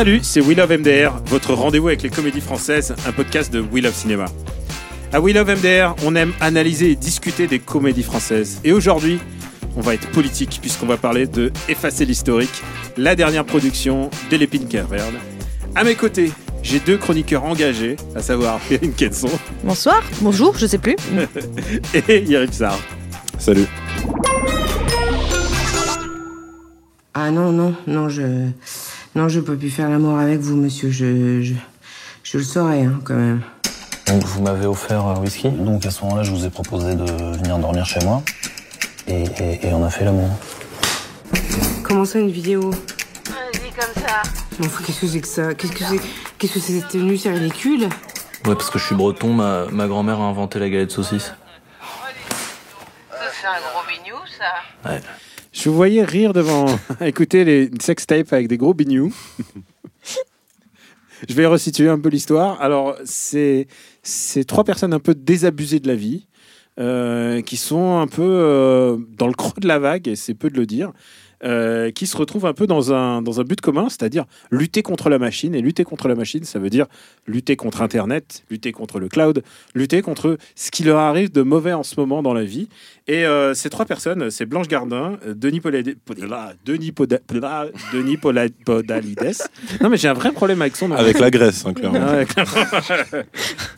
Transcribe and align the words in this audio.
Salut, 0.00 0.20
c'est 0.22 0.40
We 0.40 0.56
Love 0.56 0.78
MDR, 0.78 1.12
votre 1.26 1.52
rendez-vous 1.52 1.88
avec 1.88 2.00
les 2.00 2.08
comédies 2.08 2.40
françaises, 2.40 2.94
un 3.06 3.12
podcast 3.12 3.52
de 3.52 3.60
We 3.60 3.84
Love 3.84 3.92
Cinéma. 3.92 4.24
À 5.12 5.20
We 5.20 5.34
Love 5.34 5.58
MDR, 5.58 5.94
on 6.06 6.16
aime 6.16 6.32
analyser 6.40 6.92
et 6.92 6.96
discuter 6.96 7.46
des 7.46 7.58
comédies 7.58 8.02
françaises. 8.02 8.62
Et 8.64 8.72
aujourd'hui, 8.72 9.18
on 9.76 9.82
va 9.82 9.92
être 9.92 10.10
politique 10.10 10.58
puisqu'on 10.62 10.86
va 10.86 10.96
parler 10.96 11.26
de 11.26 11.52
Effacer 11.68 12.06
l'historique, 12.06 12.62
la 12.96 13.14
dernière 13.14 13.44
production 13.44 14.08
de 14.30 14.38
l'épine 14.38 14.68
Caverne. 14.68 15.16
À 15.74 15.84
mes 15.84 15.96
côtés, 15.96 16.32
j'ai 16.62 16.80
deux 16.80 16.96
chroniqueurs 16.96 17.44
engagés, 17.44 17.96
à 18.16 18.22
savoir 18.22 18.58
Perrine 18.70 18.94
Kenson 18.94 19.28
Bonsoir, 19.64 20.02
bonjour, 20.22 20.56
je 20.56 20.64
sais 20.64 20.78
plus. 20.78 20.96
et 22.08 22.22
Yerim 22.22 22.52
Sarr. 22.52 22.80
Salut. 23.36 23.66
Ah 27.12 27.30
non, 27.30 27.52
non, 27.52 27.74
non, 27.86 28.08
je. 28.08 28.48
Non, 29.14 29.28
je 29.28 29.40
peux 29.40 29.56
plus 29.56 29.70
faire 29.70 29.88
l'amour 29.90 30.18
avec 30.18 30.38
vous, 30.40 30.56
monsieur. 30.56 30.90
Je. 30.90 31.42
Je, 31.42 31.54
je 32.22 32.38
le 32.38 32.44
saurais, 32.44 32.82
hein, 32.82 33.00
quand 33.04 33.14
même. 33.14 33.42
Donc 34.06 34.24
vous 34.24 34.42
m'avez 34.42 34.66
offert 34.66 35.04
un 35.06 35.18
whisky. 35.20 35.48
Donc 35.50 35.84
à 35.86 35.90
ce 35.90 36.02
moment-là, 36.04 36.22
je 36.22 36.30
vous 36.30 36.44
ai 36.44 36.50
proposé 36.50 36.94
de 36.94 37.04
venir 37.38 37.58
dormir 37.58 37.84
chez 37.86 38.00
moi. 38.04 38.22
Et, 39.08 39.22
et- 39.38 39.66
et 39.68 39.72
on 39.72 39.84
a 39.84 39.90
fait 39.90 40.04
l'amour. 40.04 40.28
Comment 41.82 42.04
ça, 42.04 42.18
une 42.20 42.30
vidéo 42.30 42.70
Vas-y 42.70 43.70
comme 43.72 44.02
ça. 44.02 44.22
Mais 44.58 44.66
enfin, 44.66 44.82
qu'est-ce 44.86 45.00
que 45.00 45.06
c'est 45.06 45.20
que 45.20 45.28
ça 45.28 45.54
Qu'est-ce 45.54 45.72
que 45.72 45.84
c'est 45.84 46.00
Qu'est-ce 46.38 46.54
que 46.54 46.60
c'est 46.60 46.80
cette 46.80 46.88
tenue 46.88 47.16
C'est 47.16 47.30
ridicule 47.30 47.82
Ouais, 48.46 48.54
parce 48.54 48.70
que 48.70 48.78
je 48.78 48.84
suis 48.86 48.94
breton, 48.94 49.32
ma, 49.34 49.66
ma 49.66 49.86
grand-mère 49.86 50.20
a 50.20 50.24
inventé 50.24 50.58
la 50.58 50.68
galette 50.70 50.90
saucisse. 50.92 51.32
C'est 53.40 53.46
un 53.46 53.60
gros 53.60 53.82
bignou, 53.88 54.18
ça. 54.38 54.90
Ouais. 54.90 55.00
Je 55.52 55.68
vous 55.68 55.74
voyais 55.74 56.04
rire 56.04 56.32
devant 56.32 56.66
écouter 57.00 57.44
les 57.44 57.70
sextapes 57.80 58.32
avec 58.32 58.46
des 58.48 58.56
gros 58.56 58.74
bignous. 58.74 59.12
Je 61.28 61.34
vais 61.34 61.44
resituer 61.44 61.88
un 61.88 61.98
peu 61.98 62.08
l'histoire. 62.08 62.60
Alors, 62.62 62.96
c'est 63.04 63.66
c'est 64.02 64.44
trois 64.44 64.64
personnes 64.64 64.94
un 64.94 65.00
peu 65.00 65.14
désabusées 65.14 65.80
de 65.80 65.88
la 65.88 65.94
vie, 65.94 66.26
euh, 66.78 67.42
qui 67.42 67.56
sont 67.56 67.98
un 67.98 68.06
peu 68.06 68.22
euh, 68.22 68.96
dans 69.18 69.26
le 69.26 69.34
creux 69.34 69.60
de 69.60 69.68
la 69.68 69.78
vague, 69.78 70.08
et 70.08 70.16
c'est 70.16 70.34
peu 70.34 70.48
de 70.48 70.56
le 70.56 70.66
dire, 70.66 70.92
euh, 71.44 71.90
qui 71.90 72.06
se 72.06 72.16
retrouvent 72.16 72.46
un 72.46 72.52
peu 72.52 72.66
dans 72.66 72.92
un, 72.92 73.22
dans 73.22 73.40
un 73.40 73.44
but 73.44 73.60
commun, 73.60 73.88
c'est-à-dire 73.88 74.24
lutter 74.50 74.82
contre 74.82 75.08
la 75.08 75.18
machine. 75.18 75.54
Et 75.54 75.60
lutter 75.62 75.84
contre 75.84 76.06
la 76.08 76.14
machine, 76.14 76.44
ça 76.44 76.58
veut 76.58 76.70
dire 76.70 76.86
lutter 77.26 77.56
contre 77.56 77.82
Internet, 77.82 78.44
lutter 78.50 78.72
contre 78.72 78.98
le 79.00 79.08
cloud, 79.08 79.42
lutter 79.74 80.02
contre 80.02 80.36
ce 80.54 80.70
qui 80.70 80.82
leur 80.84 80.98
arrive 80.98 81.32
de 81.32 81.42
mauvais 81.42 81.72
en 81.72 81.82
ce 81.82 81.94
moment 81.98 82.22
dans 82.22 82.34
la 82.34 82.44
vie. 82.44 82.68
Et 83.08 83.24
euh, 83.24 83.54
ces 83.54 83.70
trois 83.70 83.86
personnes, 83.86 84.30
c'est 84.30 84.46
Blanche 84.46 84.68
Gardin, 84.68 85.18
Denis 85.26 85.60
Polade- 85.60 85.96
Poda- 86.06 86.54
Denis, 86.64 86.92
Poda- 86.92 87.20
Poda- 87.26 87.70
Denis 87.92 88.16
Pola- 88.16 88.48
Podalides. 88.64 89.18
Non, 89.80 89.88
mais 89.88 89.96
j'ai 89.96 90.08
un 90.08 90.12
vrai 90.14 90.32
problème 90.32 90.60
avec 90.62 90.76
son 90.76 90.88
nom. 90.88 90.96
Avec 90.96 91.18
la 91.18 91.30
Grèce, 91.30 91.64
hein, 91.66 91.72
clairement. 91.72 92.00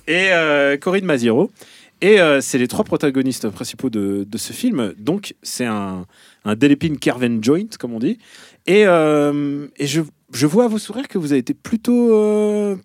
et 0.07 0.29
euh, 0.33 0.77
Corinne 0.77 1.05
Maziro. 1.05 1.51
Et 2.03 2.21
euh, 2.21 2.41
c'est 2.41 2.59
les 2.59 2.67
trois 2.67 2.85
protagonistes 2.85 3.49
principaux 3.49 3.89
de, 3.89 4.27
de 4.29 4.39
ce 4.39 4.53
film. 4.53 4.93
Donc, 4.99 5.35
c'est 5.43 5.67
un, 5.67 6.05
un 6.45 6.57
Delépine 6.57 6.99
Kerven 6.99 7.43
Joint, 7.43 7.69
comme 7.79 7.95
on 7.95 8.01
dit. 8.01 8.19
Et, 8.67 8.87
euh, 8.87 9.69
je, 9.81 10.47
vois 10.47 10.65
à 10.65 10.69
vos 10.69 10.79
sourires 10.79 11.07
que 11.07 11.17
vous 11.17 11.31
avez 11.31 11.39
été 11.39 11.55
plutôt, 11.55 12.13
euh, 12.13 12.77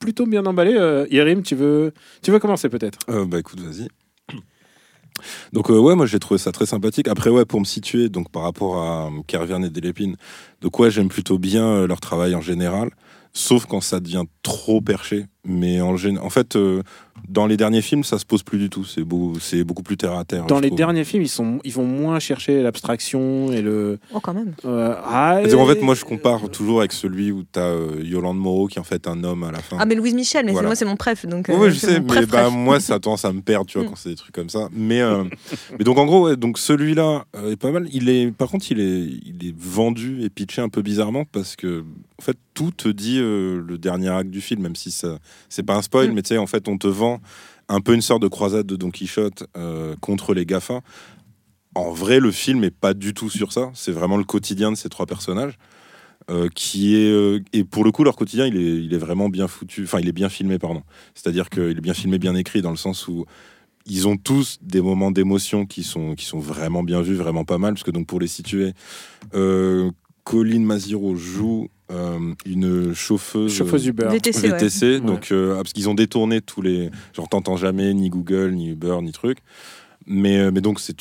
plutôt 0.00 0.26
bien 0.26 0.44
emballé. 0.44 0.72
Yerim, 1.08 1.44
tu 1.44 1.54
veux, 1.54 1.92
tu 2.20 2.32
veux 2.32 2.40
commencer 2.40 2.68
peut-être? 2.68 2.98
Bah 3.06 3.38
écoute, 3.38 3.60
vas-y. 3.60 3.86
Donc 5.52 5.68
ouais, 5.68 5.94
moi 5.94 6.06
j'ai 6.06 6.18
trouvé 6.18 6.38
ça 6.38 6.50
très 6.50 6.66
sympathique. 6.66 7.06
Après 7.06 7.30
ouais, 7.30 7.44
pour 7.44 7.60
me 7.60 7.64
situer, 7.64 8.08
donc 8.08 8.32
par 8.32 8.42
rapport 8.42 8.82
à 8.82 9.06
euh, 9.06 9.58
et 9.64 9.70
Delépine, 9.70 10.16
donc 10.60 10.76
ouais, 10.80 10.90
j'aime 10.90 11.08
plutôt 11.08 11.38
bien 11.38 11.86
leur 11.86 12.00
travail 12.00 12.34
en 12.34 12.40
général, 12.40 12.90
sauf 13.32 13.64
quand 13.66 13.80
ça 13.80 14.00
devient 14.00 14.24
trop 14.42 14.80
perché. 14.80 15.26
Mais 15.46 15.80
en, 15.80 15.94
en 15.94 16.30
fait, 16.30 16.56
euh, 16.56 16.82
dans 17.28 17.46
les 17.46 17.56
derniers 17.56 17.82
films, 17.82 18.02
ça 18.02 18.18
se 18.18 18.24
pose 18.24 18.42
plus 18.42 18.58
du 18.58 18.70
tout. 18.70 18.84
C'est 18.84 19.04
beau, 19.04 19.34
c'est 19.40 19.62
beaucoup 19.62 19.82
plus 19.82 19.96
terre 19.96 20.14
à 20.14 20.24
terre. 20.24 20.46
Dans 20.46 20.58
les 20.60 20.68
trouve. 20.68 20.78
derniers 20.78 21.04
films, 21.04 21.22
ils, 21.22 21.28
sont, 21.28 21.60
ils 21.64 21.72
vont 21.72 21.84
moins 21.84 22.18
chercher 22.18 22.62
l'abstraction 22.62 23.52
et 23.52 23.60
le. 23.62 23.98
Oh, 24.14 24.20
quand 24.20 24.32
même. 24.34 24.54
euh, 24.64 24.94
ah, 25.04 25.40
en 25.42 25.66
fait, 25.66 25.80
moi 25.82 25.94
je 25.94 26.04
compare 26.04 26.48
toujours 26.50 26.80
avec 26.80 26.92
celui 26.92 27.30
où 27.30 27.42
t'as 27.50 27.60
euh, 27.68 28.00
Yolande 28.02 28.38
Moreau 28.38 28.66
qui 28.68 28.78
est 28.78 28.80
en 28.80 28.84
fait 28.84 29.06
un 29.06 29.22
homme 29.22 29.44
à 29.44 29.52
la 29.52 29.58
fin. 29.60 29.76
Ah, 29.78 29.84
mais 29.86 29.94
Louise 29.94 30.14
Michel, 30.14 30.46
mais 30.46 30.52
Voilà. 30.52 30.68
moi, 30.68 30.76
c'est 30.76 30.84
mon 30.86 30.96
préf. 30.96 31.26
Donc, 31.26 31.46
Oui, 31.48 31.54
euh, 31.66 31.70
je 31.70 31.78
sais, 31.78 32.00
mais 32.00 32.06
préf, 32.06 32.28
bah, 32.28 32.42
préf. 32.44 32.52
moi, 32.54 32.80
ça 32.80 32.94
a 32.94 32.98
tendance 33.00 33.24
à 33.24 33.32
me 33.32 33.40
perdre, 33.42 33.66
tu 33.66 33.78
vois, 33.78 33.86
Mm. 33.86 33.90
quand 33.90 33.96
c'est 33.96 34.08
des 34.10 34.16
trucs 34.16 34.34
comme 34.34 34.48
ça. 34.50 34.68
Mais, 34.72 35.00
euh, 35.02 35.24
mais 35.78 35.84
donc, 35.84 35.98
en 35.98 36.06
gros, 36.06 36.28
ouais, 36.28 36.36
donc 36.36 36.58
celui-là 36.58 37.26
euh, 37.36 37.52
est 37.52 37.56
pas 37.56 37.70
mal. 37.70 37.86
Il 37.92 38.08
est, 38.08 38.30
par 38.32 38.48
contre, 38.48 38.70
il 38.72 38.80
est, 38.80 39.02
il 39.26 39.46
est 39.46 39.54
vendu 39.56 40.22
et 40.22 40.30
pitché 40.30 40.62
un 40.62 40.68
peu 40.70 40.80
bizarrement 40.82 41.24
parce 41.30 41.54
que, 41.56 41.84
en 42.18 42.22
fait, 42.22 42.36
tout 42.54 42.70
te 42.70 42.88
dit 42.88 43.18
euh, 43.20 43.60
le 43.66 43.78
dernier 43.78 44.08
acte 44.08 44.30
du 44.30 44.40
film, 44.40 44.62
même 44.62 44.76
si 44.76 44.90
ça, 44.90 45.18
c'est 45.48 45.62
pas 45.62 45.76
un 45.76 45.82
spoil, 45.82 46.10
Mm. 46.10 46.14
mais 46.14 46.22
tu 46.22 46.28
sais, 46.28 46.38
en 46.38 46.46
fait, 46.46 46.68
on 46.68 46.78
te 46.78 46.86
vend 46.86 47.20
un 47.68 47.80
peu 47.80 47.94
une 47.94 48.02
sorte 48.02 48.22
de 48.22 48.28
croisade 48.28 48.66
de 48.66 48.76
Don 48.76 48.90
Quichotte 48.90 49.44
euh, 49.56 49.96
contre 50.00 50.34
les 50.34 50.44
GAFA. 50.46 50.80
En 51.74 51.90
vrai, 51.92 52.20
le 52.20 52.30
film 52.30 52.62
est 52.64 52.70
pas 52.70 52.94
du 52.94 53.14
tout 53.14 53.30
sur 53.30 53.52
ça. 53.52 53.70
C'est 53.74 53.90
vraiment 53.92 54.16
le 54.16 54.24
quotidien 54.24 54.70
de 54.70 54.76
ces 54.76 54.88
trois 54.88 55.06
personnages. 55.06 55.58
euh, 56.30 56.48
qui 56.54 56.96
est 56.96 57.10
euh, 57.10 57.40
et 57.52 57.64
pour 57.64 57.84
le 57.84 57.90
coup 57.92 58.02
leur 58.02 58.16
quotidien 58.16 58.46
il 58.46 58.56
est, 58.56 58.82
il 58.84 58.94
est 58.94 58.98
vraiment 58.98 59.28
bien 59.28 59.46
foutu 59.46 59.82
enfin 59.84 59.98
il 60.00 60.08
est 60.08 60.12
bien 60.12 60.30
filmé 60.30 60.58
pardon 60.58 60.82
c'est-à-dire 61.14 61.50
qu'il 61.50 61.76
est 61.76 61.82
bien 61.82 61.92
filmé 61.92 62.18
bien 62.18 62.34
écrit 62.34 62.62
dans 62.62 62.70
le 62.70 62.78
sens 62.78 63.08
où 63.08 63.26
ils 63.84 64.08
ont 64.08 64.16
tous 64.16 64.56
des 64.62 64.80
moments 64.80 65.10
d'émotion 65.10 65.66
qui 65.66 65.82
sont 65.82 66.14
qui 66.14 66.24
sont 66.24 66.38
vraiment 66.38 66.82
bien 66.82 67.02
vus 67.02 67.14
vraiment 67.16 67.44
pas 67.44 67.58
mal 67.58 67.74
parce 67.74 67.82
que 67.82 67.90
donc 67.90 68.06
pour 68.06 68.20
les 68.20 68.26
situer 68.28 68.72
euh, 69.34 69.90
Colline 70.24 70.64
Maziro 70.64 71.14
joue 71.14 71.68
euh, 71.90 72.34
une 72.46 72.94
chauffeuse 72.94 73.54
Chauffeuse 73.54 73.86
Uber. 73.86 74.08
VTC, 74.10 74.50
ouais. 74.50 74.58
VTC, 74.58 75.00
donc 75.00 75.30
euh, 75.30 75.56
parce 75.56 75.74
qu'ils 75.74 75.88
ont 75.90 75.94
détourné 75.94 76.40
tous 76.40 76.62
les 76.62 76.90
genre 77.12 77.28
t'entends 77.28 77.56
jamais 77.56 77.92
ni 77.92 78.08
Google 78.08 78.52
ni 78.52 78.70
Uber 78.70 78.98
ni 79.02 79.12
truc 79.12 79.38
mais 80.06 80.38
euh, 80.38 80.50
mais 80.50 80.62
donc 80.62 80.80
c'est 80.80 80.96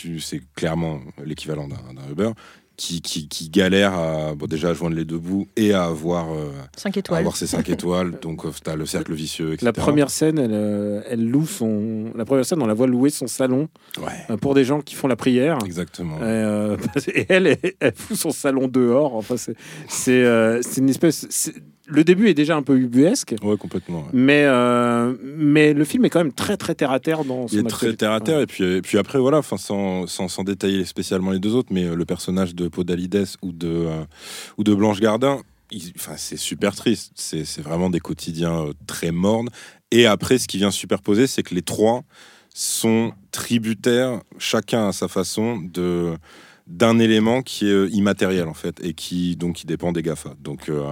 clairement 0.56 1.00
l'équivalent 1.24 1.70
d'un 1.70 2.12
Uber 2.12 2.32
qui, 2.76 3.02
qui, 3.02 3.28
qui 3.28 3.50
galère 3.50 3.94
à 3.94 4.34
bon, 4.36 4.48
déjà 4.48 4.70
à 4.70 4.74
joindre 4.74 4.96
les 4.96 5.06
deux 5.06 5.18
bouts 5.20 5.48
et 5.56 5.74
à 5.74 5.84
avoir 5.86 6.34
euh, 6.34 6.52
5 6.76 6.98
à 6.98 7.00
étoiles. 7.00 7.20
avoir 7.20 7.36
ses 7.38 7.46
5 7.48 7.70
étoiles 7.70 8.20
donc 8.22 8.46
euh, 8.46 8.52
t'as 8.64 8.76
le 8.76 8.86
cercle 8.86 9.14
vicieux 9.14 9.54
etc. 9.54 9.66
La 9.66 9.74
première 9.74 10.10
scène, 10.10 10.40
elle, 10.40 10.52
euh, 10.54 11.02
elle 11.10 11.28
loue 11.30 11.46
son. 11.46 12.12
La 12.16 12.26
première 12.26 12.46
scène, 12.46 12.62
on 12.62 12.66
la 12.66 12.74
voit 12.74 12.88
louer 12.88 13.10
son 13.12 13.28
salon 13.28 13.70
ouais 14.00 14.12
euh, 14.32 14.38
pour 14.38 14.56
des 14.56 14.64
gens 14.64 14.82
qui 14.82 14.96
font 14.96 15.08
la 15.08 15.16
prière. 15.16 15.60
exactement 15.66 16.18
Euh, 16.22 16.78
et 17.14 17.26
elle, 17.30 17.48
elle, 17.48 17.74
elle 17.80 17.94
fout 17.96 18.18
son 18.18 18.32
salon 18.32 18.68
dehors. 18.68 19.16
Enfin, 19.16 19.38
c'est, 19.38 19.56
c'est, 19.88 20.24
euh, 20.24 20.62
c'est 20.64 20.82
une 20.82 20.90
espèce. 20.90 21.28
c'est- 21.30 21.54
Le 21.86 22.04
début 22.06 22.30
est 22.30 22.34
déjà 22.34 22.56
un 22.56 22.62
peu 22.64 22.78
ubuesque, 22.78 23.36
ouais 23.44 23.58
complètement 23.58 24.04
ouais. 24.04 24.10
mais, 24.14 24.44
euh, 24.46 25.14
mais 25.22 25.74
le 25.74 25.84
film 25.84 26.06
est 26.06 26.10
quand 26.10 26.20
même 26.20 26.32
très 26.32 26.56
très 26.56 26.76
terre 26.76 26.92
à 26.92 27.00
terre 27.02 27.26
dans 27.26 27.48
son 27.48 27.54
Il 27.54 27.60
est 27.60 27.70
très 27.70 27.94
terre 27.96 28.12
à 28.14 28.22
terre 28.22 28.38
Ouais. 28.38 28.44
et 28.44 28.48
puis 28.48 28.64
et 28.64 28.82
puis 28.82 28.98
après 28.98 29.20
voilà 29.20 29.40
enfin 29.40 29.58
sans, 29.58 30.08
sans, 30.08 30.30
sans 30.30 30.44
détailler 30.46 30.86
spécialement 30.86 31.32
les 31.32 31.40
deux 31.40 31.54
autres 31.56 31.74
mais 31.74 31.84
euh, 31.84 31.96
le 31.96 32.06
personnage 32.06 32.56
de 32.56 32.70
Podalides 32.70 33.26
ou 33.42 33.52
de 33.52 33.68
euh, 33.68 34.04
ou 34.58 34.64
de 34.64 34.74
Blanche 34.74 35.02
Gardin 35.02 35.42
enfin 35.98 36.14
c'est 36.18 36.38
super 36.38 36.76
triste. 36.76 37.12
C'est 37.16 37.62
vraiment 37.62 37.90
des 37.90 38.00
quotidiens 38.00 38.66
très 38.86 39.12
mornes. 39.12 39.50
Et 39.92 40.06
après 40.06 40.38
ce 40.38 40.48
qui 40.48 40.58
vient 40.58 40.72
superposer 40.72 41.28
c'est 41.28 41.44
que 41.44 41.54
les 41.56 41.64
trois 41.64 42.04
sont 42.54 43.12
tributaires 43.32 44.22
chacun 44.38 44.88
à 44.88 44.92
sa 44.94 45.08
façon 45.08 45.58
de 45.60 46.14
d'un 46.68 46.98
élément 47.00 47.42
qui 47.42 47.68
est 47.68 47.88
immatériel 47.90 48.48
en 48.48 48.54
fait 48.54 48.80
et 48.86 48.94
qui 48.94 49.36
donc 49.36 49.56
qui 49.58 49.66
dépend 49.66 49.92
des 49.92 50.02
Gafa. 50.02 50.34
Donc 50.40 50.70
euh, 50.70 50.84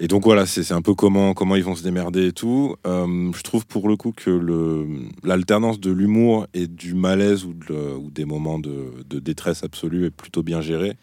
et 0.00 0.08
donc 0.08 0.24
voilà, 0.24 0.46
c'est 0.46 0.70
un 0.72 0.82
peu 0.82 0.94
comment, 0.94 1.34
comment 1.34 1.56
ils 1.56 1.64
vont 1.64 1.74
se 1.74 1.82
démerder 1.82 2.28
et 2.28 2.32
tout. 2.32 2.76
Euh, 2.86 3.30
je 3.36 3.42
trouve 3.42 3.66
pour 3.66 3.88
le 3.88 3.96
coup 3.96 4.12
que 4.12 4.86
l'alternance 5.24 5.80
de 5.80 5.90
l'humour 5.90 6.46
et 6.54 6.66
du 6.66 6.94
malaise 6.94 7.44
ou, 7.44 7.52
de 7.54 7.64
le- 7.68 7.96
ou 7.96 8.10
des 8.10 8.24
moments 8.24 8.58
de, 8.58 8.92
de 9.08 9.18
détresse 9.18 9.62
absolue 9.64 10.06
est 10.06 10.10
plutôt 10.10 10.42
bien 10.42 10.60
gérée. 10.60 10.96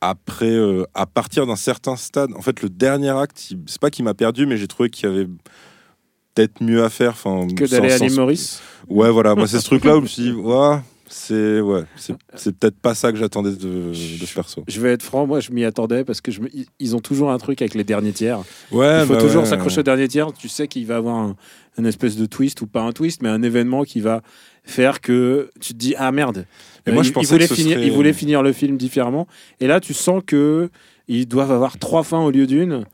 Après, 0.00 0.50
euh, 0.50 0.84
à 0.94 1.06
partir 1.06 1.46
d'un 1.46 1.56
certain 1.56 1.94
stade, 1.96 2.30
en 2.36 2.42
fait, 2.42 2.60
le 2.62 2.68
dernier 2.68 3.10
acte, 3.10 3.52
c'est 3.66 3.80
pas 3.80 3.90
qu'il 3.90 4.04
m'a 4.04 4.14
perdu, 4.14 4.46
mais 4.46 4.56
j'ai 4.56 4.66
trouvé 4.66 4.90
qu'il 4.90 5.08
y 5.08 5.12
avait 5.12 5.26
peut-être 6.34 6.60
mieux 6.62 6.82
à 6.82 6.90
faire. 6.90 7.10
Enfin, 7.10 7.46
Que 7.54 7.64
d'aller 7.66 7.92
à 7.92 7.98
sans- 7.98 8.16
Maurice. 8.16 8.60
Ouais, 8.88 9.10
voilà, 9.10 9.34
moi 9.36 9.46
c'est 9.46 9.60
ce 9.60 9.64
truc-là 9.64 9.94
où 9.96 9.98
je 9.98 10.02
me 10.02 10.08
suis 10.08 10.22
dit, 10.24 10.32
Ouah, 10.36 10.82
C'est 11.14 11.60
ouais, 11.60 11.82
c'est 11.96 12.56
peut-être 12.56 12.78
pas 12.80 12.94
ça 12.94 13.12
que 13.12 13.18
j'attendais 13.18 13.50
de, 13.50 13.90
de 13.90 13.94
ce 13.94 14.34
perso. 14.34 14.64
Je 14.66 14.80
vais 14.80 14.92
être 14.92 15.02
franc, 15.02 15.26
moi 15.26 15.40
je 15.40 15.52
m'y 15.52 15.62
attendais 15.66 16.04
parce 16.04 16.22
que 16.22 16.32
je 16.32 16.40
me- 16.40 16.48
ils- 16.54 16.64
ils 16.80 16.96
ont 16.96 17.00
toujours 17.00 17.30
un 17.30 17.36
truc 17.36 17.60
avec 17.60 17.74
les 17.74 17.84
derniers 17.84 18.12
tiers. 18.12 18.38
Ouais, 18.70 19.00
Il 19.02 19.06
faut 19.06 19.12
bah 19.12 19.20
toujours 19.20 19.42
ouais, 19.42 19.48
s'accrocher 19.48 19.80
au 19.80 19.82
dernier 19.82 20.08
tiers. 20.08 20.32
Tu 20.32 20.48
sais 20.48 20.68
qu'il 20.68 20.86
va 20.86 20.96
avoir 20.96 21.16
un, 21.16 21.36
un 21.76 21.84
espèce 21.84 22.16
de 22.16 22.24
twist 22.24 22.62
ou 22.62 22.66
pas 22.66 22.80
un 22.80 22.92
twist, 22.92 23.20
mais 23.20 23.28
un 23.28 23.42
événement 23.42 23.84
qui 23.84 24.00
va 24.00 24.22
faire 24.64 25.02
que 25.02 25.50
tu 25.60 25.74
te 25.74 25.78
dis 25.78 25.94
ah 25.98 26.10
merde. 26.12 26.46
Et 26.86 26.92
moi, 26.92 27.00
Euh, 27.00 27.04
je 27.04 27.10
il- 27.10 27.12
pensais 27.12 27.38
que 27.38 27.44
ce 27.46 27.54
finir, 27.54 27.76
serait- 27.76 27.86
il 27.86 27.92
voulait 27.92 28.14
finir 28.14 28.42
le 28.42 28.54
film 28.54 28.78
différemment. 28.78 29.26
Et 29.60 29.66
là, 29.66 29.80
tu 29.80 29.92
sens 29.92 30.22
que 30.26 30.70
ils 31.08 31.28
doivent 31.28 31.52
avoir 31.52 31.78
trois 31.78 32.04
fins 32.04 32.20
au 32.22 32.30
lieu 32.30 32.46
d'une. 32.46 32.84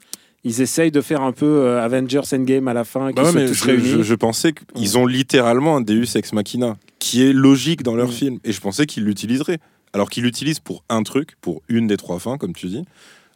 Ils 0.43 0.61
essayent 0.61 0.91
de 0.91 1.01
faire 1.01 1.23
un 1.23 1.33
peu 1.33 1.47
euh, 1.47 1.85
Avengers 1.85 2.23
Endgame 2.33 2.67
à 2.67 2.75
la 2.75 2.83
fin, 2.85 3.13
Bah 3.13 3.23
ouais, 3.23 3.33
mais 3.33 3.47
tous 3.47 3.55
je, 3.55 3.65
réunis. 3.65 3.85
je- 3.89 4.03
je 4.03 4.15
pensais 4.17 4.53
qu'ils 4.75 4.99
ont 4.99 5.07
littéralement 5.07 5.77
un 5.77 5.83
Deus 5.83 6.17
Ex 6.17 6.33
Machina 6.33 6.77
qui 6.99 7.23
est 7.23 7.33
logique 7.33 7.83
dans 7.83 7.95
leur 7.95 8.09
Mm. 8.09 8.13
film 8.13 8.39
et 8.45 8.53
je 8.53 8.61
pensais 8.61 8.87
qu'ils 8.87 9.05
l'utiliseraient. 9.05 9.59
Alors 9.95 10.11
qu'ils 10.11 10.23
l'utilisent 10.25 10.61
pour 10.61 10.85
un 10.91 11.03
truc, 11.03 11.37
pour 11.41 11.63
une 11.69 11.87
des 11.87 11.97
trois 11.97 12.19
fins, 12.19 12.37
comme 12.37 12.53
tu 12.53 12.67
dis. 12.67 12.85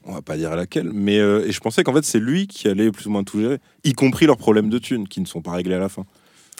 On 0.05 0.13
va 0.13 0.21
pas 0.21 0.37
dire 0.37 0.55
laquelle, 0.57 0.91
mais 0.93 1.19
euh, 1.19 1.47
et 1.47 1.53
je 1.53 1.61
pensais 1.61 1.83
qu'en 1.85 1.95
fait 1.95 2.05
c'est 2.05 2.19
lui 2.19 2.47
qui 2.49 2.67
allait 2.69 2.91
plus 2.91 3.07
ou 3.07 3.11
moins 3.11 3.23
tout 3.25 3.41
gérer, 3.41 3.59
y 3.85 3.93
compris 3.93 4.27
leurs 4.27 4.37
problèmes 4.37 4.69
de 4.69 4.79
thunes 4.79 5.07
qui 5.09 5.21
ne 5.21 5.27
sont 5.27 5.41
pas 5.43 5.53
réglés 5.53 5.75
à 5.77 5.79
la 5.79 5.89
fin. 5.89 6.05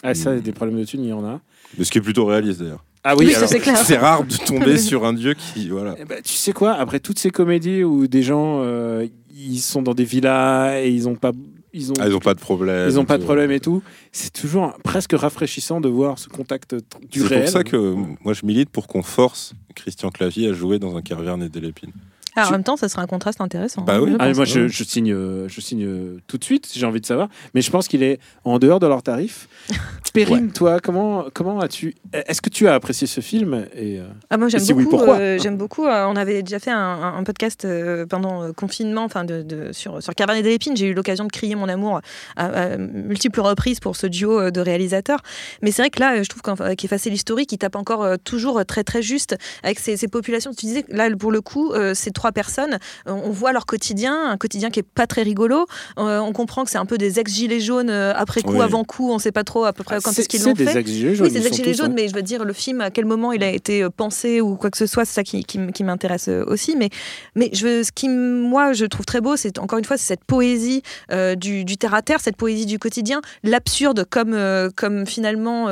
Ah, 0.01 0.13
ça, 0.15 0.35
des 0.39 0.51
problèmes 0.53 0.79
de 0.79 0.85
thunes, 0.85 1.03
il 1.03 1.09
y 1.09 1.13
en 1.13 1.23
a. 1.25 1.41
Mais 1.77 1.83
ce 1.83 1.91
qui 1.91 1.97
est 1.97 2.01
plutôt 2.01 2.25
réaliste 2.25 2.61
d'ailleurs. 2.61 2.83
Ah 3.03 3.15
Oui, 3.17 3.25
oui, 3.25 3.31
ça, 3.33 3.39
alors, 3.39 3.49
c'est 3.49 3.59
clair. 3.59 3.77
C'est 3.77 3.97
rare 3.97 4.23
de 4.23 4.35
tomber 4.37 4.77
sur 4.89 5.05
un 5.05 5.11
dieu 5.13 5.33
qui 5.33 5.67
voilà. 5.69 5.95
Ben, 6.07 6.21
tu 6.23 6.33
sais 6.33 6.53
quoi? 6.53 6.71
Après 6.73 6.99
toutes 7.01 7.19
ces 7.19 7.29
comédies 7.31 7.83
où 7.83 8.07
des 8.07 8.23
gens 8.23 8.61
euh, 8.63 9.05
ils 9.35 9.59
sont 9.59 9.81
dans 9.81 9.93
des 9.93 10.05
villas 10.05 10.73
et 10.81 10.89
ils 10.89 11.07
ont 11.09 11.15
pas, 11.15 11.33
ils 11.73 11.91
ont, 11.91 11.95
Ah, 11.99 12.07
ils 12.07 12.15
ont 12.15 12.19
pas 12.19 12.33
de 12.33 12.39
problème. 12.39 12.87
ils 12.89 12.99
ont 12.99 13.05
pas 13.05 13.17
de 13.17 13.23
problème 13.23 13.51
et 13.51 13.59
tout. 13.59 13.81
C'est 14.11 14.31
toujours 14.31 14.73
presque 14.83 15.13
rafraîchissant 15.13 15.81
de 15.81 15.89
voir 15.89 16.19
ce 16.19 16.29
contact 16.29 16.75
du 17.11 17.19
C'est 17.21 17.27
réel. 17.27 17.41
pour 17.43 17.51
ça 17.51 17.63
que 17.63 17.93
moi 18.23 18.33
je 18.33 18.45
milite 18.45 18.69
pour 18.69 18.87
qu'on 18.87 19.03
force 19.03 19.53
Christian 19.75 20.09
Clavier 20.09 20.49
à 20.49 20.53
jouer 20.53 20.77
dans 20.79 20.95
un 20.95 21.01
Carverne 21.01 21.41
et 21.43 21.49
des 21.49 21.59
Lépines. 21.61 21.91
Ah, 22.35 22.47
en 22.47 22.51
même 22.51 22.63
temps, 22.63 22.77
ça 22.77 22.89
serait 22.89 23.01
un 23.01 23.07
contraste 23.07 23.41
intéressant. 23.41 23.81
Bah 23.83 24.01
oui. 24.01 24.11
je 24.11 24.17
Ah, 24.19 24.33
moi, 24.33 24.45
je, 24.45 24.67
je 24.67 24.83
signe, 24.83 25.11
euh, 25.13 25.47
je 25.47 25.61
signe 25.61 25.85
euh, 25.85 26.17
tout 26.27 26.37
de 26.37 26.43
suite. 26.43 26.69
J'ai 26.73 26.85
envie 26.85 27.01
de 27.01 27.05
savoir, 27.05 27.27
mais 27.53 27.61
je 27.61 27.69
pense 27.71 27.87
qu'il 27.87 28.01
est 28.03 28.19
en 28.43 28.59
dehors 28.59 28.79
de 28.79 28.87
leur 28.87 29.03
tarif. 29.03 29.47
Perrine, 30.13 30.51
toi, 30.51 30.79
comment, 30.79 31.25
comment 31.33 31.59
as-tu 31.59 31.95
Est-ce 32.13 32.39
que 32.41 32.49
tu 32.49 32.67
as 32.67 32.75
apprécié 32.75 33.07
ce 33.07 33.19
film 33.19 33.65
et 33.75 33.97
euh, 33.99 34.03
Ah, 34.29 34.37
moi 34.37 34.47
j'aime 34.47 34.59
si 34.59 34.71
oui, 34.73 34.83
beaucoup. 34.83 34.97
pourquoi 34.97 35.17
euh, 35.17 35.39
j'aime 35.41 35.57
beaucoup. 35.57 35.85
euh, 35.87 36.05
on 36.05 36.15
avait 36.15 36.43
déjà 36.43 36.59
fait 36.59 36.69
un, 36.69 36.77
un- 36.77 37.17
un 37.17 37.23
podcast 37.23 37.65
euh, 37.65 38.05
pendant 38.05 38.45
le 38.45 38.53
confinement, 38.53 39.03
enfin 39.05 39.23
de, 39.23 39.41
de- 39.41 39.71
sur 39.71 40.03
sur 40.03 40.13
Cabernet 40.13 40.43
des 40.43 40.49
Lépines. 40.51 40.77
J'ai 40.77 40.85
eu 40.87 40.93
l'occasion 40.93 41.25
de 41.25 41.31
crier 41.31 41.55
mon 41.55 41.67
amour 41.67 42.01
à, 42.35 42.45
à 42.45 42.77
multiples 42.77 43.41
reprises 43.41 43.79
pour 43.79 43.95
ce 43.95 44.05
duo 44.05 44.39
euh, 44.39 44.51
de 44.51 44.61
réalisateurs. 44.61 45.21
Mais 45.63 45.71
c'est 45.71 45.81
vrai 45.81 45.89
que 45.89 45.99
là, 45.99 46.21
je 46.21 46.29
trouve 46.29 46.43
qu'avec 46.43 46.85
Effacer 46.85 47.09
l'historique, 47.09 47.51
il 47.51 47.57
tape 47.57 47.75
encore 47.75 48.03
euh, 48.03 48.17
toujours 48.23 48.63
très 48.67 48.83
très 48.83 49.01
juste 49.01 49.35
avec 49.63 49.79
ces, 49.79 49.97
ces 49.97 50.07
populations. 50.07 50.51
Tu 50.53 50.67
disais 50.67 50.85
là 50.89 51.09
pour 51.17 51.31
le 51.31 51.41
coup, 51.41 51.71
euh, 51.71 51.95
ces 51.95 52.11
trois 52.23 52.31
personnes, 52.31 52.77
on 53.05 53.31
voit 53.31 53.51
leur 53.51 53.65
quotidien, 53.65 54.29
un 54.31 54.37
quotidien 54.37 54.69
qui 54.69 54.79
est 54.79 54.83
pas 54.95 55.07
très 55.07 55.23
rigolo. 55.23 55.65
Euh, 55.99 56.19
on 56.19 56.31
comprend 56.31 56.63
que 56.63 56.69
c'est 56.71 56.77
un 56.77 56.85
peu 56.85 56.97
des 56.97 57.19
ex 57.19 57.29
gilets 57.33 57.59
jaunes 57.59 57.89
euh, 57.89 58.13
après 58.15 58.41
coup, 58.41 58.53
Oui. 58.53 58.61
avant 58.61 58.85
coup. 58.85 59.11
On 59.11 59.19
sait 59.19 59.33
pas 59.33 59.43
trop 59.43 59.65
à 59.65 59.73
peu 59.73 59.83
près 59.83 59.99
quand 60.01 60.13
c'est 60.13 60.21
est-ce 60.21 60.29
qu'ils 60.29 60.39
c'est 60.39 60.47
l'ont 60.47 60.53
des 60.55 60.65
fait. 60.65 60.79
ex-gilets 60.79 61.15
jaunes 61.15 61.27
Oui, 61.27 61.33
c'est 61.33 61.41
des 61.41 61.49
sont 61.49 61.55
Gilets 61.55 61.71
tous, 61.71 61.77
jaunes, 61.79 61.91
hein. 61.91 61.95
mais 61.97 62.07
je 62.07 62.15
veux 62.15 62.21
dire, 62.21 62.45
le 62.45 62.53
film, 62.53 62.79
à 62.79 62.91
quel 62.91 63.03
moment 63.05 63.33
il 63.33 63.43
a 63.43 63.49
été 63.49 63.83
euh, 63.83 63.89
pensé 63.89 64.39
ou 64.39 64.55
quoi 64.55 64.71
que 64.71 64.77
ce 64.77 64.85
soit, 64.85 65.03
c'est 65.03 65.15
ça 65.15 65.23
qui, 65.23 65.43
qui 65.43 65.57
m- 65.57 65.73
qui 65.73 65.83
m'intéresse 65.83 66.29
aussi. 66.47 66.77
Mais, 66.77 66.89
mais 67.35 67.49
je, 67.51 67.67
veux- 67.67 67.83
ce 67.83 67.91
qui, 67.91 68.07
moi, 68.07 68.71
je 68.71 68.85
trouve 68.85 69.05
très 69.05 69.19
beau, 69.19 69.35
c'est 69.35 69.59
encore 69.59 69.79
une 69.79 69.83
fois, 69.85 69.97
c'est 69.97 70.07
cette 70.07 70.23
poésie 70.23 70.81
euh, 71.11 71.35
du, 71.35 71.65
du 71.65 71.75
terre 71.75 71.93
à 71.93 72.01
terre, 72.01 72.21
cette 72.21 72.37
poésie 72.37 72.65
du 72.65 72.79
quotidien, 72.79 73.19
l'absurde 73.43 74.05
comme, 74.09 74.33
euh, 74.33 74.69
comme 74.73 75.05
finalement 75.05 75.67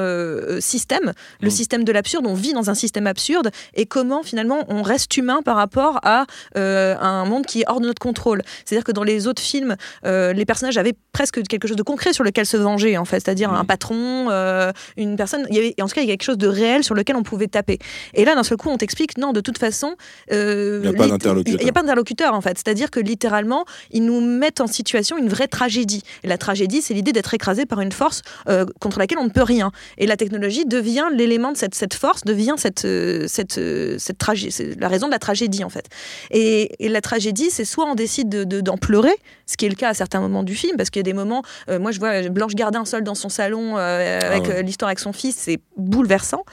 système, 0.59 1.13
le 1.39 1.48
Mm. 1.48 1.51
système 1.51 1.83
de 1.86 1.92
l'absurde. 1.94 2.25
On 2.27 2.33
vit 2.33 2.51
dans 2.51 2.69
un 2.69 2.74
système 2.75 3.07
absurde 3.07 3.51
et 3.75 3.86
comment 3.86 4.21
finalement 4.24 4.65
on 4.68 4.81
reste 4.81 5.15
humain 5.18 5.39
par 5.45 5.56
rapport 5.56 6.00
à 6.03 6.25
euh, 6.58 6.96
un 7.00 7.26
monde 7.26 7.46
qui 7.46 7.62
est 7.62 7.66
hors 7.68 7.82
de 7.82 7.88
notre 7.88 8.02
contrôle. 8.02 8.42
C'est-à-dire 8.66 8.84
que 8.84 8.92
dans 8.92 9.04
les 9.04 9.28
autres 9.28 9.42
films, 9.42 9.76
euh, 10.06 10.34
les 10.34 10.46
personnages 10.46 10.78
avaient 10.78 10.96
presque 11.12 11.42
quelque 11.44 11.68
chose 11.68 11.78
de 11.78 11.84
concret 11.84 12.14
sur 12.14 12.24
lequel 12.24 12.46
se 12.46 12.58
venger, 12.58 12.98
en 12.98 13.06
fait, 13.06 13.20
c'est-à-dire 13.20 13.52
un 13.52 13.66
patron, 13.66 14.28
euh, 14.30 14.72
une 14.98 15.16
personne. 15.16 15.46
Il 15.50 15.56
y 15.56 15.60
avait, 15.60 15.76
en 15.82 15.88
tout 15.88 15.96
cas, 15.96 16.02
il 16.02 16.08
y 16.08 16.12
a 16.12 16.14
quelque 16.14 16.24
chose 16.24 16.38
de 16.38 16.48
réel 16.48 16.84
sur 16.84 16.96
lequel 16.96 17.16
on 17.16 17.24
pouvait 17.24 17.48
taper. 17.48 17.80
Et 18.14 18.26
là, 18.26 18.36
d'un 18.36 18.44
seul 18.44 18.58
coup, 18.58 18.70
on 18.70 18.78
t'explique 18.78 19.18
non, 19.18 19.34
de 19.34 19.42
toute 19.42 19.58
façon, 19.58 19.96
Il 20.30 20.36
y 20.84 20.88
a 20.88 20.94
pas 20.94 21.08
d'interlocuteur. 21.08 21.60
Il 21.60 21.64
n'y 21.64 21.70
a 21.70 21.74
pas 21.74 21.82
d'interlocuteur, 21.82 22.34
en 22.34 22.42
fait. 22.42 22.58
C'est-à-dire 22.58 22.92
que 22.92 23.00
littéralement, 23.00 23.66
ils 23.92 24.06
nous 24.06 24.22
mettent 24.22 24.62
en 24.62 24.68
situation 24.68 25.18
une 25.18 25.30
vraie 25.30 25.48
tragédie. 25.48 26.04
Et 26.24 26.28
la 26.28 26.38
tragédie, 26.38 26.82
c'est 26.82 26.94
l'idée 26.94 27.12
d'être 27.12 27.34
écrasé 27.34 27.66
par 27.66 27.82
une 27.82 27.92
force 27.92 28.22
contre 28.80 29.00
laquelle 29.00 29.20
on 29.20 29.26
ne 29.26 29.30
peut 29.30 29.44
rien. 29.44 29.72
Et 29.98 30.08
la 30.08 30.18
technologie 30.18 30.66
devient 30.66 31.06
l'élément 31.14 31.52
de 31.52 31.58
cette, 31.58 31.76
cette 31.76 31.94
force, 31.94 32.24
devient 32.24 32.56
cette, 32.58 32.88
cette, 33.28 33.60
cette 33.98 34.18
tragédie, 34.18 34.52
c'est 34.52 34.80
la 34.80 34.88
raison 34.88 35.08
de 35.08 35.12
la 35.12 35.20
tragédie, 35.20 35.64
en 35.64 35.70
fait. 35.70 35.86
Et, 36.31 36.86
et 36.86 36.89
la 36.89 37.01
tragédie, 37.01 37.50
c'est 37.51 37.66
soit 37.66 37.86
on 37.86 37.95
décide 37.95 38.30
de- 38.30 38.44
de- 38.44 38.62
d'en 38.62 38.78
pleurer, 38.78 39.13
ce 39.45 39.57
qui 39.57 39.66
est 39.66 39.69
le 39.69 39.75
cas 39.75 39.89
à 39.89 39.94
certains 39.94 40.19
moments 40.22 40.44
du 40.44 40.56
film, 40.56 40.78
parce 40.78 40.89
qu'il 40.89 41.00
y 41.00 41.01
a 41.01 41.04
des 41.04 41.13
moments, 41.13 41.44
euh, 41.69 41.78
moi 41.80 41.92
je 41.92 42.00
vois 42.00 42.22
Blanche 42.30 42.56
Gardin 42.56 42.86
seule 42.86 43.04
dans 43.04 43.16
son 43.16 43.30
salon 43.30 43.78
euh, 43.78 44.19
avec 44.22 44.44
ouais. 44.44 44.56
euh, 44.56 44.62
l'histoire 44.62 44.88
avec 44.89 45.00
son 45.00 45.13
fils, 45.13 45.36
c'est 45.38 45.60
bouleversant. 45.78 46.44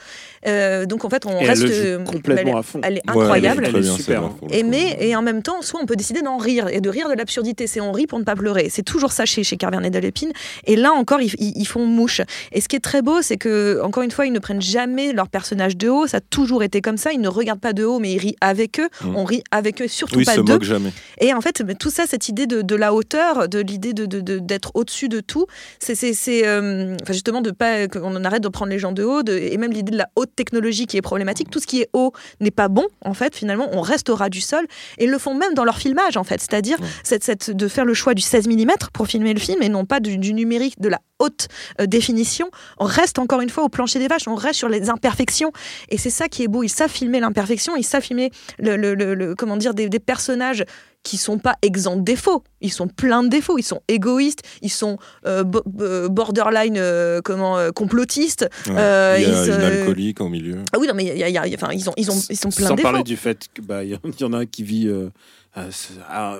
Donc 0.87 1.05
en 1.05 1.09
fait, 1.09 1.25
on 1.25 1.31
Et 1.39 1.43
elle 1.43 1.49
reste. 1.49 1.63
le 1.63 1.67
joue 1.73 1.81
euh, 1.85 2.03
complètement 2.03 2.51
elle, 2.51 2.57
à 2.57 2.61
fond. 2.63 2.81
elle 2.83 2.97
est 2.97 3.09
Ouais, 3.09 3.21
incroyable. 3.23 3.63
elle 3.65 3.75
est 3.77 3.83
super, 3.83 4.23
hein. 4.23 4.35
Et, 4.51 4.63
mais, 4.63 4.97
et 4.99 5.15
en 5.15 5.21
même 5.21 5.41
temps, 5.41 5.61
soit 5.61 5.79
on 5.81 5.85
peut 5.85 5.95
décider 5.95 6.21
d'en 6.21 6.37
rire 6.37 6.67
et 6.69 6.81
de 6.81 6.89
rire 6.89 7.09
de 7.09 7.13
l'absurdité. 7.13 7.67
C'est 7.67 7.81
on 7.81 7.91
rit 7.91 8.07
pour 8.07 8.19
ne 8.19 8.23
pas 8.23 8.35
pleurer. 8.35 8.67
C'est 8.69 8.83
toujours 8.83 9.11
ça 9.11 9.25
chez, 9.25 9.43
chez 9.43 9.57
Carvernet 9.57 9.89
de 9.89 9.99
Lépine. 9.99 10.31
Et 10.65 10.75
là 10.75 10.91
encore, 10.91 11.21
ils, 11.21 11.33
ils- 11.39 11.53
ils 11.55 11.65
font 11.67 11.85
mouche. 11.85 12.21
Et 12.51 12.61
ce 12.61 12.67
qui 12.67 12.75
est 12.75 12.79
très 12.81 13.01
beau, 13.01 13.21
c'est 13.21 13.37
que, 13.37 13.81
encore 13.83 14.03
une 14.03 14.11
fois, 14.11 14.25
ils 14.25 14.33
ne 14.33 14.39
prennent 14.39 14.61
jamais 14.61 15.11
leur 15.13 15.27
personnage 15.29 15.75
de 15.77 15.89
haut. 15.89 16.07
Ça 16.07 16.17
a 16.17 16.21
toujours 16.21 16.63
été 16.63 16.81
comme 16.81 16.97
ça. 16.97 17.11
Ils 17.11 17.21
ne 17.21 17.27
regardent 17.29 17.59
pas 17.59 17.73
de 17.73 17.83
haut, 17.83 17.99
mais 17.99 18.13
ils 18.13 18.17
rient 18.19 18.35
avec 18.41 18.79
eux. 18.79 18.89
Mm. 19.03 19.15
On 19.15 19.23
rit 19.25 19.43
avec 19.51 19.68
eux, 19.81 19.87
surtout 19.87 20.17
Oui, 20.17 20.25
pas 20.25 20.35
se 20.35 20.41
d'eux. 20.41 20.53
moque 20.53 20.63
jamais. 20.63 20.91
Et 21.19 21.33
en 21.33 21.41
fait, 21.41 21.63
tout 21.77 21.89
ça, 21.89 22.05
cette 22.07 22.29
idée 22.29 22.47
de, 22.47 22.61
de 22.61 22.75
la 22.75 22.93
hauteur, 22.93 23.47
de 23.49 23.59
l'idée 23.59 23.93
de, 23.93 24.05
de- 24.05 24.21
de- 24.21 24.39
d'être 24.39 24.71
au-dessus 24.73 25.09
de 25.09 25.19
tout, 25.19 25.45
c'est, 25.79 25.95
c'est, 25.95 26.13
c'est, 26.13 26.45
euh, 26.47 26.95
enfin 27.01 27.13
justement 27.13 27.41
de 27.41 27.51
pas 27.51 27.87
qu'on 27.87 28.15
en 28.15 28.23
arrête 28.25 28.43
de 28.43 28.47
prendre 28.49 28.71
les 28.71 28.79
gens 28.79 28.91
de 28.91 29.03
haut, 29.03 29.23
et 29.27 29.57
même 29.57 29.71
l'idée 29.71 29.91
de 29.91 29.97
la 29.97 30.07
haute 30.15 30.35
technologie 30.35 30.85
qui 30.87 30.97
est 30.97 31.01
problématique. 31.01 31.49
Tout 31.49 31.59
ce 31.59 31.67
qui 31.67 31.81
est 31.81 31.89
haut 31.93 32.11
n'est 32.39 32.51
pas 32.51 32.67
bon, 32.67 32.87
en 33.03 33.13
fait. 33.13 33.35
Finalement, 33.35 33.67
on 33.73 33.81
reste 33.81 34.09
au 34.09 34.15
ras 34.15 34.29
du 34.29 34.41
sol. 34.41 34.65
Et 34.97 35.05
ils 35.05 35.09
le 35.11 35.17
font 35.17 35.33
même 35.33 35.53
dans 35.53 35.63
leur 35.65 35.77
filmage, 35.77 36.17
en 36.17 36.23
fait. 36.23 36.39
C'est-à-dire 36.41 36.79
Ouais. 36.79 36.87
cette, 37.03 37.23
cette- 37.23 37.51
de 37.51 37.67
faire 37.67 37.85
le 37.85 37.93
choix 37.93 38.13
du 38.13 38.21
16 38.21 38.47
mm 38.47 38.71
pour 38.93 39.07
filmer 39.07 39.33
le 39.33 39.39
film 39.39 39.61
et 39.61 39.69
non 39.69 39.85
pas 39.85 39.99
du, 39.99 40.17
du 40.17 40.33
numérique, 40.33 40.79
de 40.79 40.89
la 40.89 40.99
haute 41.19 41.47
euh, 41.81 41.85
définition. 41.85 42.49
On 42.77 42.85
reste 42.85 43.19
encore 43.19 43.41
une 43.41 43.49
fois 43.49 43.63
au 43.63 43.69
plancher 43.69 43.99
des 43.99 44.07
vaches, 44.07 44.27
on 44.27 44.35
reste 44.35 44.55
sur 44.59 44.69
les 44.69 44.89
imperfections. 44.89 45.51
Et 45.89 45.97
c'est 45.97 46.09
ça 46.09 46.27
qui 46.29 46.43
est 46.43 46.47
beau. 46.47 46.63
Ils 46.63 46.69
savent 46.69 46.89
filmer 46.91 47.19
l'imperfection, 47.19 47.75
ils 47.75 47.83
savent 47.83 48.03
filmer 48.03 48.31
le, 48.57 48.77
le- 48.77 48.93
le- 48.95 49.13
le- 49.15 49.35
comment 49.35 49.57
dire, 49.59 49.73
des, 49.73 49.89
des 49.89 49.99
personnages 49.99 50.63
qui 51.03 51.15
sont 51.17 51.37
pas 51.39 51.55
exempts 51.61 51.95
de 51.95 52.01
défauts. 52.03 52.43
Ils 52.61 52.71
sont 52.73 52.87
pleins 52.87 53.23
de 53.23 53.29
défauts. 53.29 53.57
Ils 53.57 53.63
sont 53.63 53.81
égoïstes. 53.87 54.41
Ils 54.61 54.69
sont 54.71 54.97
euh, 55.25 55.43
bo- 55.45 55.63
borderline 56.09 56.75
euh, 56.77 57.21
comment 57.23 57.57
euh, 57.57 57.71
complotistes. 57.71 58.49
Ouais. 58.67 58.75
Euh, 58.77 59.15
il 59.17 59.23
y 59.23 59.33
a 59.33 59.45
ils 59.45 59.49
une 59.49 59.61
alcoolique 59.61 60.19
au 60.21 60.29
milieu. 60.29 60.57
Ah 60.73 60.77
oui, 60.79 60.87
non, 60.87 60.93
mais 60.93 61.05
il 61.05 61.17
y 61.17 61.23
a- 61.23 61.29
y 61.29 61.37
a- 61.37 61.47
y 61.47 61.53
a- 61.53 61.57
enfin, 61.57 61.71
ils 61.73 61.89
ont, 61.89 61.93
ils 61.97 62.11
ont, 62.11 62.19
ils 62.29 62.37
sont 62.37 62.49
pleins 62.49 62.67
Sans 62.69 62.75
de 62.75 62.81
parler 62.81 62.97
défauts. 63.03 63.03
du 63.05 63.17
fait 63.17 63.47
qu'il 63.53 64.19
y 64.19 64.23
en 64.25 64.33
a 64.33 64.45
qui 64.45 64.63
vit 64.63 64.87
euh, 64.87 64.91
euh, 64.91 65.07
euh, 65.07 65.48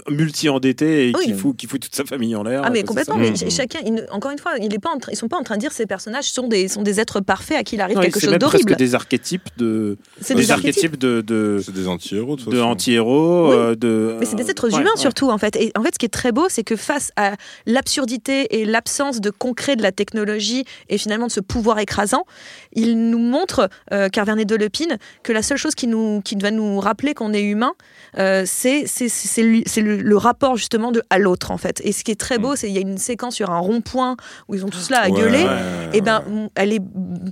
multi-endetté 0.10 1.10
et 1.10 1.14
Oui. 1.18 1.26
qui, 1.26 1.34
fout, 1.34 1.56
qui 1.58 1.68
fout 1.68 1.82
toute 1.82 1.96
sa 1.96 2.06
famille 2.06 2.36
en 2.36 2.44
l'air. 2.44 2.62
Ah 2.64 2.70
mais 2.70 2.84
complètement, 2.84 3.16
mais 3.18 3.36
ch- 3.36 3.52
chacun, 3.52 3.80
il 3.86 3.94
ne- 3.96 4.02
encore 4.12 4.32
une 4.32 4.38
fois, 4.38 4.54
il 4.62 4.74
est 4.74 4.80
pas 4.80 4.90
en 4.92 4.98
train- 4.98 5.12
ils 5.12 5.16
sont 5.18 5.28
pas 5.28 5.38
en 5.38 5.44
train 5.44 5.56
de 5.56 5.60
dire 5.62 5.72
ces 5.72 5.86
personnages 5.86 6.26
sont 6.32 6.48
des, 6.48 6.68
sont 6.68 6.82
des 6.82 7.00
êtres 7.00 7.20
parfaits 7.20 7.58
à 7.58 7.64
qui 7.64 7.76
il 7.76 7.82
arrive 7.82 7.96
Non, 7.98 8.02
quelque 8.02 8.20
c'est 8.20 8.28
chose 8.28 8.38
d'horrible. 8.38 8.64
presque 8.66 8.78
des 8.78 8.96
archétypes 8.96 9.50
de, 9.58 9.98
C'est 10.22 10.36
des 10.36 10.42
des 10.42 10.52
archétypes. 10.52 10.76
archétypes 10.86 11.00
de, 11.00 11.22
de, 11.22 11.62
C'est 11.64 11.74
des 11.74 11.88
anti-héros, 11.88 12.36
de 12.36 12.46
de 12.52 12.62
anti-héros. 12.62 13.50
Oui. 13.50 13.56
euh, 13.56 13.76
de, 13.76 14.16
Mais 14.20 14.26
c'est 14.26 14.36
des 14.36 14.50
êtres 14.50 14.70
ouais, 14.70 14.80
humains 14.82 14.92
ouais. 14.96 15.02
surtout 15.02 15.30
en 15.30 15.38
fait. 15.38 15.56
Et 15.56 15.72
en 15.78 15.84
fait, 15.84 15.94
ce 15.96 16.00
qui 16.00 16.06
est 16.06 16.10
très 16.10 16.32
beau, 16.32 16.48
c'est 16.50 16.64
que 16.64 16.76
face 16.76 17.12
à 17.16 17.36
l'absurdité 17.66 18.60
et 18.60 18.66
l'absence 18.66 19.22
de 19.22 19.30
concret 19.30 19.76
de 19.76 19.82
la 19.82 19.92
technologie 19.92 20.66
et 20.90 20.98
finalement 20.98 21.28
de 21.28 21.32
ce 21.32 21.40
pouvoir 21.40 21.80
écrasant, 21.80 22.26
il 22.74 23.10
nous 23.10 23.20
montre, 23.20 23.70
euh, 23.94 24.10
Carvernet 24.10 24.46
de 24.46 24.56
Lepine, 24.56 24.98
que 25.24 25.32
la 25.34 25.42
seule 25.42 25.58
chose 25.58 25.76
qui, 25.76 25.88
nous, 25.88 26.22
qui 26.24 26.36
va 26.36 26.52
nous 26.52 26.80
rappeler 26.80 27.14
qu'on 27.14 27.34
est 27.34 27.42
humain, 27.42 27.74
euh, 28.18 28.44
c'est 28.46 28.86
c'est- 29.08 29.42
le, 29.82 29.98
le 29.98 30.18
rapport 30.18 30.58
justement 30.58 30.92
de, 30.92 31.02
à 31.10 31.18
l'autre 31.20 31.52
en 31.52 31.58
fait. 31.58 31.80
Et 31.86 31.92
ce 31.92 32.04
qui 32.04 32.12
est 32.12 32.20
très 32.20 32.38
beau, 32.38 32.56
c'est 32.56 32.68
qu'il 32.68 32.76
y 32.76 32.80
a 32.80 32.82
une 32.82 32.98
séquence 32.98 33.36
sur 33.36 33.50
un 33.52 33.60
rond-point 33.60 34.18
où 34.48 34.56
ils 34.56 34.66
ont 34.66 34.70
tous 34.70 34.90
là 34.90 35.02
à 35.02 35.10
Ouais, 35.10 35.20
gueuler. 35.22 35.44
ouais, 35.46 35.90
Et 35.94 36.02
ben, 36.02 36.20
ouais. 36.28 36.34
on- 36.34 36.50
elle 36.56 36.74
est 36.74 36.82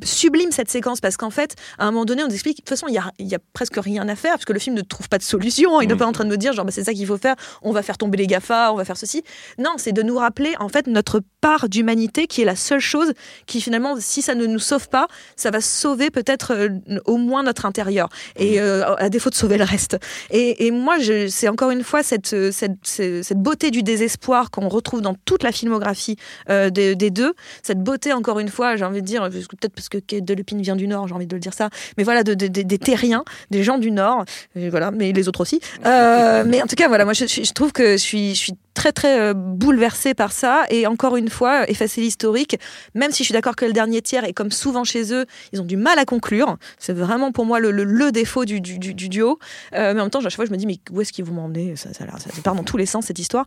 sublime 0.03 0.51
cette 0.51 0.69
séquence 0.69 1.01
parce 1.01 1.17
qu'en 1.17 1.29
fait, 1.29 1.55
à 1.77 1.85
un 1.85 1.91
moment 1.91 2.05
donné, 2.05 2.23
on 2.23 2.29
explique. 2.29 2.57
De 2.57 2.61
toute 2.61 2.69
façon, 2.69 2.87
il 2.87 2.93
y 2.93 2.97
a, 2.97 3.11
il 3.19 3.27
y 3.27 3.35
a 3.35 3.39
presque 3.53 3.75
rien 3.77 4.07
à 4.07 4.15
faire 4.15 4.33
parce 4.33 4.45
que 4.45 4.53
le 4.53 4.59
film 4.59 4.75
ne 4.75 4.81
trouve 4.81 5.09
pas 5.09 5.17
de 5.17 5.23
solution. 5.23 5.81
Il 5.81 5.87
n'est 5.87 5.95
Mm. 5.95 5.97
pas 5.97 6.05
en 6.05 6.11
train 6.11 6.23
de 6.25 6.29
nous 6.29 6.37
dire 6.37 6.53
genre 6.53 6.65
bah, 6.65 6.71
c'est 6.71 6.83
ça 6.83 6.93
qu'il 6.93 7.05
faut 7.07 7.17
faire. 7.17 7.35
On 7.61 7.71
va 7.71 7.81
faire 7.81 7.97
tomber 7.97 8.17
les 8.17 8.27
GAFA, 8.27 8.71
on 8.71 8.75
va 8.75 8.85
faire 8.85 8.97
ceci. 8.97 9.23
Non, 9.57 9.71
c'est 9.77 9.91
de 9.93 10.01
nous 10.03 10.17
rappeler 10.17 10.53
en 10.59 10.69
fait 10.69 10.87
notre 10.87 11.21
part 11.41 11.67
d'humanité 11.69 12.27
qui 12.27 12.41
est 12.41 12.45
la 12.45 12.55
seule 12.55 12.79
chose 12.79 13.13
qui 13.45 13.61
finalement, 13.61 13.95
si 13.99 14.21
ça 14.21 14.35
ne 14.35 14.45
nous 14.45 14.59
sauve 14.59 14.89
pas, 14.89 15.07
ça 15.35 15.49
va 15.51 15.61
sauver 15.61 16.09
peut-être 16.11 16.53
euh, 16.53 16.69
au 17.05 17.17
moins 17.17 17.43
notre 17.43 17.65
intérieur 17.65 18.09
et 18.35 18.59
euh, 18.61 18.95
à 18.97 19.09
défaut 19.09 19.29
de 19.29 19.35
sauver 19.35 19.57
le 19.57 19.63
reste. 19.63 19.97
Et, 20.29 20.67
et 20.67 20.71
moi, 20.71 20.99
je- 20.99 21.27
c'est 21.27 21.47
encore 21.57 21.71
une 21.71 21.83
fois 21.83 22.03
cette, 22.03 22.33
euh, 22.33 22.51
cette, 22.51 22.77
cette, 22.83 23.39
beauté 23.39 23.71
du 23.71 23.81
désespoir 23.81 24.51
qu'on 24.51 24.67
retrouve 24.69 25.01
dans 25.01 25.15
toute 25.25 25.41
la 25.41 25.51
filmographie 25.51 26.15
euh, 26.51 26.69
des, 26.69 27.09
deux. 27.09 27.33
Cette 27.63 27.81
beauté, 27.81 28.13
encore 28.13 28.37
une 28.37 28.49
fois, 28.49 28.75
j'ai 28.75 28.85
envie 28.85 29.01
de 29.01 29.07
dire, 29.07 29.27
peut-être 29.27 29.73
parce 29.73 29.89
que 29.89 29.97
Kate 29.97 30.23
Delépine 30.23 30.61
vient 30.61 30.75
du 30.75 30.87
Nord, 30.87 31.07
j'ai 31.07 31.15
envie 31.15 31.25
de 31.25 31.33
le 31.35 31.39
dire 31.39 31.55
ça, 31.55 31.71
mais 31.97 32.03
voilà, 32.03 32.23
de, 32.23 32.35
de- 32.35 32.47
de- 32.47 32.61
des 32.61 32.77
terriens, 32.77 33.23
des 33.49 33.63
gens 33.63 33.79
du 33.79 33.89
Nord, 33.89 34.25
voilà, 34.55 34.91
mais 34.91 35.11
les 35.13 35.27
autres 35.27 35.41
aussi. 35.41 35.59
Euh, 35.83 36.43
mais 36.45 36.61
en 36.61 36.67
tout 36.67 36.75
cas, 36.75 36.87
voilà, 36.89 37.05
moi, 37.05 37.13
je, 37.13 37.53
trouve 37.53 37.71
que 37.71 37.93
je 37.93 37.97
suis 37.97 38.53
très, 38.77 38.91
très 38.91 39.19
euh, 39.19 39.33
bouleversée 39.35 40.13
par 40.13 40.31
ça. 40.31 40.63
Et 40.69 40.85
encore 40.87 41.17
une 41.17 41.29
fois, 41.29 41.67
effacer 41.69 41.99
l'historique, 42.01 42.57
même 42.93 43.11
si 43.11 43.23
je 43.23 43.25
suis 43.25 43.33
d'accord 43.33 43.55
que 43.55 43.65
le 43.65 43.73
dernier 43.73 44.01
tiers, 44.03 44.23
et 44.23 44.33
comme 44.33 44.51
souvent 44.51 44.83
chez 44.83 45.11
eux, 45.13 45.25
ils 45.51 45.59
ont 45.61 45.65
du 45.65 45.77
mal 45.77 45.97
à 45.97 46.05
conclure. 46.05 46.57
C'est 46.77 46.93
vraiment 46.93 47.31
pour 47.31 47.45
moi 47.45 47.59
le, 47.59 47.71
le- 47.71 47.83
le 47.83 48.11
défaut 48.11 48.45
du, 48.45 48.61
du- 48.61 48.77
du- 48.77 48.93
du 48.93 49.09
duo. 49.09 49.39
Euh, 49.73 49.93
mais 49.93 49.99
en 49.99 50.03
même 50.03 50.09
temps, 50.11 50.19
à 50.19 50.23
chaque 50.23 50.35
fois, 50.35 50.45
je 50.45 50.51
me 50.51 50.57
dis, 50.57 50.67
mais 50.67 50.77
où 50.91 51.01
est-ce 51.01 51.11
qu'ils 51.11 51.25
vont 51.25 51.33
m'emmener? 51.33 51.75
Ça, 51.75 51.89
ça, 51.93 52.05
ça 52.17 52.29
part 52.43 52.53
dans 52.55 52.63
tous 52.63 52.77
les 52.77 52.85
sens, 52.85 53.05
cette 53.05 53.19
histoire. 53.19 53.45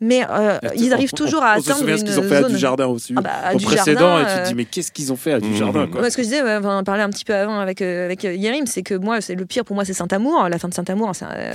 Mais 0.00 0.22
euh, 0.30 0.58
ils 0.76 0.92
arrivent 0.92 1.12
toujours 1.12 1.42
à 1.42 1.56
on, 1.56 1.60
se 1.60 1.64
atteindre 1.70 1.80
souvient 1.80 1.94
une 1.96 2.00
ce 2.00 2.04
qu'ils 2.04 2.20
ont 2.20 2.28
fait 2.28 2.36
à 2.36 2.42
du 2.44 2.56
jardin 2.56 2.86
aussi. 2.86 3.14
Ah 3.16 3.20
bah, 3.20 3.30
à 3.44 3.54
au 3.54 3.58
du 3.58 3.64
précédent, 3.66 4.00
jardin, 4.00 4.22
et 4.22 4.26
tu 4.26 4.32
te 4.34 4.38
euh, 4.38 4.48
dis, 4.48 4.54
mais 4.54 4.64
qu'est-ce 4.64 4.92
qu'ils 4.92 5.12
ont 5.12 5.16
fait 5.16 5.32
à 5.32 5.40
du 5.40 5.48
Mmh. 5.48 5.54
jardin 5.56 5.86
quoi. 5.88 6.02
Ouais, 6.02 6.10
ce 6.10 6.16
que 6.16 6.22
je 6.22 6.28
disais, 6.28 6.42
on 6.42 6.64
en 6.68 6.84
parlait 6.84 7.02
un 7.02 7.10
petit 7.10 7.24
peu 7.24 7.34
avant 7.34 7.58
avec, 7.58 7.82
euh, 7.82 8.04
avec 8.04 8.24
euh, 8.24 8.32
Yérim, 8.34 8.66
c'est 8.66 8.82
que 8.82 8.94
moi, 8.94 9.20
c'est 9.20 9.34
le 9.34 9.44
pire 9.44 9.64
pour 9.64 9.74
moi, 9.74 9.84
c'est 9.84 9.92
Saint-Amour. 9.94 10.48
La 10.48 10.58
fin 10.58 10.68
de 10.68 10.74
Saint-Amour, 10.74 11.12
c'est, 11.14 11.24
euh, 11.28 11.52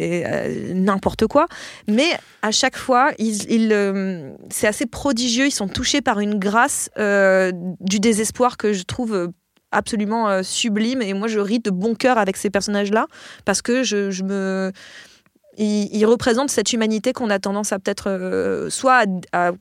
euh, 0.00 0.72
n'importe 0.74 1.26
quoi. 1.26 1.46
Mais 1.86 2.08
à 2.48 2.50
chaque 2.50 2.78
fois, 2.78 3.10
ils, 3.18 3.50
ils, 3.52 3.72
euh, 3.72 4.32
c'est 4.48 4.66
assez 4.66 4.86
prodigieux. 4.86 5.46
Ils 5.46 5.50
sont 5.50 5.68
touchés 5.68 6.00
par 6.00 6.18
une 6.18 6.38
grâce 6.38 6.88
euh, 6.98 7.52
du 7.80 8.00
désespoir 8.00 8.56
que 8.56 8.72
je 8.72 8.84
trouve 8.84 9.14
euh, 9.14 9.28
absolument 9.70 10.42
sublime. 10.42 11.02
Et 11.02 11.12
moi, 11.12 11.28
je 11.28 11.40
ris 11.40 11.60
de 11.60 11.70
bon 11.70 11.94
cœur 11.94 12.16
avec 12.16 12.38
ces 12.38 12.48
personnages-là 12.48 13.06
parce 13.44 13.60
que 13.60 13.82
je, 13.82 14.10
je 14.10 14.22
me. 14.24 14.72
Ils, 15.58 16.06
représentent 16.06 16.50
cette 16.50 16.72
humanité 16.72 17.12
qu'on 17.12 17.30
a 17.30 17.38
tendance 17.38 17.72
à 17.72 17.78
peut-être 17.78 18.68
soit 18.70 19.04
à- 19.32 19.52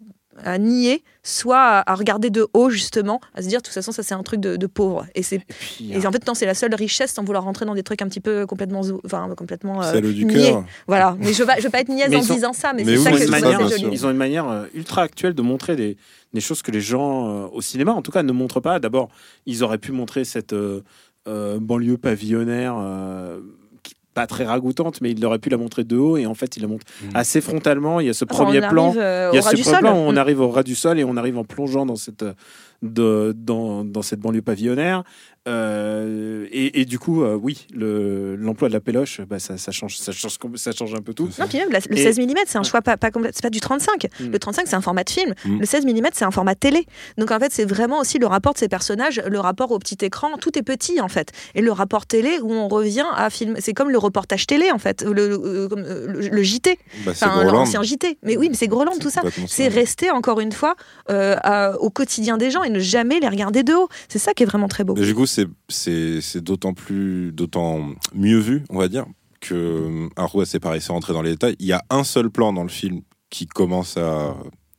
à 0.44 0.58
nier, 0.58 1.04
soit 1.24 1.60
à, 1.60 1.92
à 1.92 1.96
regarder 1.96 2.30
de 2.30 2.48
haut 2.54 2.70
justement, 2.70 3.20
à 3.34 3.42
se 3.42 3.48
dire 3.48 3.60
de 3.60 3.64
toute 3.64 3.74
façon 3.74 3.92
ça 3.92 4.04
c'est 4.04 4.14
un 4.14 4.24
truc 4.24 4.40
de, 4.40 4.56
de 4.56 4.68
pauvre. 4.68 5.06
Et 5.16 5.24
c'est 5.24 5.38
Et 5.38 5.42
puis, 5.48 5.92
et 5.94 6.06
en 6.08 6.12
fait 6.12 6.26
non 6.28 6.34
c'est 6.34 6.46
la 6.46 6.54
seule 6.54 6.74
richesse 6.76 7.14
sans 7.14 7.24
vouloir 7.24 7.44
rentrer 7.44 7.66
dans 7.66 7.76
des 7.76 7.84
trucs 7.84 8.02
un 8.02 8.08
petit 8.08 8.20
peu 8.22 8.46
complètement 8.46 8.82
enfin 9.06 9.30
complètement 9.36 9.82
euh, 9.82 9.92
Celle 9.92 10.14
du 10.14 10.28
cœur. 10.28 10.64
Voilà. 10.88 11.16
Mais 11.20 11.34
je 11.34 11.44
veux 11.44 11.50
je 11.58 11.64
veux 11.64 11.70
pas 11.70 11.80
être 11.80 11.90
niaise 11.90 12.14
en 12.14 12.34
disant 12.34 12.54
ça, 12.54 12.74
mais, 12.74 12.84
Mais 12.84 12.98
c'est 12.98 12.98
oui, 12.98 13.04
ça 13.04 13.12
que 13.12 13.18
je 13.18 13.24
trouve 13.24 13.42
manière, 13.42 13.68
joli. 13.68 13.90
ils 13.92 14.06
ont 14.06 14.12
une 14.12 14.18
manière 14.18 14.48
euh, 14.48 14.66
ultra 14.74 15.02
actuelle 15.02 15.34
de 15.34 15.42
montrer 15.42 15.76
des, 15.76 15.98
des 16.34 16.42
choses 16.42 16.62
que 16.62 16.72
les 16.72 16.82
gens 16.82 17.30
euh, 17.30 17.48
au 17.52 17.62
cinéma, 17.62 17.94
en 17.94 18.02
tout 18.02 18.12
cas, 18.12 18.24
ne 18.24 18.32
montrent 18.32 18.60
pas. 18.60 18.80
D'abord, 18.80 19.10
ils 19.46 19.64
auraient 19.64 19.78
pu 19.78 19.92
montrer 19.92 20.26
cette 20.26 20.54
euh, 20.54 20.82
euh, 21.28 21.60
banlieue 21.60 21.98
pavillonnaire. 21.98 22.76
Pas 24.18 24.26
très 24.26 24.46
ragoûtante, 24.46 25.00
mais 25.02 25.12
ils 25.12 25.24
auraient 25.28 25.38
pu 25.38 25.50
la 25.50 25.58
montrer 25.58 25.84
de 25.84 25.96
haut 25.96 26.18
et 26.18 26.26
en 26.26 26.34
fait 26.34 26.58
ils 26.58 26.62
la 26.64 26.68
montrent 26.68 26.88
Mhm. 27.04 27.10
assez 27.14 27.40
frontalement. 27.40 28.00
Il 28.00 28.08
y 28.08 28.10
a 28.10 28.14
ce 28.14 28.26
Enfin, 28.26 28.46
premier 28.46 28.66
on 28.66 28.70
plan, 28.70 28.94
euh, 28.98 29.30
il 29.32 29.36
y 29.36 29.40
a 29.40 29.42
ce 29.44 29.56
premier 29.62 29.78
plan 29.80 29.94
où 29.94 30.00
on 30.10 30.14
Mm. 30.14 30.18
arrive 30.18 30.42
au 30.42 30.50
ras 30.50 30.64
du 30.64 30.74
sol 30.74 30.98
et 30.98 31.04
on 31.04 31.16
arrive 31.18 31.38
en 31.38 31.44
plongeant 31.44 31.86
dans 31.86 31.96
cette 31.96 32.24
euh, 32.24 32.34
de, 32.82 33.34
dans, 33.36 33.84
dans 33.84 34.02
cette 34.02 34.20
banlieue 34.20 34.42
pavillonnaire. 34.42 35.04
Euh, 35.48 36.46
et, 36.52 36.82
et 36.82 36.86
du 36.86 37.00
coup, 37.00 37.24
euh, 37.24 37.34
oui, 37.42 37.68
le- 37.74 38.36
l'emploi 38.36 38.68
de 38.68 38.74
la 38.74 38.82
péloche, 38.82 39.22
bah, 39.22 39.40
ça, 39.40 39.58
ça 39.58 39.72
change, 39.72 39.98
ça 39.98 40.12
change, 40.12 40.38
ça 40.56 40.72
change 40.74 40.94
un 40.94 41.02
peu 41.02 41.14
tout. 41.14 41.30
Non, 41.40 41.48
puis 41.48 41.58
même 41.60 41.70
la- 41.72 41.80
le 41.90 41.98
Et- 41.98 42.04
16 42.04 42.20
mm, 42.20 42.34
c'est 42.46 42.58
un 42.58 42.64
choix 42.64 42.82
pas, 42.82 42.98
pas 42.98 43.12
complet. 43.12 43.30
C'est 43.34 43.42
pas 43.44 43.50
du 43.50 43.62
35. 43.62 44.08
Mm. 44.20 44.28
Le 44.32 44.40
35, 44.40 44.68
c'est 44.68 44.76
un 44.76 44.82
format 44.82 45.06
de 45.06 45.10
film. 45.10 45.34
Mm. 45.46 45.60
Le 45.60 45.66
16 45.66 45.86
mm, 45.86 46.08
c'est 46.14 46.26
un 46.26 46.32
format 46.32 46.56
télé. 46.56 46.86
Donc 47.18 47.32
en 47.32 47.40
fait, 47.40 47.52
c'est 47.52 47.64
vraiment 47.64 48.00
aussi 48.02 48.20
le 48.20 48.28
rapport 48.28 48.54
de 48.54 48.58
ces 48.58 48.68
personnages, 48.68 49.22
le 49.26 49.40
rapport 49.40 49.72
au 49.72 49.80
petit 49.80 49.98
écran. 50.04 50.38
Tout 50.38 50.58
est 50.60 50.64
petit 50.64 51.00
en 51.00 51.08
fait. 51.08 51.32
Et 51.56 51.62
le 51.62 51.72
rapport 51.72 52.06
télé 52.06 52.40
où 52.42 52.52
on 52.52 52.68
revient 52.68 53.06
à 53.16 53.30
filmer. 53.30 53.62
C'est 53.62 53.74
comme 53.74 53.90
le 53.90 53.98
reportage 53.98 54.48
télé 54.48 54.72
en 54.72 54.80
fait, 54.80 55.02
le, 55.04 55.14
le- 55.14 55.40
euh, 55.46 56.08
le- 56.08 56.28
le 56.28 56.44
JT, 56.44 56.78
Bah, 57.06 57.14
c'est 57.16 57.26
enfin 57.26 57.44
l'ancien 57.46 57.82
JT. 57.84 58.18
Mais 58.24 58.36
oui, 58.36 58.50
mais 58.50 58.56
c'est 58.56 58.68
Groland 58.68 58.98
tout 59.00 59.10
ça. 59.10 59.22
C'est 59.48 59.70
rester 59.70 60.12
encore 60.12 60.42
une 60.42 60.52
fois 60.52 60.76
euh, 61.10 61.36
à- 61.44 61.78
au 61.80 61.90
quotidien 61.90 62.38
des 62.38 62.52
gens 62.52 62.64
et 62.68 62.70
ne 62.70 62.80
jamais 62.80 63.20
les 63.20 63.28
regarder 63.28 63.64
de 63.64 63.74
haut. 63.74 63.88
C'est 64.10 64.20
ça 64.20 64.34
qui 64.34 64.44
est 64.44 64.46
vraiment 64.46 64.68
très 64.68 64.84
beau. 64.84 64.94
Du 64.94 65.16
coup, 65.16 65.26
c'est- 65.26 66.38
d'autant 66.38 66.74
plus, 66.74 67.32
d'autant 67.32 67.90
mieux 68.14 68.40
vu, 68.40 68.64
on 68.70 68.78
va 68.78 68.88
dire, 68.88 69.06
que. 69.42 70.08
Alors, 70.16 70.36
ouais, 70.36 70.46
c'est 70.46 70.60
pareil, 70.60 70.82
c'est 70.82 70.92
rentrer 70.92 71.14
dans 71.14 71.22
les 71.22 71.32
détails. 71.32 71.56
Il 71.60 71.66
y 71.66 71.74
a 71.74 71.84
un 71.90 72.04
seul 72.04 72.30
plan 72.30 72.54
dans 72.54 72.64
le 72.64 72.70
film 72.70 73.02
qui 73.30 73.46
commence 73.48 73.98
à 73.98 74.36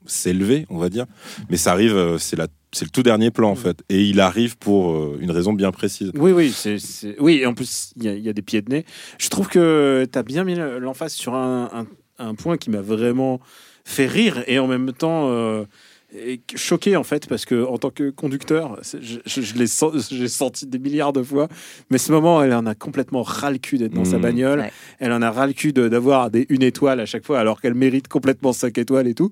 s'élever, 0.06 0.66
on 0.70 0.78
va 0.78 0.88
dire, 0.88 1.04
mais 1.50 1.56
ça 1.56 1.72
arrive, 1.72 1.96
euh, 1.96 2.18
c'est 2.18 2.36
la. 2.36 2.46
C'est 2.70 2.84
le 2.84 2.90
tout 2.90 3.02
dernier 3.02 3.30
plan 3.30 3.50
en 3.50 3.54
fait, 3.54 3.82
et 3.88 4.02
il 4.04 4.20
arrive 4.20 4.58
pour 4.58 4.90
euh, 4.90 5.16
une 5.22 5.30
raison 5.30 5.54
bien 5.54 5.72
précise. 5.72 6.12
Oui, 6.14 6.32
oui, 6.32 6.52
c'est, 6.54 6.76
oui. 7.18 7.38
Et 7.42 7.46
en 7.46 7.54
plus, 7.54 7.92
il 7.96 8.04
y, 8.04 8.08
a- 8.08 8.12
il 8.14 8.22
y 8.22 8.28
a 8.28 8.34
des 8.34 8.42
pieds 8.42 8.60
de 8.60 8.70
nez. 8.70 8.84
Je 9.16 9.30
trouve 9.30 9.48
que 9.48 10.06
tu 10.12 10.18
as 10.18 10.22
bien 10.22 10.44
mis 10.44 10.54
l'emphase 10.54 11.14
sur 11.14 11.34
un, 11.34 11.70
un- 11.72 11.86
un 12.26 12.34
point 12.34 12.58
qui 12.58 12.68
m'a 12.68 12.82
vraiment 12.82 13.40
fait 13.86 14.06
rire 14.06 14.44
et 14.46 14.58
en 14.58 14.66
même 14.66 14.92
temps 14.92 15.30
euh, 15.30 15.64
choqué 16.56 16.96
en 16.96 17.04
fait 17.04 17.26
parce 17.28 17.44
que 17.44 17.64
en 17.66 17.76
tant 17.76 17.90
que 17.90 18.10
conducteur, 18.10 18.78
je, 18.82 19.18
je, 19.26 19.40
je 19.42 19.54
l'ai 19.54 19.66
j'ai 20.10 20.28
senti 20.28 20.66
des 20.66 20.78
milliards 20.78 21.12
de 21.12 21.22
fois. 21.22 21.48
Mais 21.90 21.98
ce 21.98 22.12
moment, 22.12 22.42
elle 22.42 22.54
en 22.54 22.64
a 22.66 22.74
complètement 22.74 23.22
ras 23.22 23.50
le 23.50 23.58
cul 23.58 23.76
d'être 23.78 23.92
dans 23.92 24.04
sa 24.06 24.18
Mmh. 24.18 24.22
bagnole. 24.22 24.60
Ouais. 24.60 24.72
Elle 25.00 25.12
en 25.12 25.20
a 25.22 25.30
ras 25.30 25.46
le 25.46 25.52
cul 25.52 25.72
d'avoir 25.72 26.30
des 26.30 26.46
une 26.48 26.62
étoile 26.62 27.00
à 27.00 27.06
chaque 27.06 27.26
fois 27.26 27.38
alors 27.40 27.60
qu'elle 27.60 27.74
mérite 27.74 28.08
complètement 28.08 28.52
cinq 28.54 28.78
étoiles 28.78 29.06
et 29.06 29.14
tout. 29.14 29.30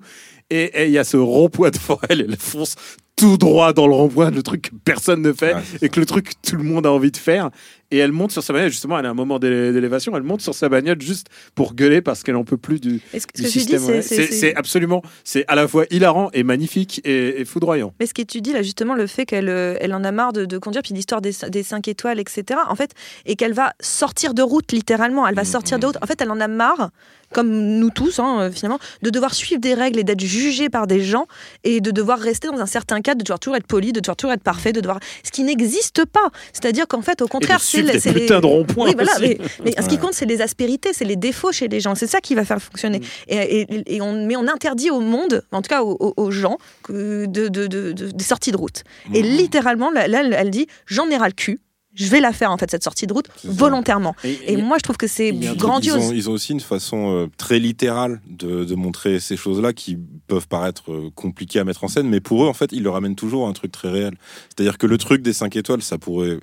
Et 0.49 0.83
et 0.83 0.85
il 0.85 0.91
y 0.91 0.97
a 0.99 1.03
ce 1.03 1.17
rond-point 1.17 1.71
devant 1.71 1.99
elle, 2.09 2.21
elle 2.21 2.37
fonce 2.37 2.75
tout 3.15 3.37
droit 3.37 3.73
dans 3.73 3.87
le 3.87 3.95
rond-point, 3.95 4.29
le 4.29 4.43
truc 4.43 4.69
que 4.69 4.75
personne 4.85 5.23
ne 5.23 5.33
fait 5.33 5.55
Ouais, 5.55 5.61
et 5.81 5.89
que 5.89 5.99
le 5.99 6.05
truc 6.05 6.29
que 6.29 6.49
tout 6.51 6.55
le 6.55 6.63
monde 6.63 6.85
a 6.85 6.91
envie 6.91 7.09
de 7.09 7.17
faire. 7.17 7.49
Et 7.89 7.99
elle 7.99 8.11
monte 8.11 8.31
sur 8.31 8.43
sa 8.43 8.51
bagnole, 8.51 8.69
justement, 8.69 8.99
elle 8.99 9.05
a 9.05 9.09
un 9.09 9.13
moment 9.13 9.39
d'élé- 9.39 9.71
d'élévation, 9.71 10.15
elle 10.17 10.23
monte 10.23 10.41
sur 10.41 10.53
sa 10.53 10.67
bagnole 10.67 11.01
juste 11.01 11.27
pour 11.55 11.73
gueuler 11.73 12.01
parce 12.01 12.21
qu'elle 12.21 12.35
en 12.35 12.43
peut 12.43 12.57
plus 12.57 12.81
du, 12.81 12.99
ce, 13.13 13.41
du 13.41 13.47
système. 13.49 14.01
c'est- 14.01 14.55
absolument, 14.55 15.01
c'est 15.23 15.45
à 15.47 15.55
la 15.55 15.67
fois 15.69 15.85
hilarant 15.89 16.29
et 16.33 16.43
magnifique 16.43 16.99
et, 17.05 17.39
et 17.41 17.45
foudroyant. 17.45 17.93
Mais 18.01 18.05
ce 18.05 18.13
que 18.13 18.21
tu 18.23 18.41
dis 18.41 18.51
là, 18.51 18.61
justement, 18.61 18.93
le 18.93 19.07
fait 19.07 19.25
qu'elle 19.25 19.47
euh, 19.47 19.77
elle 19.79 19.93
en 19.93 20.03
a 20.03 20.11
marre 20.11 20.33
de, 20.33 20.43
de 20.43 20.57
conduire, 20.57 20.81
puis 20.83 20.93
l'histoire 20.93 21.21
des, 21.21 21.31
des 21.49 21.63
5 21.63 21.87
étoiles, 21.87 22.19
etc. 22.19 22.59
En 22.67 22.75
fait, 22.75 22.91
et 23.25 23.35
qu'elle 23.37 23.53
va 23.53 23.71
sortir 23.79 24.33
de 24.33 24.41
route, 24.41 24.71
littéralement. 24.73 25.25
Elle 25.25 25.35
va 25.35 25.43
Mhm. 25.43 25.47
sortir 25.47 25.79
de 25.79 25.85
route. 25.85 25.97
En 26.01 26.05
fait, 26.07 26.19
elle 26.21 26.31
en 26.31 26.41
a 26.41 26.47
marre, 26.49 26.89
comme 27.33 27.49
nous 27.49 27.89
tous, 27.89 28.19
hein, 28.19 28.37
euh, 28.41 28.51
finalement, 28.51 28.79
de 29.01 29.09
devoir 29.09 29.33
suivre 29.33 29.59
des 29.61 29.73
règles 29.73 29.99
et 29.99 30.03
d'être 30.03 30.19
jugée 30.21 30.69
par 30.69 30.87
des 30.87 31.01
gens 31.01 31.25
et 31.63 31.79
de 31.81 31.91
devoir 31.91 32.19
rester 32.19 32.47
dans 32.49 32.59
un 32.59 32.65
certain 32.65 33.01
cadre, 33.01 33.19
de 33.19 33.23
devoir 33.23 33.39
toujours 33.39 33.55
être 33.57 33.67
poli, 33.67 33.91
de 33.93 33.99
devoir 34.01 34.15
toujours 34.17 34.33
être 34.33 34.43
parfait, 34.43 34.73
de 34.73 34.81
devoir. 34.81 34.99
Ce 35.23 35.31
qui 35.31 35.43
n'existe 35.43 36.05
pas. 36.05 36.29
C'est-à-dire 36.53 36.87
qu'en 36.87 37.01
fait, 37.01 37.21
au 37.21 37.27
contraire, 37.27 37.59
c'est 37.61 37.76
c'est 37.99 38.11
les. 38.13 38.21
putains 38.21 38.39
de 38.39 38.45
ronds-points 38.45 38.87
Oui, 38.89 38.93
voilà, 38.95 39.11
aussi. 39.15 39.37
mais, 39.63 39.73
ce 39.81 39.87
qui 39.87 39.97
compte, 39.97 40.13
c'est 40.13 40.25
les 40.25 40.41
aspérités, 40.41 40.93
c'est 40.93 41.05
les 41.05 41.15
défauts 41.15 41.51
chez 41.51 41.67
les 41.67 41.79
gens. 41.79 41.95
C'est 41.95 42.07
ça 42.07 42.21
qui 42.21 42.35
va 42.35 42.45
faire 42.45 42.61
fonctionner. 42.61 43.01
Et, 43.27 43.61
et- 43.61 43.95
et 43.95 44.01
on, 44.01 44.25
mais 44.25 44.35
on 44.35 44.47
interdit 44.47 44.89
au 44.91 44.99
monde, 44.99 45.43
en 45.51 45.61
tout 45.61 45.69
cas 45.69 45.83
aux, 45.83 46.13
aux- 46.17 46.31
gens, 46.31 46.57
de, 46.89 47.25
de- 47.25 47.47
de- 47.47 47.67
de- 47.67 48.11
des 48.11 48.23
sorties 48.23 48.51
de 48.51 48.57
route. 48.57 48.83
Et 49.13 49.21
Mhm. 49.23 49.29
littéralement, 49.37 49.91
là, 49.91 50.07
là, 50.07 50.23
elle, 50.23 50.49
dit 50.51 50.67
j'en 50.85 51.09
ai 51.09 51.17
ras 51.17 51.27
le 51.27 51.33
cul. 51.33 51.59
Je 51.95 52.05
vais 52.09 52.19
la 52.19 52.31
faire 52.31 52.51
en 52.51 52.57
fait 52.57 52.69
cette 52.69 52.83
sortie 52.83 53.07
de 53.07 53.13
route 53.13 53.25
volontairement. 53.43 54.15
Et- 54.23 54.53
Et 54.53 54.57
moi 54.57 54.77
je 54.77 54.83
trouve 54.83 54.97
que 54.97 55.07
c'est 55.07 55.31
truc, 55.31 55.41
Ils 55.53 55.57
grandiose. 55.57 55.95
ont, 56.09 56.11
ils 56.11 56.29
ont 56.29 56.33
aussi 56.33 56.51
une 56.51 56.59
façon 56.59 57.11
euh, 57.11 57.27
très 57.37 57.57
littérale 57.57 58.21
de, 58.29 58.65
de 58.65 58.75
montrer 58.75 59.19
ces 59.19 59.35
choses-là 59.35 59.73
qui 59.73 59.97
peuvent 60.27 60.47
paraître 60.47 60.91
euh, 60.91 61.09
compliquées 61.15 61.57
à 61.59 61.63
mettre 61.63 61.83
en 61.83 61.87
scène, 61.87 62.07
mais 62.07 62.19
pour 62.19 62.43
eux, 62.43 62.47
en 62.47 62.53
fait, 62.53 62.71
ils 62.71 62.83
le 62.83 62.91
ramènent 62.91 63.15
toujours 63.15 63.47
à 63.47 63.49
un 63.49 63.53
truc 63.53 63.71
très 63.71 63.89
réel. 63.89 64.13
C'est-à-dire 64.49 64.77
que 64.77 64.85
le 64.85 64.97
truc 64.99 65.23
des 65.23 65.33
5 65.33 65.55
étoiles, 65.55 65.81
ça 65.81 65.97
pourrait, 65.97 66.37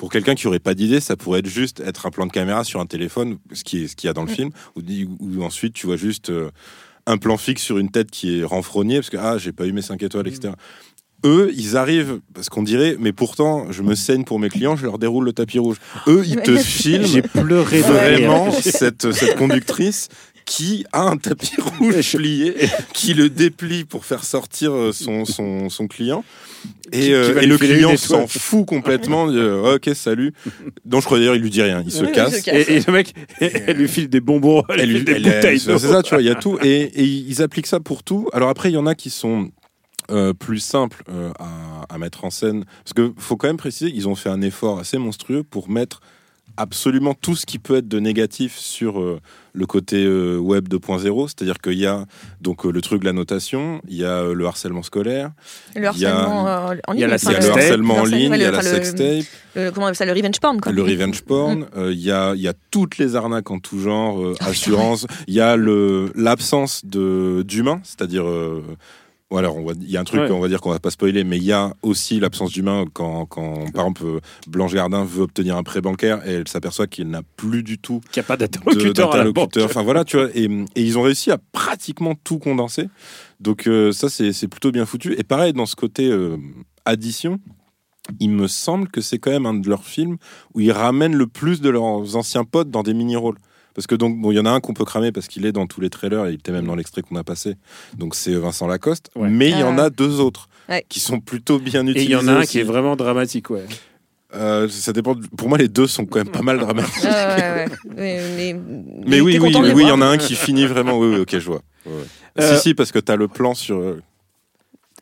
pour 0.00 0.10
quelqu'un 0.10 0.34
qui 0.34 0.46
aurait 0.46 0.60
pas 0.60 0.72
d'idée, 0.72 0.98
ça 0.98 1.14
pourrait 1.14 1.40
être 1.40 1.46
juste 1.46 1.80
être 1.80 2.06
un 2.06 2.10
plan 2.10 2.24
de 2.24 2.32
caméra 2.32 2.64
sur 2.64 2.80
un 2.80 2.86
téléphone, 2.86 3.36
ce 3.52 3.62
qui 3.64 3.84
est 3.84 3.86
ce 3.86 3.94
qu'il 3.94 4.08
y 4.08 4.10
a 4.10 4.14
dans 4.14 4.24
le 4.24 4.32
Mm. 4.32 4.34
film, 4.34 4.50
ou, 4.74 4.80
ou 5.20 5.42
ensuite 5.44 5.74
tu 5.74 5.86
vois 5.86 5.98
juste 5.98 6.30
euh, 6.30 6.48
un 7.06 7.18
plan 7.18 7.36
fixe 7.36 7.60
sur 7.60 7.76
une 7.76 7.90
tête 7.90 8.10
qui 8.10 8.38
est 8.38 8.44
renfrognée 8.44 8.96
parce 8.96 9.10
que 9.10 9.18
ah 9.18 9.36
j'ai 9.36 9.52
pas 9.52 9.66
eu 9.66 9.72
mes 9.72 9.82
5 9.82 10.02
étoiles, 10.02 10.26
etc. 10.26 10.54
Eux, 11.26 11.52
ils 11.54 11.76
arrivent, 11.76 12.20
parce 12.32 12.48
qu'on 12.48 12.62
dirait, 12.62 12.96
mais 12.98 13.12
pourtant, 13.12 13.70
je 13.70 13.82
me 13.82 13.94
saigne 13.94 14.24
pour 14.24 14.38
mes 14.38 14.48
clients, 14.48 14.74
je 14.74 14.86
leur 14.86 14.98
déroule 14.98 15.26
le 15.26 15.34
tapis 15.34 15.58
rouge. 15.58 15.76
Eux, 16.06 16.24
ils 16.26 16.40
te 16.40 16.56
filment 16.80 17.04
J'ai 17.04 17.20
pleuré 17.20 17.82
de 17.82 17.82
vraiment 17.82 18.50
cette, 18.62 19.12
cette 19.12 19.36
conductrice 19.36 20.08
qui 20.50 20.84
a 20.92 21.02
un 21.02 21.16
tapis 21.16 21.52
rouge 21.78 22.16
plié, 22.16 22.54
qui 22.92 23.14
le 23.14 23.30
déplie 23.30 23.84
pour 23.84 24.04
faire 24.04 24.24
sortir 24.24 24.72
euh, 24.74 24.90
son, 24.92 25.24
son, 25.24 25.70
son 25.70 25.86
client. 25.86 26.24
Et, 26.92 27.02
Qui- 27.02 27.14
euh, 27.14 27.38
qui 27.38 27.44
et 27.44 27.46
le 27.46 27.56
client 27.56 27.96
s'en 27.96 28.26
fout 28.26 28.66
complètement. 28.66 29.28
il 29.28 29.32
dit, 29.34 29.38
euh, 29.38 29.76
ok, 29.76 29.90
salut. 29.94 30.32
Donc 30.84 31.02
je 31.02 31.06
crois 31.06 31.18
d'ailleurs, 31.20 31.36
il 31.36 31.42
lui 31.42 31.50
dit 31.50 31.62
rien, 31.62 31.82
il 31.86 31.92
se 31.92 32.04
Oui, 32.04 32.10
casse. 32.10 32.32
il 32.32 32.38
se 32.38 32.42
casse. 32.44 32.68
Et, 32.68 32.76
et 32.78 32.80
le 32.84 32.92
mec, 32.92 33.14
elle 33.40 33.76
lui 33.76 33.86
file 33.86 34.08
des 34.08 34.20
bonbons, 34.20 34.64
elle, 34.68 34.80
Elle 34.80 34.88
lui 34.88 34.96
file 34.96 35.04
des 35.04 35.12
elle 35.12 35.22
bouteilles. 35.22 35.60
C'est 35.60 35.78
ça, 35.78 36.02
tu 36.02 36.10
vois, 36.14 36.20
il 36.20 36.26
y 36.26 36.30
a 36.30 36.34
tout. 36.34 36.58
Et, 36.62 36.80
et 36.80 37.04
ils 37.04 37.42
appliquent 37.42 37.68
ça 37.68 37.78
pour 37.78 38.02
tout. 38.02 38.28
Alors 38.32 38.48
après, 38.48 38.70
il 38.70 38.74
y 38.74 38.78
en 38.78 38.86
a 38.86 38.96
qui 38.96 39.10
sont 39.10 39.50
euh, 40.10 40.32
plus 40.34 40.58
simples 40.58 41.04
euh, 41.10 41.30
à, 41.38 41.94
à 41.94 41.98
mettre 41.98 42.24
en 42.24 42.30
scène. 42.30 42.64
Parce 42.82 42.92
qu'il 42.94 43.12
faut 43.22 43.36
quand 43.36 43.46
même 43.46 43.56
préciser 43.56 43.92
qu'ils 43.92 44.08
ont 44.08 44.16
fait 44.16 44.30
un 44.30 44.42
effort 44.42 44.80
assez 44.80 44.98
monstrueux 44.98 45.44
pour 45.44 45.70
mettre 45.70 46.00
absolument 46.60 47.14
tout 47.14 47.34
ce 47.36 47.46
qui 47.46 47.58
peut 47.58 47.76
être 47.76 47.88
de 47.88 47.98
négatif 48.00 48.56
sur 48.58 49.00
euh, 49.00 49.20
le 49.52 49.66
côté 49.66 50.04
euh, 50.04 50.36
web 50.38 50.68
2.0, 50.68 51.28
c'est-à-dire 51.28 51.58
qu'il 51.58 51.78
y 51.78 51.86
a 51.86 52.04
donc 52.40 52.64
euh, 52.64 52.70
le 52.70 52.80
truc 52.80 53.00
de 53.00 53.06
la 53.06 53.12
notation, 53.12 53.80
il 53.88 53.96
y 53.96 54.04
a 54.04 54.18
euh, 54.18 54.34
le 54.34 54.46
harcèlement 54.46 54.82
scolaire, 54.82 55.30
Le 55.74 55.80
Il 55.94 56.00
y 56.00 56.06
a- 56.06 56.10
harcèlement 56.16 56.44
en 56.86 56.94
il 56.94 57.00
y 57.00 57.04
a 57.04 57.06
ligne. 57.06 57.10
la 57.10 57.16
il 57.16 57.22
y 57.22 57.26
a 57.26 57.28
enfin, 57.28 57.30
le 57.30 57.40
sextape. 57.42 57.56
harcèlement 57.56 57.94
en 57.94 58.04
le 58.04 58.10
ligne, 58.10 58.32
il 58.34 58.40
y 58.40 58.44
a 58.44 58.50
la 58.50 58.58
le- 58.58 58.62
sextape, 58.62 59.24
le- 59.56 59.70
comment 59.70 59.86
on 59.86 59.88
appelle 59.88 59.96
ça, 59.96 60.04
le 60.06 60.12
revenge 60.12 60.40
porn, 60.40 60.60
quoi. 60.60 60.72
le 60.72 60.82
revenge 60.82 61.22
porn, 61.22 61.66
euh, 61.76 61.92
il 61.92 62.00
y, 62.00 62.10
a, 62.12 62.34
il 62.34 62.40
y 62.42 62.48
a 62.48 62.54
toutes 62.70 62.98
les 62.98 63.16
arnaques 63.16 63.50
en 63.50 63.58
tout 63.58 63.78
genre, 63.80 64.20
euh, 64.22 64.34
assurance, 64.40 65.06
il 65.26 65.34
y 65.34 65.40
a 65.40 65.56
le 65.56 66.12
l'absence 66.14 66.84
de 66.84 67.42
d'humain, 67.42 67.80
c'est-à-dire 67.82 68.24
alors 69.38 69.56
il 69.80 69.90
y 69.90 69.96
a 69.96 70.00
un 70.00 70.04
truc 70.04 70.20
Ouais. 70.22 70.30
on 70.30 70.40
va 70.40 70.48
dire 70.48 70.60
qu'on 70.60 70.70
va 70.70 70.78
pas 70.80 70.90
spoiler, 70.90 71.22
mais 71.24 71.36
il 71.36 71.44
y 71.44 71.52
a 71.52 71.72
aussi 71.82 72.18
l'absence 72.20 72.50
d'humain 72.52 72.84
quand, 72.92 73.26
quand 73.26 73.70
par 73.72 73.84
exemple 73.86 74.20
Blanche 74.48 74.74
Gardin 74.74 75.04
veut 75.04 75.22
obtenir 75.22 75.56
un 75.56 75.62
prêt 75.62 75.80
bancaire 75.80 76.26
et 76.28 76.32
elle 76.32 76.48
s'aperçoit 76.48 76.86
qu'il 76.88 77.08
n'a 77.08 77.22
plus 77.36 77.62
du 77.62 77.78
tout 77.78 78.00
Qu'il 78.10 78.20
n'y 78.20 78.24
a 78.24 78.26
pas 78.26 78.36
d'interlocuteur. 78.36 79.64
Enfin 79.64 79.82
voilà, 79.82 80.04
tu 80.04 80.16
vois, 80.16 80.28
et, 80.34 80.44
et 80.44 80.82
ils 80.82 80.98
ont 80.98 81.02
réussi 81.02 81.30
à 81.30 81.38
pratiquement 81.52 82.14
tout 82.24 82.38
condenser. 82.38 82.88
Donc 83.40 83.66
euh, 83.66 83.92
ça, 83.92 84.08
c'est 84.08 84.32
c'est 84.32 84.48
plutôt 84.48 84.72
bien 84.72 84.84
foutu. 84.84 85.14
Et 85.18 85.22
pareil, 85.22 85.52
dans 85.52 85.66
ce 85.66 85.76
côté 85.76 86.08
euh, 86.10 86.36
addition, 86.84 87.38
il 88.18 88.30
me 88.30 88.48
semble 88.48 88.88
que 88.88 89.00
c'est 89.00 89.18
quand 89.18 89.30
même 89.30 89.46
un 89.46 89.54
de 89.54 89.68
leurs 89.68 89.84
films 89.84 90.16
où 90.54 90.60
ils 90.60 90.72
ramènent 90.72 91.14
le 91.14 91.26
plus 91.28 91.60
de 91.60 91.70
leurs 91.70 92.16
anciens 92.16 92.44
potes 92.44 92.70
dans 92.70 92.82
des 92.82 92.94
mini-rôles. 92.94 93.38
Parce 93.74 93.86
que 93.86 93.94
donc, 93.94 94.18
bon, 94.20 94.32
il 94.32 94.36
y 94.36 94.40
en 94.40 94.46
a 94.46 94.50
un 94.50 94.60
qu'on 94.60 94.74
peut 94.74 94.84
cramer 94.84 95.12
parce 95.12 95.28
qu'il 95.28 95.46
est 95.46 95.52
dans 95.52 95.66
tous 95.66 95.80
les 95.80 95.90
trailers 95.90 96.26
et 96.26 96.30
il 96.30 96.34
était 96.34 96.52
même 96.52 96.66
dans 96.66 96.74
l'extrait 96.74 97.02
qu'on 97.02 97.16
a 97.16 97.24
passé. 97.24 97.54
Donc 97.96 98.14
c'est 98.14 98.34
Vincent 98.34 98.66
Lacoste. 98.66 99.10
Ouais. 99.16 99.28
Mais 99.28 99.50
il 99.50 99.58
y 99.58 99.62
en 99.62 99.78
Ah. 99.78 99.84
a 99.84 99.90
deux 99.90 100.20
autres 100.20 100.48
Ouais. 100.68 100.84
qui 100.88 101.00
sont 101.00 101.20
plutôt 101.20 101.58
bien 101.58 101.86
Et 101.86 101.90
utilisés. 101.90 102.06
il 102.06 102.12
y 102.12 102.16
en 102.16 102.28
a 102.28 102.32
un 102.32 102.40
aussi. 102.40 102.48
qui 102.52 102.58
est 102.60 102.64
vraiment 102.64 102.96
dramatique, 102.96 103.50
ouais. 103.50 103.64
Euh, 104.34 104.68
ça 104.68 104.92
dépend. 104.92 105.14
de- 105.16 105.26
Pour 105.36 105.48
moi, 105.48 105.58
les 105.58 105.66
deux 105.68 105.86
sont 105.88 106.06
quand 106.06 106.18
même 106.20 106.28
pas 106.30 106.42
mal 106.42 106.58
dramatiques. 106.58 106.94
Ah, 107.04 107.36
ouais, 107.36 107.42
ouais. 107.42 107.66
Mais, 107.96 108.20
mais, 108.36 108.60
Mais 109.06 109.20
oui, 109.20 109.38
oui, 109.40 109.52
oui, 109.54 109.72
oui, 109.74 109.82
il 109.84 109.88
y 109.88 109.92
en 109.92 110.00
a 110.00 110.06
un 110.06 110.18
qui 110.18 110.34
finit 110.36 110.66
vraiment. 110.66 110.98
Oui, 110.98 111.08
oui, 111.14 111.20
ok, 111.20 111.38
je 111.38 111.46
vois. 111.46 111.62
Euh, 112.38 112.54
Si, 112.56 112.62
si, 112.62 112.74
parce 112.74 112.92
que 112.92 112.98
t'as 113.00 113.16
le 113.16 113.26
plan 113.26 113.54
sur. 113.54 113.78
euh, 113.78 114.00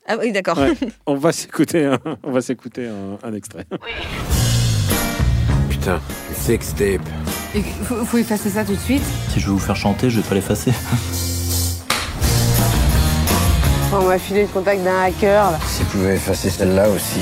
Ah 0.07 0.17
oui, 0.19 0.33
d'accord. 0.33 0.57
Ouais. 0.59 0.73
On 1.07 1.15
va 1.17 1.33
s'écouter 1.33 1.85
un, 1.85 1.99
on 2.23 2.31
va 2.31 2.41
s'écouter 2.41 2.87
un, 2.89 3.19
un 3.23 3.35
extrait. 3.35 3.67
Putain, 5.69 6.01
sextape. 6.35 7.03
Il 7.55 7.63
faut, 7.85 8.05
faut 8.05 8.19
effacer 8.19 8.51
ça 8.51 8.65
tout 8.65 8.75
de 8.75 8.81
suite. 8.81 9.03
Si 9.33 9.41
je 9.41 9.47
veux 9.47 9.53
vous 9.53 9.59
faire 9.59 9.77
chanter, 9.77 10.11
je 10.11 10.21
vais 10.21 10.29
pas 10.29 10.35
l'effacer. 10.35 10.73
On 13.93 14.03
m'a 14.07 14.19
filé 14.19 14.43
le 14.43 14.49
contact 14.49 14.83
d'un 14.85 15.01
hacker. 15.03 15.51
Là. 15.53 15.59
Si 15.67 15.83
vous 15.83 15.89
pouvez 15.91 16.15
effacer 16.15 16.51
celle-là 16.51 16.89
aussi. 16.91 17.21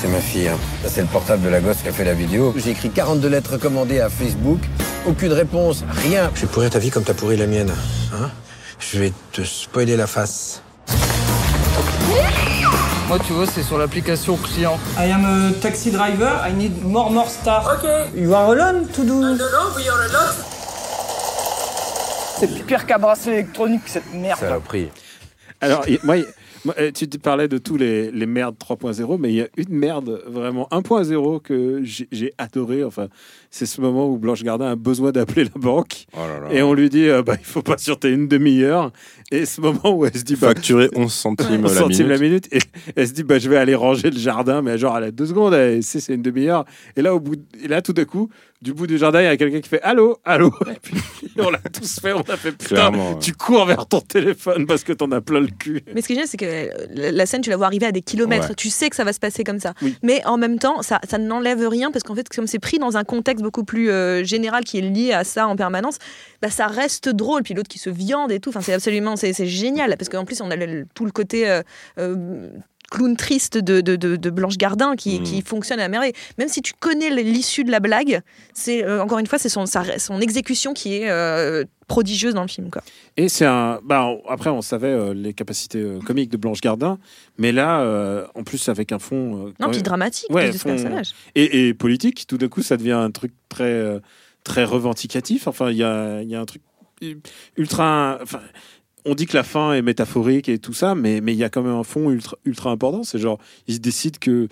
C'est 0.00 0.08
ma 0.08 0.18
fille. 0.20 0.48
hein. 0.48 0.58
C'est 0.86 1.00
le 1.00 1.06
portable 1.06 1.42
de 1.42 1.48
la 1.48 1.60
gosse 1.60 1.78
qui 1.82 1.88
a 1.88 1.92
fait 1.92 2.04
la 2.04 2.12
vidéo. 2.12 2.52
J'ai 2.56 2.70
écrit 2.72 2.90
42 2.90 3.26
lettres 3.28 3.52
recommandées 3.52 4.00
à 4.00 4.10
Facebook. 4.10 4.60
Aucune 5.06 5.32
réponse, 5.32 5.82
rien. 6.02 6.30
Je 6.34 6.42
vais 6.42 6.46
pourrir 6.46 6.68
ta 6.70 6.78
vie 6.78 6.90
comme 6.90 7.04
t'as 7.04 7.14
pourri 7.14 7.36
la 7.38 7.46
mienne. 7.46 7.72
Hein 8.12 8.30
Je 8.78 8.98
vais 8.98 9.12
te 9.32 9.42
spoiler 9.42 9.96
la 9.96 10.06
face. 10.06 10.60
Moi, 13.08 13.18
tu 13.26 13.32
vois, 13.34 13.46
c'est 13.46 13.62
sur 13.62 13.76
l'application 13.78 14.36
client. 14.36 14.78
I 14.98 15.10
am 15.10 15.24
a 15.24 15.52
taxi 15.60 15.90
driver. 15.90 16.30
I 16.48 16.52
need 16.54 16.82
more 16.84 17.10
more 17.10 17.28
star. 17.28 17.76
Okay. 17.78 18.06
You 18.18 18.32
are 18.34 18.50
alone 18.50 18.86
to 18.88 19.02
do. 19.04 19.20
C'est 22.38 22.64
pire 22.66 22.86
qu'un 22.86 22.98
bracelet 22.98 23.34
électronique, 23.34 23.82
cette 23.86 24.12
merde. 24.14 24.38
Saloperie. 24.40 24.88
Alors, 25.60 25.84
il- 25.86 26.00
moi, 26.02 26.16
il- 26.16 26.26
moi, 26.64 26.74
euh, 26.78 26.90
tu 26.92 27.08
te 27.08 27.16
parlais 27.18 27.46
de 27.46 27.58
tous 27.58 27.76
les, 27.76 28.10
les 28.10 28.26
merdes 28.26 28.56
3.0, 28.58 29.18
mais 29.18 29.28
il 29.30 29.34
y 29.36 29.42
a 29.42 29.48
une 29.56 29.68
merde 29.76 30.22
vraiment 30.26 30.66
1.0 30.70 31.38
que 31.40 31.80
j'ai 31.84 32.08
j'ai 32.10 32.32
adoré. 32.38 32.84
Enfin, 32.84 33.08
c'est 33.56 33.66
ce 33.66 33.80
moment 33.80 34.08
où 34.10 34.18
Blanche 34.18 34.42
Gardin 34.42 34.72
a 34.72 34.74
besoin 34.74 35.12
d'appeler 35.12 35.44
la 35.44 35.50
banque 35.60 36.06
Oh 36.14 36.18
là 36.26 36.48
là. 36.48 36.52
et 36.52 36.60
on 36.62 36.74
lui 36.74 36.88
dit 36.90 37.08
euh, 37.08 37.22
bah, 37.22 37.36
il 37.38 37.44
faut 37.46 37.62
patienter 37.62 38.10
une 38.10 38.26
demi-heure. 38.26 38.90
Et 39.30 39.46
ce 39.46 39.60
moment 39.60 39.90
où 39.96 40.04
elle 40.04 40.16
se 40.16 40.22
dit 40.24 40.34
bah, 40.34 40.48
Facturer 40.48 40.88
11 40.96 41.12
centimes 41.12 41.64
11 41.64 41.74
la 41.74 41.80
centimes 41.80 42.06
minute. 42.08 42.08
la 42.08 42.18
minute. 42.18 42.48
Et 42.52 42.58
elle 42.96 43.06
se 43.08 43.12
dit, 43.12 43.22
bah, 43.22 43.38
je 43.38 43.48
vais 43.48 43.56
aller 43.56 43.74
ranger 43.76 44.10
le 44.10 44.18
jardin, 44.18 44.60
mais 44.60 44.76
genre 44.76 44.96
à 44.96 45.00
la 45.00 45.10
deux 45.12 45.26
secondes, 45.26 45.54
elle 45.54 45.82
sait 45.84 46.00
c'est 46.00 46.14
une 46.14 46.22
demi-heure. 46.22 46.64
Et 46.96 47.02
là, 47.02 47.14
au 47.14 47.20
bout, 47.20 47.36
de- 47.36 47.42
et 47.62 47.68
là, 47.68 47.80
tout 47.80 47.92
d'un 47.92 48.04
coup, 48.04 48.28
du 48.60 48.72
bout 48.72 48.86
du 48.86 48.98
jardin, 48.98 49.20
il 49.20 49.24
y 49.24 49.28
a 49.28 49.36
quelqu'un 49.36 49.60
qui 49.60 49.68
fait 49.68 49.80
Allô, 49.82 50.18
allô. 50.24 50.52
Et 50.70 50.78
puis, 50.82 50.96
on 51.38 51.50
l'a 51.50 51.58
tous 51.72 52.00
fait, 52.00 52.12
on 52.12 52.20
a 52.22 52.36
fait 52.36 52.52
putain. 52.52 52.92
Ouais. 52.92 53.18
Tu 53.20 53.32
cours 53.32 53.66
vers 53.66 53.86
ton 53.86 54.00
téléphone 54.00 54.66
parce 54.66 54.84
que 54.84 54.92
t'en 54.92 55.10
as 55.12 55.20
plein 55.20 55.40
le 55.40 55.48
cul. 55.48 55.80
Mais 55.94 56.00
ce 56.02 56.06
qui 56.06 56.12
est 56.12 56.16
génial, 56.16 56.28
c'est 56.28 56.36
que 56.36 56.44
euh, 56.44 56.68
la- 56.94 57.12
la 57.12 57.26
scène, 57.26 57.40
tu 57.40 57.50
la 57.50 57.56
vois 57.56 57.66
arriver 57.66 57.86
à 57.86 57.92
des 57.92 58.02
kilomètres. 58.02 58.48
Ouais. 58.50 58.54
Tu 58.54 58.68
sais 58.70 58.90
que 58.90 58.96
ça 58.96 59.04
va 59.04 59.12
se 59.12 59.20
passer 59.20 59.42
comme 59.44 59.58
ça. 59.60 59.74
Oui. 59.82 59.96
Mais 60.02 60.24
en 60.26 60.36
même 60.38 60.58
temps, 60.58 60.82
ça, 60.82 61.00
ça 61.08 61.18
n'enlève 61.18 61.66
rien 61.68 61.90
parce 61.90 62.02
qu'en 62.04 62.14
fait, 62.14 62.28
comme 62.28 62.46
c'est 62.46 62.58
pris 62.58 62.78
dans 62.78 62.96
un 62.96 63.04
contexte 63.04 63.43
beaucoup 63.44 63.62
plus 63.62 63.90
euh, 63.90 64.24
général 64.24 64.64
qui 64.64 64.78
est 64.78 64.80
lié 64.80 65.12
à 65.12 65.22
ça 65.22 65.46
en 65.46 65.54
permanence, 65.54 65.98
bah, 66.42 66.50
ça 66.50 66.66
reste 66.66 67.08
drôle. 67.08 67.42
Puis 67.44 67.54
l'autre 67.54 67.68
qui 67.68 67.78
se 67.78 67.90
viande 67.90 68.32
et 68.32 68.40
tout. 68.40 68.52
C'est 68.60 68.72
absolument, 68.72 69.14
c'est 69.14 69.46
génial 69.46 69.96
parce 69.96 70.08
qu'en 70.08 70.24
plus, 70.24 70.40
on 70.40 70.50
a 70.50 70.56
tout 70.94 71.04
le 71.04 71.12
côté. 71.12 71.48
euh, 71.48 71.62
euh, 71.98 72.48
clown 72.94 73.16
triste 73.16 73.58
de, 73.58 73.80
de, 73.80 73.96
de- 73.96 74.16
de 74.16 74.30
Blanche 74.30 74.56
Gardin 74.56 74.94
qui, 74.96 75.20
Mm. 75.20 75.22
qui 75.24 75.42
fonctionne 75.42 75.80
à 75.80 75.88
merveille. 75.88 76.12
Même 76.38 76.48
si 76.48 76.62
tu 76.62 76.72
connais 76.78 77.10
l'issue 77.10 77.64
de 77.64 77.70
la 77.70 77.80
blague, 77.80 78.20
c'est 78.54 78.84
euh, 78.84 79.02
encore 79.02 79.18
une 79.18 79.26
fois 79.26 79.38
c'est 79.38 79.48
son, 79.48 79.66
sa- 79.66 79.98
son 79.98 80.20
exécution 80.20 80.72
qui 80.74 80.94
est 80.96 81.10
euh, 81.10 81.64
prodigieuse 81.88 82.34
dans 82.34 82.42
le 82.42 82.48
film. 82.48 82.70
Quoi. 82.70 82.82
Et 83.16 83.28
c'est 83.28 83.44
un. 83.46 83.80
Bah, 83.84 84.08
après, 84.28 84.50
on 84.50 84.62
savait 84.62 84.88
euh, 84.88 85.12
les 85.12 85.34
capacités 85.34 85.80
euh, 85.80 85.98
comiques 86.00 86.30
de 86.30 86.36
Blanche 86.36 86.60
Gardin, 86.60 86.98
mais 87.36 87.52
là, 87.52 87.80
euh, 87.80 88.26
en 88.34 88.42
plus, 88.44 88.68
avec 88.68 88.92
un 88.92 88.98
fond. 88.98 89.52
Non, 89.60 89.70
puis 89.70 89.82
dramatique 89.82 90.30
Ouais, 90.30 90.50
de 90.50 90.56
ce 90.56 90.64
personnage. 90.64 91.10
et, 91.34 91.68
et 91.68 91.74
politique, 91.74 92.26
tout 92.26 92.38
d'un 92.38 92.48
coup, 92.48 92.62
ça 92.62 92.76
devient 92.76 92.92
un 92.92 93.10
truc 93.10 93.32
très, 93.48 94.00
très 94.44 94.64
revendicatif. 94.64 95.46
Enfin, 95.48 95.70
il 95.70 95.76
y 95.76 95.82
a, 95.84 96.22
y 96.22 96.34
a 96.34 96.40
un 96.40 96.44
truc 96.46 96.62
ultra. 97.56 98.18
Enfin, 98.22 98.40
on 99.04 99.14
dit 99.14 99.26
que 99.26 99.36
la 99.36 99.42
fin 99.42 99.72
est 99.74 99.82
métaphorique 99.82 100.48
et 100.48 100.58
tout 100.58 100.72
ça, 100.72 100.94
mais 100.94 101.20
mais 101.20 101.32
il 101.32 101.38
y 101.38 101.44
a 101.44 101.50
quand 101.50 101.62
même 101.62 101.74
un 101.74 101.84
fond 101.84 102.10
ultra, 102.10 102.36
ultra 102.44 102.70
important. 102.70 103.04
C'est 103.04 103.18
genre, 103.18 103.38
ils 103.66 103.80
décident 103.80 104.18
que 104.20 104.48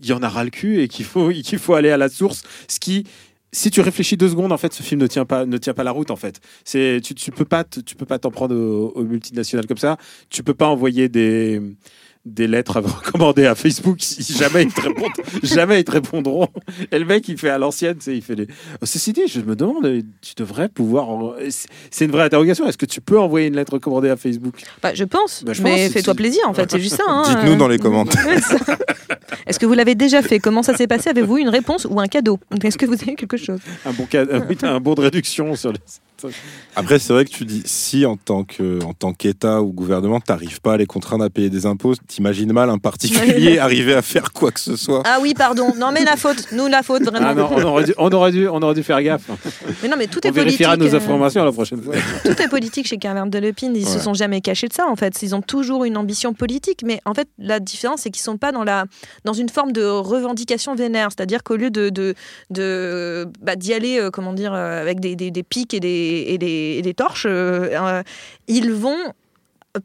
il 0.00 0.06
y 0.06 0.12
en 0.12 0.22
a 0.22 0.28
ras 0.28 0.44
le 0.44 0.50
cul 0.50 0.80
et 0.80 0.88
qu'il 0.88 1.04
faut, 1.04 1.30
qu'il 1.44 1.58
faut 1.58 1.74
aller 1.74 1.90
à 1.90 1.96
la 1.96 2.08
source. 2.08 2.42
Ce 2.68 2.80
qui. 2.80 3.04
Si 3.52 3.70
tu 3.70 3.80
réfléchis 3.80 4.16
deux 4.16 4.28
secondes, 4.28 4.50
en 4.50 4.58
fait, 4.58 4.72
ce 4.72 4.82
film 4.82 5.00
ne 5.00 5.06
tient 5.06 5.24
pas, 5.24 5.46
ne 5.46 5.56
tient 5.58 5.74
pas 5.74 5.84
la 5.84 5.92
route. 5.92 6.10
En 6.10 6.16
fait, 6.16 6.40
c'est 6.64 7.00
tu, 7.04 7.14
tu 7.14 7.30
peux 7.30 7.44
pas, 7.44 7.62
tu 7.62 7.94
peux 7.94 8.04
pas 8.04 8.18
t'en 8.18 8.32
prendre 8.32 8.56
aux, 8.56 8.88
aux 8.96 9.04
multinationales 9.04 9.68
comme 9.68 9.78
ça. 9.78 9.96
Tu 10.28 10.42
peux 10.42 10.54
pas 10.54 10.66
envoyer 10.66 11.08
des, 11.08 11.62
des 12.24 12.46
lettres 12.46 12.80
recommandées 12.80 13.44
à 13.46 13.54
Facebook 13.54 13.98
si 14.00 14.32
jamais 14.32 14.62
ils 14.62 14.72
te 14.72 14.80
répondent, 14.80 15.12
jamais 15.42 15.80
ils 15.80 15.84
te 15.84 15.90
répondront. 15.92 16.48
Et 16.90 16.98
le 16.98 17.04
mec, 17.04 17.28
il 17.28 17.36
fait 17.36 17.50
à 17.50 17.58
l'ancienne, 17.58 17.96
tu 17.98 18.04
sais, 18.04 18.16
il 18.16 18.22
fait 18.22 18.34
les. 18.34 18.46
Ceci 18.82 19.12
dit, 19.12 19.26
je 19.28 19.40
me 19.40 19.54
demande, 19.54 19.84
tu 20.22 20.32
devrais 20.36 20.68
pouvoir. 20.68 21.10
en- 21.10 21.34
c'est- 21.90 22.04
une 22.04 22.10
vraie 22.10 22.24
interrogation. 22.24 22.66
Est-ce 22.66 22.78
que 22.78 22.86
tu 22.86 23.00
peux 23.00 23.18
envoyer 23.18 23.48
une 23.48 23.56
lettre 23.56 23.74
recommandée 23.74 24.08
à 24.08 24.16
Facebook? 24.16 24.54
Bah, 24.82 24.94
je 24.94 25.04
pense, 25.04 25.44
Bah, 25.44 25.52
je 25.52 25.62
mais 25.62 25.90
fais-toi 25.90 26.12
si- 26.14 26.16
plaisir 26.16 26.42
en 26.46 26.54
fait, 26.54 26.70
c'est 26.70 26.80
juste 26.80 26.96
ça. 26.96 27.02
hein. 27.08 27.22
Dites-nous 27.28 27.56
dans 27.56 27.68
les 27.68 27.78
commentaires. 27.84 28.26
Est-ce 29.46 29.58
que 29.58 29.66
vous 29.66 29.74
l'avez 29.74 29.94
déjà 29.94 30.22
fait? 30.22 30.38
Comment 30.38 30.62
ça 30.62 30.74
s'est 30.76 30.86
passé? 30.86 31.10
Avez-vous 31.10 31.38
une 31.38 31.48
réponse 31.50 31.86
ou 31.90 32.00
un 32.00 32.06
cadeau? 32.06 32.38
Est-ce 32.62 32.78
que 32.78 32.86
vous 32.86 32.94
avez 32.94 33.14
quelque 33.14 33.36
chose? 33.36 33.60
Un 33.84 33.92
bon, 33.92 34.06
ca- 34.10 34.24
un 34.62 34.80
bon 34.80 34.94
de 34.94 35.00
réduction 35.02 35.54
sur 35.56 35.72
les. 35.72 35.78
Après, 36.76 36.98
c'est 36.98 37.12
vrai 37.12 37.24
que 37.24 37.30
tu 37.30 37.44
dis 37.44 37.62
si 37.64 38.06
en 38.06 38.16
tant 38.16 38.44
que 38.44 38.82
en 38.84 38.92
tant 38.94 39.12
qu'État 39.12 39.62
ou 39.62 39.72
gouvernement, 39.72 40.20
t'arrives 40.20 40.60
pas 40.60 40.74
à 40.74 40.76
les 40.76 40.86
contraindre 40.86 41.24
à 41.24 41.30
payer 41.30 41.50
des 41.50 41.66
impôts, 41.66 41.94
t'imagines 42.08 42.52
mal 42.52 42.70
un 42.70 42.78
particulier 42.78 43.58
arriver 43.58 43.94
à 43.94 44.02
faire 44.02 44.32
quoi 44.32 44.50
que 44.50 44.60
ce 44.60 44.76
soit. 44.76 45.02
Ah 45.06 45.18
oui, 45.20 45.34
pardon. 45.34 45.72
Non, 45.76 45.90
mais 45.92 46.04
la 46.04 46.16
faute, 46.16 46.52
nous 46.52 46.66
la 46.66 46.82
faute 46.82 47.02
vraiment. 47.02 47.28
Ah 47.28 47.34
non, 47.34 47.48
on 47.52 47.62
aurait 47.62 47.84
dû, 47.84 47.94
on 47.98 48.08
aurait 48.10 48.32
dû, 48.32 48.48
on 48.48 48.60
aurait 48.62 48.74
dû 48.74 48.82
faire 48.82 49.02
gaffe. 49.02 49.28
Mais 49.82 49.88
non, 49.88 49.96
mais 49.98 50.06
tout 50.06 50.20
On 50.24 50.28
est 50.28 50.32
politique. 50.32 50.60
vérifiera 50.60 50.76
nos 50.76 50.94
euh, 50.94 50.96
informations 50.96 51.44
la 51.44 51.52
prochaine 51.52 51.82
fois. 51.82 51.94
Tout 52.22 52.40
est 52.42 52.48
politique 52.48 52.86
chez 52.86 52.98
Caverne 52.98 53.30
de 53.30 53.38
Lepine. 53.38 53.74
Ils 53.76 53.86
se 53.86 53.98
sont 53.98 54.14
jamais 54.14 54.40
cachés 54.40 54.68
de 54.68 54.72
ça, 54.72 54.86
en 54.88 54.96
fait. 54.96 55.22
Ils 55.22 55.34
ont 55.34 55.42
toujours 55.42 55.84
une 55.84 55.96
ambition 55.96 56.34
politique. 56.34 56.80
Mais 56.84 57.00
en 57.04 57.14
fait, 57.14 57.28
la 57.38 57.60
différence, 57.60 58.00
c'est 58.02 58.10
qu'ils 58.10 58.22
sont 58.22 58.36
pas 58.38 58.52
dans, 58.52 58.64
la, 58.64 58.84
dans 59.24 59.32
une 59.32 59.48
forme 59.48 59.72
de 59.72 59.84
revendication 59.84 60.74
vénère. 60.74 61.08
C'est-à-dire 61.16 61.42
qu'au 61.42 61.56
lieu 61.56 61.70
de, 61.70 61.88
de, 61.88 62.14
de, 62.50 63.26
bah, 63.42 63.56
d'y 63.56 63.72
aller, 63.74 63.98
euh, 63.98 64.10
comment 64.10 64.32
dire, 64.32 64.52
euh, 64.54 64.80
avec 64.80 65.00
des, 65.00 65.16
des, 65.16 65.30
des 65.30 65.42
pics 65.42 65.74
et 65.74 65.80
des, 65.80 66.13
et 66.14 66.38
des, 66.38 66.94
torches, 66.94 67.26
euh, 67.26 67.68
euh, 67.72 68.02
ils 68.46 68.72
vont 68.72 69.12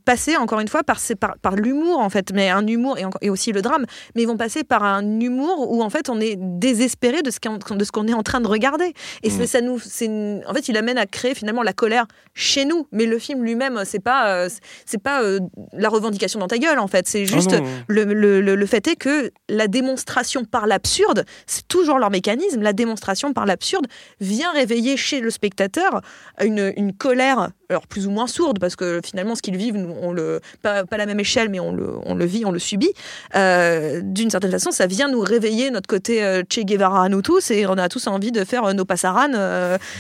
passer 0.06 0.38
encore 0.38 0.60
une 0.60 0.68
fois 0.68 0.84
par, 0.84 1.00
ces- 1.00 1.16
par, 1.16 1.38
par 1.40 1.56
l'humour 1.56 2.00
en 2.00 2.10
fait. 2.10 2.32
Mais 2.34 2.50
un 2.50 2.66
humour 2.68 2.98
et, 3.22 3.30
aussi 3.30 3.52
le 3.52 3.62
drame. 3.62 3.86
Mais 4.16 4.24
ils 4.24 4.28
vont 4.28 4.38
passer 4.38 4.64
par 4.64 4.84
un 4.84 5.20
humour 5.20 5.72
où 5.72 5.82
en 5.84 5.90
fait 5.90 6.10
on 6.10 6.20
est 6.20 6.36
désespéré 6.38 7.22
de 7.22 7.32
ce 7.32 7.40
qu'on 7.40 7.58
de 7.76 7.84
ce 7.84 7.92
qu'on 7.92 8.08
est 8.08 8.14
en 8.14 8.24
train 8.24 8.42
de 8.42 8.48
regarder. 8.48 8.94
Et 9.24 9.30
Mm. 9.30 9.46
ça 9.48 9.62
nous 9.62 9.80
c'est 9.80 10.08
en 10.48 10.54
fait 10.54 10.68
il 10.70 10.78
amène 10.78 10.98
à 10.98 11.06
créer 11.06 11.34
finalement 11.36 11.64
la 11.64 11.74
colère 11.74 12.06
chez 12.34 12.66
nous. 12.66 12.88
Mais 12.92 13.06
le 13.06 13.18
film 13.20 13.44
lui-même 13.44 13.82
c'est 13.86 14.00
pas 14.04 14.30
euh, 14.30 14.50
c'est 14.86 15.02
pas 15.02 15.24
euh, 15.24 15.40
la 15.74 15.90
revendication 15.90 16.40
dans 16.40 16.48
ta 16.48 16.58
gueule 16.58 16.80
en 16.80 16.88
fait. 16.88 17.08
C'est 17.08 17.26
juste 17.26 17.52
Ah 17.54 17.60
non. 17.62 17.68
le, 17.88 18.04
le- 18.06 18.42
le- 18.42 18.56
le 18.56 18.66
fait 18.66 18.88
est 18.88 18.96
que 18.96 19.32
la 19.50 19.68
démonstration 19.68 20.46
par 20.46 20.68
l'absurde, 20.68 21.26
c'est 21.48 21.68
toujours 21.68 21.98
leur 22.00 22.10
mécanisme, 22.12 22.62
la 22.62 22.74
démonstration 22.74 23.34
par 23.34 23.46
l'absurde 23.46 23.88
vient 24.20 24.52
réveiller 24.52 24.98
chez 24.98 25.20
le 25.20 25.30
spectateur 25.32 26.02
une, 26.44 26.74
une 26.78 26.94
colère 26.94 27.50
alors 27.70 27.86
plus 27.86 28.08
ou 28.08 28.12
moins 28.12 28.28
sourde, 28.28 28.60
parce 28.60 28.76
que 28.76 29.00
finalement, 29.06 29.36
ce 29.36 29.42
qu'ils 29.42 29.58
vivent, 29.58 29.76
on 30.02 30.12
le, 30.12 30.42
pas, 30.64 30.84
la 30.92 31.06
même 31.06 31.20
échelle, 31.20 31.50
mais 31.50 31.60
on 31.60 31.72
le, 31.72 31.98
on 32.06 32.16
le 32.16 32.26
vit, 32.26 32.44
on 32.46 32.52
le 32.52 32.60
subit. 32.60 32.92
Euh, 33.36 34.02
D'une 34.04 34.30
certaine 34.32 34.52
façon, 34.52 34.72
ça 34.72 34.88
vient 34.88 35.10
nous 35.10 35.22
réveiller 35.22 35.70
notre 35.70 35.88
côté 35.88 36.24
euh, 36.24 36.42
Che 36.52 36.62
Guevara 36.62 37.04
à 37.04 37.10
nous 37.10 37.22
tous, 37.22 37.52
et 37.52 37.68
on 37.68 37.78
a 37.78 37.88
tous 37.88 38.08
envie 38.08 38.32
de 38.32 38.44
faire 38.44 38.66
euh, 38.66 38.74
nos 38.74 38.86
passaran. 38.86 39.30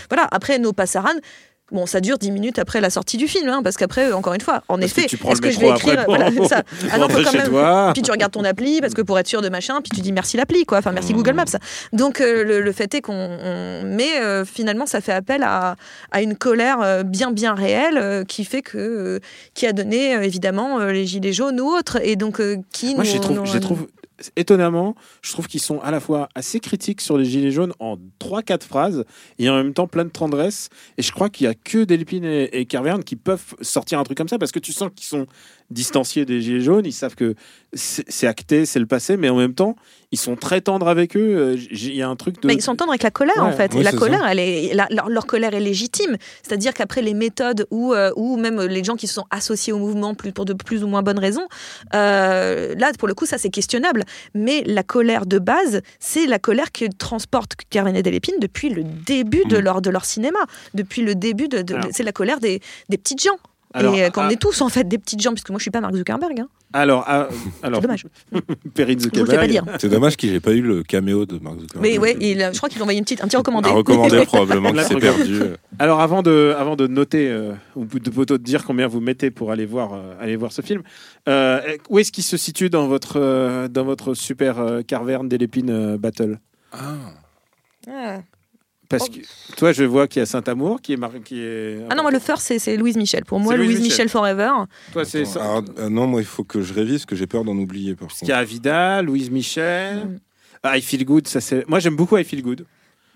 voilà, 0.09 0.27
après 0.31 0.57
nos 0.57 0.73
passaran. 0.73 1.13
Bon, 1.71 1.85
ça 1.85 2.01
dure 2.01 2.17
10 2.17 2.31
minutes 2.31 2.57
après 2.59 2.81
la 2.81 2.89
sortie 2.89 3.17
du 3.17 3.27
film, 3.27 3.47
hein, 3.49 3.61
parce 3.63 3.77
qu'après, 3.77 4.11
encore 4.11 4.33
une 4.33 4.41
fois, 4.41 4.63
en 4.67 4.77
Parce 4.79 4.85
effet, 4.91 5.05
est-ce 5.05 5.41
que 5.41 5.51
je 5.51 5.59
vais 5.59 5.69
écrire 5.69 5.99
après 5.99 6.05
voilà, 6.31 6.47
ça. 6.47 6.63
Ah 6.91 6.97
non, 6.97 7.07
quand 7.07 7.33
même- 7.33 7.47
toi. 7.47 7.91
Puis 7.93 8.01
tu 8.01 8.11
regardes 8.11 8.31
ton 8.31 8.43
appli, 8.43 8.81
parce 8.81 8.93
que 8.93 9.01
pour 9.01 9.19
être 9.19 9.27
sûr 9.27 9.41
de 9.41 9.49
machin, 9.49 9.79
puis 9.81 9.91
tu 9.93 10.01
dis 10.01 10.11
merci 10.11 10.35
l'appli, 10.37 10.65
quoi. 10.65 10.79
Enfin, 10.79 10.91
merci 10.91 11.13
Google 11.13 11.33
Maps. 11.33 11.45
Donc, 11.93 12.21
euh, 12.21 12.43
le, 12.43 12.61
le 12.61 12.71
fait 12.71 12.93
est 12.95 13.01
qu'on. 13.01 13.13
on- 13.13 13.83
Mais 13.85 14.19
euh, 14.21 14.45
finalement, 14.45 14.85
ça 14.85 15.01
fait 15.01 15.11
appel 15.13 15.43
à, 15.43 15.75
à 16.11 16.21
une 16.21 16.35
colère 16.35 16.79
euh, 16.81 17.03
bien, 17.03 17.31
bien 17.31 17.53
réelle 17.53 17.97
euh, 17.97 18.23
qui 18.23 18.45
fait 18.45 18.61
que. 18.61 18.77
euh, 18.77 19.19
qui 19.53 19.67
a 19.67 19.73
donné, 19.73 20.15
euh, 20.15 20.21
évidemment, 20.23 20.79
euh, 20.79 20.91
les 20.91 21.05
Gilets 21.05 21.33
jaunes 21.33 21.59
ou 21.61 21.67
autres. 21.67 21.99
Et 22.03 22.15
donc, 22.15 22.39
euh, 22.41 22.57
qui. 22.71 22.95
Moi, 22.95 23.03
je 23.03 23.11
les 23.11 23.17
nous- 23.17 23.23
trouve, 23.23 23.37
nous- 23.37 23.45
je 23.45 23.53
les 23.53 23.59
trouve 23.59 23.87
étonnamment, 24.35 24.95
je 25.21 25.31
trouve 25.31 25.47
qu'ils 25.47 25.61
sont 25.61 25.79
à 25.79 25.91
la 25.91 25.99
fois 25.99 26.29
assez 26.35 26.59
critiques 26.59 27.01
sur 27.01 27.17
les 27.17 27.25
gilets 27.25 27.51
jaunes 27.51 27.73
en 27.79 27.97
3-4 28.19 28.63
phrases 28.63 29.05
et 29.37 29.49
en 29.49 29.55
même 29.55 29.73
temps 29.73 29.87
plein 29.87 30.05
de 30.05 30.09
tendresse. 30.09 30.69
Et 30.97 31.01
je 31.01 31.11
crois 31.11 31.29
qu'il 31.29 31.45
y 31.45 31.47
a 31.47 31.53
que 31.53 31.83
Delphine 31.83 32.25
et, 32.25 32.49
et 32.59 32.65
Carverne 32.65 33.03
qui 33.03 33.15
peuvent 33.15 33.55
sortir 33.61 33.99
un 33.99 34.03
truc 34.03 34.17
comme 34.17 34.27
ça 34.27 34.37
parce 34.37 34.51
que 34.51 34.59
tu 34.59 34.73
sens 34.73 34.89
qu'ils 34.95 35.07
sont 35.07 35.27
distanciés 35.71 36.25
des 36.25 36.41
gilets 36.41 36.61
jaunes. 36.61 36.85
Ils 36.85 36.91
savent 36.93 37.15
que 37.15 37.35
c'est 37.73 38.25
acté, 38.27 38.65
c'est 38.65 38.79
le 38.79 38.87
passé, 38.87 39.15
mais 39.17 39.29
en 39.29 39.35
même 39.37 39.53
temps, 39.53 39.75
ils 40.11 40.17
sont 40.17 40.35
très 40.35 40.59
tendres 40.61 40.87
avec 40.87 41.15
eux. 41.15 41.37
Euh, 41.37 41.57
Il 41.71 41.93
y 41.95 42.01
a 42.01 42.09
un 42.09 42.15
truc 42.15 42.41
de. 42.41 42.47
Mais 42.47 42.55
ils 42.55 42.61
s'entendent 42.61 42.89
avec 42.89 43.03
la 43.03 43.11
colère 43.11 43.43
en 43.43 43.51
fait. 43.51 43.73
Oui, 43.75 43.81
et 43.81 43.83
la 43.83 43.91
colère, 43.91 44.25
elle 44.27 44.39
est, 44.39 44.73
la- 44.73 44.87
leur, 44.89 45.07
leur 45.09 45.25
colère 45.27 45.53
est 45.53 45.59
légitime. 45.59 46.17
C'est-à-dire 46.41 46.73
qu'après 46.73 47.01
les 47.03 47.13
méthodes 47.13 47.67
ou, 47.69 47.93
euh, 47.93 48.11
ou 48.15 48.37
même 48.37 48.59
les 48.61 48.83
gens 48.83 48.95
qui 48.95 49.05
se 49.07 49.13
sont 49.13 49.25
associés 49.29 49.71
au 49.73 49.77
mouvement 49.77 50.15
plus, 50.15 50.31
pour 50.31 50.45
de 50.45 50.53
plus 50.53 50.83
ou 50.83 50.87
moins 50.87 51.03
bonnes 51.03 51.19
raisons, 51.19 51.47
euh, 51.93 52.73
là 52.75 52.91
pour 52.97 53.07
le 53.07 53.13
coup 53.13 53.25
ça 53.25 53.37
c'est 53.37 53.49
questionnable. 53.49 54.03
Mais 54.33 54.63
la 54.65 54.83
colère 54.83 55.25
de 55.25 55.39
base, 55.39 55.81
c'est 55.99 56.25
la 56.25 56.39
colère 56.39 56.71
que 56.71 56.85
transporte 56.97 57.53
Carmen 57.69 57.95
et 57.95 58.03
Delépine 58.03 58.35
depuis 58.41 58.69
le 58.69 58.83
début 58.83 59.43
de, 59.47 59.57
Mm. 59.57 59.61
leur, 59.61 59.81
de 59.81 59.89
leur 59.89 60.05
cinéma, 60.05 60.39
depuis 60.73 61.01
le 61.03 61.15
début 61.15 61.47
de, 61.47 61.63
c'est 61.91 62.03
la 62.03 62.11
colère 62.11 62.39
des, 62.39 62.61
des 62.89 62.97
petites 62.97 63.21
gens. 63.23 63.37
Alors, 63.73 63.95
et 63.95 64.05
euh, 64.05 64.09
qu'on 64.09 64.21
ah- 64.21 64.31
est 64.31 64.41
tous 64.41 64.61
en 64.61 64.69
fait 64.69 64.87
des 64.87 64.97
petites 64.97 65.21
gens, 65.21 65.31
puisque 65.31 65.49
moi 65.49 65.59
je 65.59 65.63
suis 65.63 65.71
pas 65.71 65.79
Mark 65.79 65.95
Zuckerberg. 65.95 66.39
Hein. 66.39 66.47
Alors, 66.73 67.03
ah, 67.07 67.27
alors 67.61 67.81
C'est 67.81 67.87
dommage. 67.87 68.05
Zuckerberg. 68.99 69.61
C'est 69.79 69.89
dommage 69.89 70.17
qu'il 70.17 70.31
n'ait 70.31 70.39
pas 70.39 70.53
eu 70.53 70.61
le 70.61 70.81
caméo 70.81 71.25
de 71.27 71.37
Mark 71.37 71.59
Zuckerberg. 71.59 71.83
Mais 71.83 71.99
ouais, 71.99 72.17
il, 72.19 72.41
a- 72.41 72.51
je 72.51 72.57
crois 72.57 72.69
qu'il 72.69 72.79
a 72.79 72.83
envoyé 72.83 72.97
une 72.97 73.05
petite, 73.05 73.23
un 73.23 73.27
petit 73.27 73.37
recommandé. 73.37 73.69
À 73.69 73.73
recommander 73.73 74.25
probablement 74.25 74.71
qu'il 74.71 74.81
s'est 74.83 74.95
perdu. 74.95 75.39
Alors 75.77 75.99
avant 76.01 76.23
de, 76.23 76.55
avant 76.57 76.75
de 76.75 76.87
noter, 76.87 77.29
euh, 77.29 77.53
ou 77.75 77.85
de 77.85 78.09
plutôt 78.09 78.37
de 78.37 78.43
dire 78.43 78.65
combien 78.65 78.87
vous 78.87 79.01
mettez 79.01 79.29
pour 79.29 79.51
aller 79.51 79.67
voir, 79.67 79.93
euh, 79.93 80.15
aller 80.19 80.35
voir 80.35 80.51
ce 80.51 80.61
film, 80.61 80.81
euh, 81.27 81.61
où 81.89 81.99
est-ce 81.99 82.11
qu'il 82.11 82.23
se 82.23 82.37
situe 82.37 82.71
dans 82.71 82.87
votre, 82.87 83.19
euh, 83.19 83.67
dans 83.67 83.83
votre 83.83 84.15
super 84.15 84.59
euh, 84.59 84.81
Carverne 84.81 85.29
d'Elépine 85.29 85.69
euh, 85.69 85.97
Battle? 85.97 86.39
Ah. 86.71 86.95
Ah. 87.87 88.19
Parce 88.89 89.05
Oh. 89.07 89.13
que 89.13 89.55
toi, 89.55 89.71
je 89.71 89.83
vois 89.83 90.07
qu'il 90.07 90.19
y 90.19 90.23
a 90.23 90.25
Saint-Amour 90.25 90.81
qui 90.81 90.93
est, 90.93 90.97
mar- 90.97 91.11
qui 91.23 91.39
est. 91.41 91.79
Ah 91.89 91.95
non, 91.95 92.01
moi 92.01 92.11
le 92.11 92.17
first 92.19 92.51
c'est- 92.57 92.75
Louise 92.75 92.97
Michel. 92.97 93.23
Pour 93.23 93.39
moi, 93.39 93.55
Louise 93.55 93.67
Louise 93.67 93.79
Michel. 93.81 94.05
Michel. 94.05 94.09
Forever. 94.09 94.49
Toi, 94.91 95.05
c'est 95.05 95.25
ça. 95.25 95.41
Alors, 95.43 95.63
euh, 95.77 95.89
non, 95.89 96.07
moi, 96.07 96.21
il 96.21 96.25
faut 96.27 96.43
que 96.43 96.61
je 96.61 96.73
révise, 96.73 96.93
parce 97.01 97.05
que 97.05 97.15
j'ai 97.15 97.27
peur 97.27 97.43
d'en 97.43 97.55
oublier. 97.55 97.95
Par 97.95 98.07
Parce 98.07 98.19
qu'il 98.19 98.29
y 98.29 98.31
a 98.31 98.37
Avida, 98.39 99.01
Louise 99.03 99.29
Michel. 99.29 99.97
Mm. 100.05 100.19
Ah, 100.63 100.77
I 100.77 100.81
Feel 100.81 101.05
Good, 101.05 101.27
ça 101.27 101.39
c'est. 101.39 101.67
Moi, 101.69 101.79
j'aime 101.79 101.95
beaucoup 101.95 102.17
I 102.17 102.23
Feel 102.23 102.41
Good. 102.41 102.65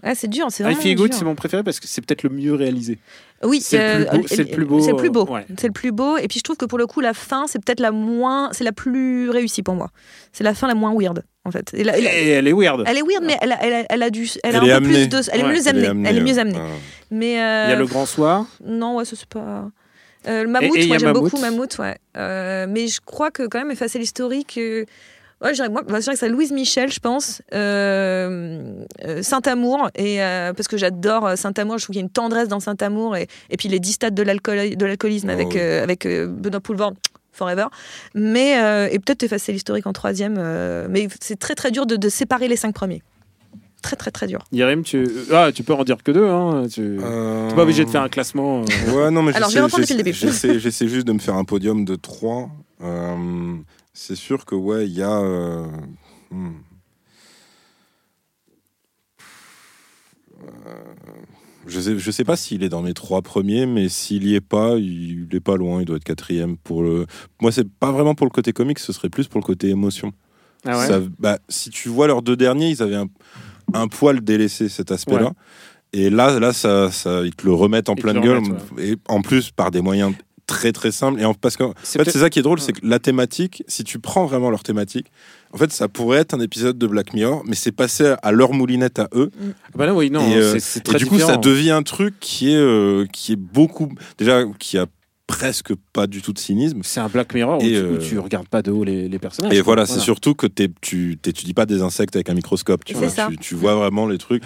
Ah, 0.05 0.15
c'est 0.15 0.27
dur, 0.27 0.47
c'est 0.49 0.69
I 0.69 0.75
Feel 0.75 0.95
Good, 0.95 1.13
c'est 1.13 1.23
mon 1.25 1.33
préféré 1.33 1.63
parce 1.63 1.79
que 1.79 1.88
c'est 1.88 2.01
peut-être 2.05 2.23
le 2.23 2.29
mieux 2.29 2.53
réalisé. 2.53 2.99
Oui, 3.41 3.62
c'est 3.62 3.99
le 3.99 4.05
plus 4.05 4.17
beau- 4.17 4.23
euh, 4.23 4.27
c'est 4.27 4.38
le 4.43 4.45
plus 4.49 4.65
beau, 4.65 4.79
C'est 4.81 4.91
le 4.91 4.97
plus 4.97 5.09
beau. 5.09 5.25
ouais. 5.25 5.45
C'est 5.57 5.67
le 5.67 5.73
plus 5.73 5.91
beau. 5.93 6.17
Et 6.17 6.27
puis 6.27 6.39
je 6.39 6.43
trouve 6.43 6.57
que 6.57 6.65
pour 6.65 6.77
le 6.77 6.86
coup, 6.88 6.99
la 6.99 7.13
fin, 7.13 7.47
c'est 7.47 7.57
peut-être 7.63 7.79
la 7.79 7.91
moins, 7.91 8.49
c'est 8.51 8.65
la 8.65 8.73
plus 8.73 9.29
réussie 9.29 9.63
pour 9.63 9.75
moi. 9.75 9.89
C'est 10.33 10.43
la 10.43 10.53
fin 10.53 10.67
la 10.67 10.75
moins 10.75 10.93
weird, 10.93 11.23
en 11.45 11.51
fait. 11.51 11.73
Et 11.73 11.84
la- 11.84 11.97
et 11.97 12.01
la- 12.01 12.13
Et 12.15 12.29
elle 12.29 12.47
est 12.47 12.53
weird. 12.53 12.84
elle 12.88 12.97
est 12.97 13.01
weird, 13.01 13.23
mais 13.25 13.38
elle 13.41 13.51
a, 13.51 13.58
elle 13.63 13.73
a, 13.73 13.84
elle 13.89 14.03
a 14.03 14.10
du, 14.10 14.27
elle 14.43 14.56
a 14.56 14.60
Elle 14.60 14.69
est 14.69 14.71
un 14.71 14.79
peu 14.79 14.86
amenée. 14.86 14.93
plus 14.93 15.08
de, 15.08 15.21
elle 15.32 15.39
est 15.39 15.43
Ouais, 15.43 15.53
mieux 15.53 15.67
amenée. 15.67 16.10
Elle 16.10 16.17
est 16.17 16.21
mieux 16.21 16.39
amenée. 16.39 16.60
Ah. 16.60 16.67
Mais 17.12 17.32
Il 17.34 17.36
y 17.36 17.39
euh, 17.39 17.73
a 17.73 17.75
le 17.75 17.86
grand 17.86 18.06
soir. 18.06 18.45
non, 18.65 18.95
ouais, 18.97 19.06
ça 19.06 19.15
c'est 19.17 19.27
pas. 19.27 19.69
Euh, 20.25 20.43
le 20.43 20.49
Mammouth, 20.49 20.77
Et- 20.77 20.88
moi 20.88 20.95
a 20.95 20.99
j'aime 20.99 21.12
beaucoup 21.13 21.38
Mammouth, 21.38 21.77
ouais. 21.79 21.97
Euh, 22.17 22.65
mais 22.69 22.88
je 22.88 23.01
crois 23.01 23.29
que 23.29 23.43
quand 23.47 23.60
même 23.60 23.71
effacer 23.71 23.99
l'historique. 23.99 24.56
euh, 24.58 24.86
Ouais, 25.41 25.49
je 25.49 25.56
dirais, 25.56 25.67
moi, 25.67 25.82
bah, 25.86 25.95
je 25.97 26.03
dirais 26.03 26.13
que 26.13 26.19
c'est 26.21 26.29
Louise 26.29 26.53
Michel, 26.53 26.89
je 26.89 27.01
pense. 27.01 27.41
Euh, 27.53 28.86
euh, 29.06 29.21
Saint-Amour, 29.21 29.89
et, 29.95 30.23
euh, 30.23 30.53
parce 30.53 30.69
que 30.69 30.77
j'adore 30.77 31.27
euh, 31.27 31.36
Saint-Amour. 31.36 31.77
Je 31.79 31.84
trouve 31.84 31.93
qu'il 31.95 32.01
y 32.01 32.03
a 32.03 32.06
une 32.06 32.10
tendresse 32.10 32.47
dans 32.47 32.62
Saint-Amour. 32.62 33.17
Et, 33.17 33.27
et 33.49 33.58
puis 33.58 33.67
les 33.67 33.79
10 33.82 33.91
stades 33.93 34.15
de 34.15 34.23
l'alcool- 34.23 34.77
de 34.77 34.86
l'alcoolisme 34.86 35.27
Oh, 35.29 35.34
avec, 35.34 35.47
oui. 35.49 35.58
euh, 35.60 35.84
avec 35.84 36.06
euh, 36.06 36.27
Benoît 36.27 36.62
Poulvord. 36.62 36.93
Forever. 37.33 37.65
Mais, 38.15 38.61
euh, 38.61 38.87
et 38.91 38.99
peut-être 38.99 39.23
effacer 39.23 39.51
l'historique 39.51 39.85
en 39.87 39.93
troisième. 39.93 40.35
euh, 40.37 40.87
mais 40.89 41.07
c'est 41.19 41.37
très 41.39 41.55
très 41.55 41.71
dur 41.71 41.85
de, 41.85 41.95
de 41.95 42.09
séparer 42.09 42.47
les 42.47 42.55
cinq 42.55 42.73
premiers. 42.73 43.01
Très 43.81 43.97
très 43.97 44.11
très 44.11 44.27
dur. 44.27 44.45
Yerim, 44.53 44.83
tu... 44.83 45.05
Ah, 45.33 45.51
tu 45.53 45.63
peux 45.63 45.73
en 45.73 45.83
dire 45.83 46.01
que 46.03 46.11
deux. 46.11 46.25
Hein. 46.29 46.67
Tu 46.71 46.79
n'es 46.81 47.03
Euh, 47.03 47.51
pas 47.51 47.63
obligé 47.63 47.83
de 47.83 47.89
faire 47.89 48.03
un 48.03 48.07
classement. 48.07 48.61
euh. 48.61 48.91
Ouais, 48.95 49.11
non, 49.11 49.23
mais 49.23 49.35
Alors, 49.35 49.49
je 49.49 49.55
j'essaie- 49.55 49.59
vais 49.59 49.61
reprendre 49.65 49.81
depuis 49.83 49.93
le 49.95 50.03
j'essaie- 50.03 50.03
début. 50.03 50.13
J'essaie 50.13 50.59
j'essaie 50.59 50.87
juste 50.87 51.05
de 51.07 51.11
me 51.11 51.19
faire 51.19 51.35
un 51.35 51.43
podium 51.43 51.83
de 51.83 51.95
3. 51.95 52.49
c'est 53.93 54.15
sûr 54.15 54.45
que, 54.45 54.55
ouais, 54.55 54.85
il 54.87 54.93
y 54.93 55.01
a. 55.03 55.19
euh, 55.19 55.65
hmm. 56.31 56.51
Je 61.67 61.80
sais, 61.80 61.97
je 61.97 62.12
sais 62.12 62.23
pas 62.26 62.36
s'il 62.36 62.63
est 62.63 62.69
dans 62.69 62.82
mes 62.82 62.93
trois 62.93 63.21
premiers, 63.21 63.65
mais 63.65 63.88
s'il 63.89 64.28
y 64.28 64.36
est 64.36 64.41
pas, 64.41 64.76
il 64.78 65.28
est 65.32 65.39
pas 65.39 65.56
loin. 65.56 65.80
Il 65.82 65.86
doit 65.86 65.97
être 65.97 66.04
quatrième 66.04 66.58
pour 66.58 66.84
le. 66.84 67.06
Moi, 67.41 67.52
c'est 67.52 67.67
pas 67.69 67.91
vraiment 67.91 68.15
pour 68.15 68.26
le 68.26 68.32
côté 68.32 68.52
comique, 68.54 68.80
ce 68.80 68.91
serait 68.93 69.10
plus 69.10 69.28
pour 69.28 69.39
le 69.39 69.45
côté 69.45 69.69
émotion. 69.69 70.12
Ah 70.65 70.78
ouais? 70.80 70.88
Ça- 70.88 70.99
bah, 71.19 71.39
si 71.49 71.69
tu 71.69 71.89
vois 71.89 72.08
leurs 72.08 72.21
deux 72.21 72.36
derniers, 72.36 72.69
ils 72.69 72.82
avaient 72.84 72.95
un, 72.97 73.08
un 73.73 73.88
poil 73.88 74.21
délaissé 74.21 74.67
cet 74.69 74.91
aspect-là. 74.91 75.26
Ouais. 75.28 75.32
Et 75.93 76.10
là, 76.10 76.39
là 76.39 76.54
ça, 76.54 76.89
ça, 76.91 77.21
ils 77.23 77.36
te 77.36 77.45
le 77.45 77.54
remettent 77.54 77.88
en 77.89 77.95
Ils 77.95 78.04
le 78.04 78.13
gueule. 78.19 78.38
remettent, 78.39 78.80
Et 78.80 78.95
en 79.08 79.21
plus, 79.21 79.52
par 79.52 79.71
des 79.71 79.82
moyens 79.82 80.13
très 80.45 80.71
très 80.71 80.91
simples. 80.91 81.19
Et 81.21 81.25
en, 81.25 81.34
parce 81.34 81.56
que, 81.58 81.63
en 81.63 81.73
C'est 81.84 82.03
fait, 82.03 82.12
c'est 82.12 82.19
ça 82.19 82.29
qui 82.29 82.39
est 82.39 82.41
drôle, 82.41 82.60
c'est 82.60 82.73
que 82.73 82.79
la 82.86 82.99
thématique, 82.99 83.63
si 83.67 83.84
tu 83.84 83.99
prends 83.99 84.25
vraiment 84.25 84.49
leur 84.49 84.63
thématique, 84.63 85.08
en 85.51 85.58
fait, 85.58 85.71
ça 85.71 85.88
pourrait 85.88 86.19
être 86.19 86.34
un 86.34 86.39
épisode 86.39 86.77
de 86.77 86.88
Black 86.88 87.13
Mirror, 87.13 87.43
mais 87.45 87.56
c'est 87.56 87.71
passé 87.71 88.15
à 88.21 88.32
leur 88.32 88.53
moulinette 88.53 88.99
à 88.99 89.08
eux. 89.13 89.29
Ah 89.41 89.69
bah 89.75 89.86
là, 89.86 89.93
oui, 89.93 90.10
non, 90.10 90.27
et, 90.27 90.36
euh, 90.36 90.53
c'est- 90.53 90.60
c'est 90.60 90.79
et 90.79 90.84
très 90.84 90.97
du 90.97 91.06
coup, 91.06 91.19
ça 91.19 91.38
devient 91.38 91.71
un 91.71 91.84
truc 91.84 92.15
qui 92.19 92.51
est, 92.51 92.58
euh, 92.58 93.06
qui 93.12 93.34
est 93.34 93.38
beaucoup. 93.38 93.89
Déjà, 94.17 94.43
qui 94.60 94.77
a 94.77 94.86
presque 95.25 95.73
pas 95.93 96.06
du 96.06 96.21
tout 96.21 96.34
de 96.34 96.38
cynisme. 96.39 96.82
C'est 96.84 96.99
un 96.99 97.08
Black 97.08 97.34
Mirror 97.34 97.60
où, 97.62 97.65
Et, 97.65 97.69
tu, 97.69 97.75
euh, 97.77 97.93
où 97.93 97.97
tu 97.97 98.19
regardes 98.19 98.47
pas 98.49 98.62
de 98.62 98.71
haut 98.71 98.84
les, 98.84 99.08
les 99.08 99.19
personnages. 99.19 99.53
Et 99.53 99.58
quoi. 99.58 99.63
voilà, 99.63 99.86
c'est 99.86 99.99
surtout 99.99 100.34
que 100.36 100.47
t'es- 100.47 100.69
tu 100.82 101.17
t'étudies 101.21 101.53
pas 101.53 101.65
des 101.65 101.82
insectes 101.82 102.15
avec 102.15 102.29
un 102.29 102.34
microscope. 102.34 102.84
Tu, 102.84 102.93
vois. 102.93 103.10
ça. 103.10 103.27
Tu, 103.32 103.38
tu 103.38 103.56
vois 103.56 103.73
vraiment 103.75 104.06
les 104.06 104.17
trucs. 104.17 104.43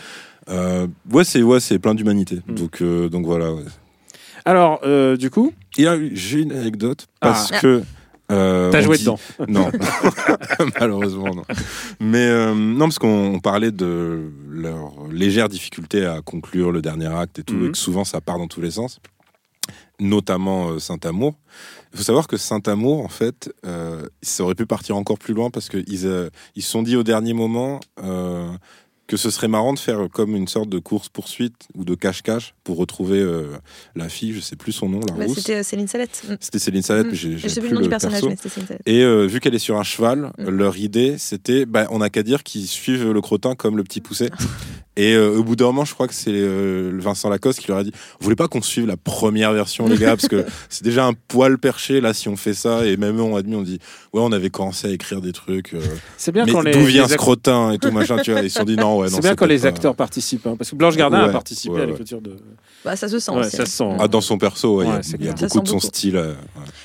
Euh, 0.50 0.88
ouais, 1.12 1.24
c'est 1.24 1.42
ouais, 1.42 1.60
c'est 1.60 1.80
plein 1.80 1.96
d'humanité. 1.96 2.40
Mm. 2.48 2.54
Donc, 2.56 2.82
euh, 2.82 3.10
donc 3.10 3.26
voilà. 3.26 3.54
ouais. 3.54 3.64
Alors, 4.48 4.80
euh, 4.84 5.18
du 5.18 5.30
coup, 5.30 5.54
Il 5.78 5.84
y 5.84 5.88
a 5.88 5.98
eu- 5.98 6.16
J'ai 6.16 6.40
une 6.40 6.54
anecdote 6.54 7.06
parce 7.20 7.52
Ah. 7.52 7.60
que. 7.60 7.84
euh, 8.32 8.72
t'as 8.72 8.80
joué 8.82 8.96
dit- 8.98 9.04
dedans. 9.04 9.20
Non, 9.48 9.70
malheureusement 10.80 11.36
non. 11.36 11.44
Mais 12.00 12.26
euh, 12.28 12.54
non, 12.56 12.86
parce 12.86 12.98
qu'on 12.98 13.36
on 13.36 13.40
parlait 13.40 13.72
de 13.72 14.32
leur 14.50 15.08
légère 15.12 15.50
difficulté 15.50 16.06
à 16.06 16.22
conclure 16.22 16.72
le 16.72 16.82
dernier 16.82 17.08
acte 17.14 17.40
et 17.40 17.44
tout, 17.44 17.56
Mhm. 17.56 17.68
et 17.68 17.72
que 17.72 17.78
souvent 17.78 18.06
ça 18.06 18.22
part 18.22 18.38
dans 18.38 18.48
tous 18.48 18.62
les 18.62 18.72
sens, 18.72 19.00
notamment 20.00 20.70
euh, 20.72 20.80
Saint-Amour. 20.80 21.36
Il 21.94 21.98
faut 21.98 22.04
savoir 22.06 22.28
que 22.28 22.38
Saint-Amour, 22.38 23.04
en 23.04 23.10
fait, 23.10 23.52
euh, 23.66 24.08
ça 24.22 24.44
aurait 24.44 24.56
pu 24.56 24.66
partir 24.66 24.96
encore 24.96 25.18
plus 25.20 25.34
loin 25.34 25.50
parce 25.50 25.68
qu'ils 25.70 26.06
euh, 26.06 26.30
ils 26.56 26.62
se 26.64 26.70
sont 26.72 26.84
dit 26.84 26.96
au 26.96 27.04
dernier 27.04 27.34
moment 27.34 27.80
euh, 28.04 28.48
que 29.08 29.16
ce 29.18 29.30
serait 29.30 29.48
marrant 29.48 29.74
de 29.74 29.80
faire 29.80 30.08
comme 30.12 30.36
une 30.36 30.48
sorte 30.50 30.68
de 30.70 30.80
course-poursuite 30.80 31.56
ou 31.76 31.86
de 31.86 31.96
cache-cache 31.96 32.54
pour 32.66 32.76
retrouver 32.78 33.20
euh, 33.20 33.54
la 33.96 34.10
fille, 34.10 34.34
je 34.34 34.42
sais 34.42 34.58
plus 34.58 34.74
son 34.74 34.90
nom, 34.90 35.00
la 35.00 35.14
Bah, 35.14 35.26
rousse. 35.26 35.38
C'était 35.38 35.56
euh, 35.56 35.64
Céline 35.64 35.88
Salette. 35.88 36.24
Mm. 36.28 36.34
C'était 36.42 36.60
Céline 36.60 36.82
Salette, 36.82 37.06
Mm. 37.08 37.10
mais 37.12 37.16
j'ai 37.16 37.38
Je 37.38 37.48
sais 37.48 37.62
plus 37.62 37.70
le 37.70 37.76
nom 37.76 37.82
du 37.82 37.90
personnage, 37.90 38.16
perso. 38.20 38.30
mais 38.30 38.36
c'était 38.36 38.50
Céline 38.50 38.68
Salette. 38.68 38.82
Et 38.86 39.02
euh, 39.04 39.26
vu 39.26 39.40
qu'elle 39.40 39.56
est 39.56 39.60
sur 39.60 39.78
un 39.80 39.84
cheval, 39.84 40.32
Mm. 40.38 40.50
leur 40.50 40.78
idée, 40.78 41.18
c'était, 41.18 41.66
bah, 41.66 41.88
on 41.90 42.00
n'a 42.00 42.10
qu'à 42.10 42.24
dire 42.24 42.44
qu'ils 42.44 42.68
suivent 42.68 43.10
le 43.12 43.22
crottin 43.22 43.56
comme 43.56 43.78
le 43.78 43.84
petit 43.84 44.02
poussé. 44.02 44.30
Et 44.98 45.14
euh, 45.14 45.38
au 45.38 45.44
bout 45.44 45.56
d'un 45.56 45.66
moment, 45.66 45.86
je 45.86 45.94
crois 45.94 46.08
que 46.08 46.14
c'est 46.14 46.32
euh, 46.34 46.92
le 46.92 47.00
Vincent 47.02 47.30
Lacoste 47.30 47.60
qui 47.60 47.68
leur 47.70 47.78
a 47.78 47.84
dit, 47.84 47.92
vous 47.92 48.24
voulez 48.24 48.36
pas 48.36 48.48
qu'on 48.48 48.62
suive 48.64 48.88
la 48.88 48.98
première 48.98 49.54
version, 49.54 49.88
les 49.88 49.96
gars, 49.98 50.16
parce 50.18 50.28
que 50.28 50.44
c'est 50.70 50.84
déjà 50.84 51.06
un 51.06 51.14
poil 51.14 51.60
perché 51.60 52.02
là 52.02 52.14
si 52.14 52.28
on 52.30 52.36
fait 52.36 52.56
ça. 52.56 52.86
Et 52.86 52.98
même 52.98 53.18
eux 53.18 53.22
ont 53.22 53.36
admis, 53.36 53.56
on 53.56 53.62
dit, 53.62 53.80
ouais, 54.14 54.22
on 54.24 54.32
avait 54.32 54.50
commencé 54.50 54.88
à 54.88 54.92
écrire 54.92 55.22
des 55.22 55.32
trucs. 55.34 55.74
euh, 55.76 55.80
C'est 56.18 56.32
bien 56.32 56.46
mais 56.46 56.52
quand 56.52 56.62
les. 56.62 56.72
d'où 56.72 56.84
vient 56.84 57.04
les 57.06 57.10
ce 57.14 57.16
crottin 57.16 57.72
et 57.72 57.78
tout 57.78 57.92
machin, 57.92 58.18
tu 58.18 58.32
vois? 58.32 58.42
Ils 58.42 58.50
se 58.50 58.58
sont 58.60 58.66
dit 58.66 58.76
non, 58.76 58.98
ouais, 58.98 59.10
non. 59.10 59.16
C'est 59.18 59.22
bien 59.22 59.36
quand 59.36 59.46
les 59.46 59.60
pas- 59.60 59.68
acteurs 59.68 59.96
participent, 59.96 60.48
hein, 60.48 60.56
parce 60.58 60.72
que 60.72 60.76
Blanche 60.76 60.98
Gardin 60.98 61.20
a 61.20 61.30
participé 61.30 61.74
ouais, 61.76 61.78
à 61.80 61.84
ouais. 61.84 61.88
l'écriture 61.92 62.20
de. 62.22 62.36
Bah, 62.84 62.96
ça 62.96 63.08
se 63.08 63.20
sent 63.20 63.32
ça 63.44 63.66
se 63.66 63.66
sent. 63.66 63.90
Ah, 64.00 64.08
dans 64.08 64.22
son 64.22 64.38
perso, 64.40 64.78
ouais, 64.80 64.86
il 65.20 65.26
y 65.26 65.28
a- 65.28 65.28
y 65.28 65.30
a, 65.30 65.34
beaucoup 65.34 65.60
de 65.62 65.68
son 65.68 65.76
beaucoup. 65.76 65.88
style. 65.88 66.16
euh, 66.18 66.30
ouais, 66.32 66.34
de 66.34 66.38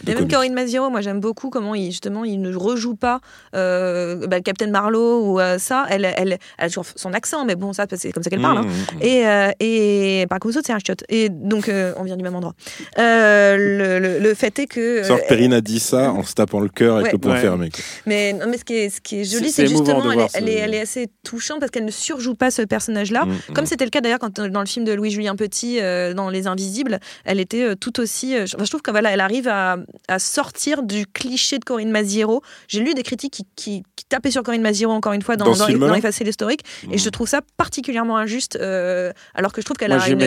Mais 0.07 0.13
même 0.13 0.17
comique. 0.19 0.35
Corinne 0.35 0.55
Maziero, 0.55 0.91
moi 0.91 1.01
j'aime 1.01 1.21
beaucoup 1.21 1.49
comment 1.49 1.75
il, 1.75 1.87
justement 1.87 2.25
il 2.25 2.41
ne 2.43 2.55
rejoue 2.55 2.95
pas 2.95 3.21
euh, 3.55 4.27
bah, 4.27 4.37
le 4.37 4.43
Captain 4.43 4.69
Marlowe 4.71 5.33
ou 5.33 5.41
euh, 5.41 5.59
ça. 5.59 5.87
Elle, 5.89 6.05
elle, 6.05 6.33
elle 6.33 6.39
a 6.59 6.69
toujours 6.69 6.85
son 6.97 7.13
accent, 7.15 7.45
mais 7.45 7.55
bon, 7.57 7.73
ça 7.73 7.87
c'est 8.03 8.13
comme 8.13 8.23
ça 8.23 8.31
qu'elle 8.31 8.41
parle. 8.41 8.59
hein. 8.59 8.63
Mmh, 8.63 8.97
mmh. 8.97 9.03
Et, 9.03 9.27
euh, 9.27 9.51
et 9.61 10.27
par 10.29 10.39
contre, 10.41 10.59
c'est 10.65 10.73
un 10.73 10.79
chiotte. 10.79 11.05
Et 11.09 11.29
donc, 11.29 11.69
euh, 11.69 11.93
on 11.97 12.03
vient 12.05 12.17
du 12.17 12.23
même 12.25 12.35
endroit. 12.35 12.55
Euh, 12.99 13.57
le, 13.57 13.99
le- 13.99 14.19
le 14.19 14.35
fait 14.35 14.59
est 14.59 14.67
que. 14.67 15.03
Sauf 15.05 15.21
euh, 15.21 15.29
Perrine 15.29 15.53
a 15.53 15.61
dit 15.61 15.81
ça 15.81 16.11
en 16.13 16.23
se 16.23 16.35
tapant 16.35 16.61
le 16.61 16.69
cœur 16.69 16.95
avec 16.97 17.07
Ouais. 17.07 17.13
le 17.13 17.19
poing 17.19 17.33
Ouais. 17.35 17.41
fermé. 17.41 17.69
mais, 18.07 18.33
non, 18.33 18.47
mais 18.49 18.59
ce 18.59 18.65
qui 18.65 18.75
est, 18.75 18.91
ce 18.91 19.01
qui 19.01 19.21
est 19.21 19.25
joli, 19.25 19.51
C'est- 19.51 19.67
justement, 19.67 20.03
elle 20.13 20.19
est, 20.21 20.29
elle, 20.35 20.49
est, 20.49 20.59
ce- 20.59 20.63
elle 20.65 20.75
est 20.75 20.81
assez 20.81 21.09
touchante 21.23 21.61
parce 21.61 21.71
qu'elle 21.71 21.85
ne 21.85 21.91
surjoue 21.91 22.35
pas 22.35 22.51
ce 22.51 22.63
personnage-là. 22.63 23.25
Mmh, 23.25 23.31
mmh. 23.31 23.39
Ah, 23.49 23.53
Comme 23.55 23.67
c'était 23.67 23.85
le 23.85 23.91
cas 23.91 24.01
d'ailleurs 24.01 24.19
quand 24.19 24.41
dans 24.41 24.61
le 24.61 24.67
film 24.67 24.85
de 24.85 24.93
Louis-Julien 24.93 25.37
Petit, 25.37 25.79
euh, 25.81 26.15
dans 26.15 26.29
Les 26.31 26.47
Invisibles, 26.47 26.99
elle 27.25 27.41
était 27.41 27.63
euh, 27.63 27.75
tout 27.75 28.01
aussi. 28.01 28.35
euh, 28.37 28.47
je- 28.47 28.57
enfin, 28.57 28.65
je 28.65 28.71
trouve 28.71 28.83
que 28.83 28.91
voilà, 28.91 29.11
elle 29.13 29.21
arrive 29.21 29.49
à, 29.49 29.77
à 30.09 30.19
sortir 30.19 30.83
du 30.83 31.07
cliché 31.07 31.59
de 31.59 31.65
Corinne 31.65 31.91
Maziero. 31.91 32.43
J'ai 32.69 32.81
lu 32.81 32.95
des 32.95 33.03
critiques 33.03 33.33
qui, 33.33 33.45
qui, 33.57 33.83
qui 33.97 34.05
tapaient 34.07 34.31
sur 34.31 34.43
Corinne 34.43 34.63
Maziero 34.63 34.93
encore 34.93 35.13
une 35.13 35.23
fois 35.23 35.37
dans, 35.37 35.45
Dans 35.45 35.67
dans, 35.69 35.79
dans 35.89 35.95
Effacer 35.95 36.25
l'historique, 36.25 36.61
et 36.91 36.99
je 36.99 37.09
trouve 37.09 37.29
ça 37.29 37.41
particulièrement 37.57 37.83
injuste, 37.99 38.59
euh, 38.61 39.13
alors 39.35 39.53
que 39.53 39.61
je 39.61 39.65
trouve 39.67 39.77
qu'elle 39.77 39.93
a 39.93 39.99
j'ai 39.99 40.13
une, 40.13 40.19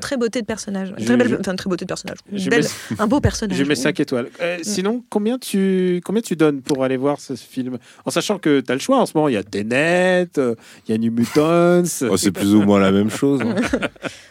très 0.00 0.16
beauté 0.16 0.40
de 0.40 0.46
personnage, 0.46 0.90
une 0.90 0.98
Je- 0.98 1.04
très 1.06 1.16
belle, 1.16 1.28
je- 1.28 1.36
enfin, 1.36 1.52
une 1.52 1.56
très 1.56 1.68
beauté 1.70 1.84
de 1.84 1.88
personnage, 1.88 2.18
Une 2.32 2.38
Je 2.38 2.50
belle- 2.50 2.62
mets- 2.62 2.96
un 3.00 3.06
beau 3.06 3.20
personnage. 3.20 3.56
Je 3.56 3.64
mets 3.64 3.74
5 3.74 3.98
étoiles. 4.00 4.28
Euh, 4.40 4.58
Sinon, 4.62 5.02
combien 5.10 5.38
tu, 5.38 6.00
combien 6.04 6.22
tu 6.22 6.36
donnes 6.36 6.60
pour 6.62 6.84
aller 6.84 6.96
voir 6.96 7.20
ce 7.20 7.34
film? 7.34 7.78
En 8.04 8.10
sachant 8.10 8.38
que 8.38 8.60
tu 8.60 8.70
as 8.70 8.74
le 8.74 8.80
choix 8.80 8.98
en 8.98 9.06
ce 9.06 9.12
moment. 9.14 9.28
Il 9.28 9.34
y 9.34 9.36
a 9.36 9.42
Tenet, 9.42 10.28
euh, 10.38 10.54
il 10.86 10.92
y 10.92 10.94
a 10.94 10.98
New 10.98 11.12
Mutants. 11.12 11.82
Oh, 12.10 12.16
c'est 12.16 12.30
plus 12.30 12.54
ou 12.54 12.62
moins 12.62 12.80
la 12.80 12.90
même 12.92 13.10
chose. 13.10 13.40
hein. 13.42 13.54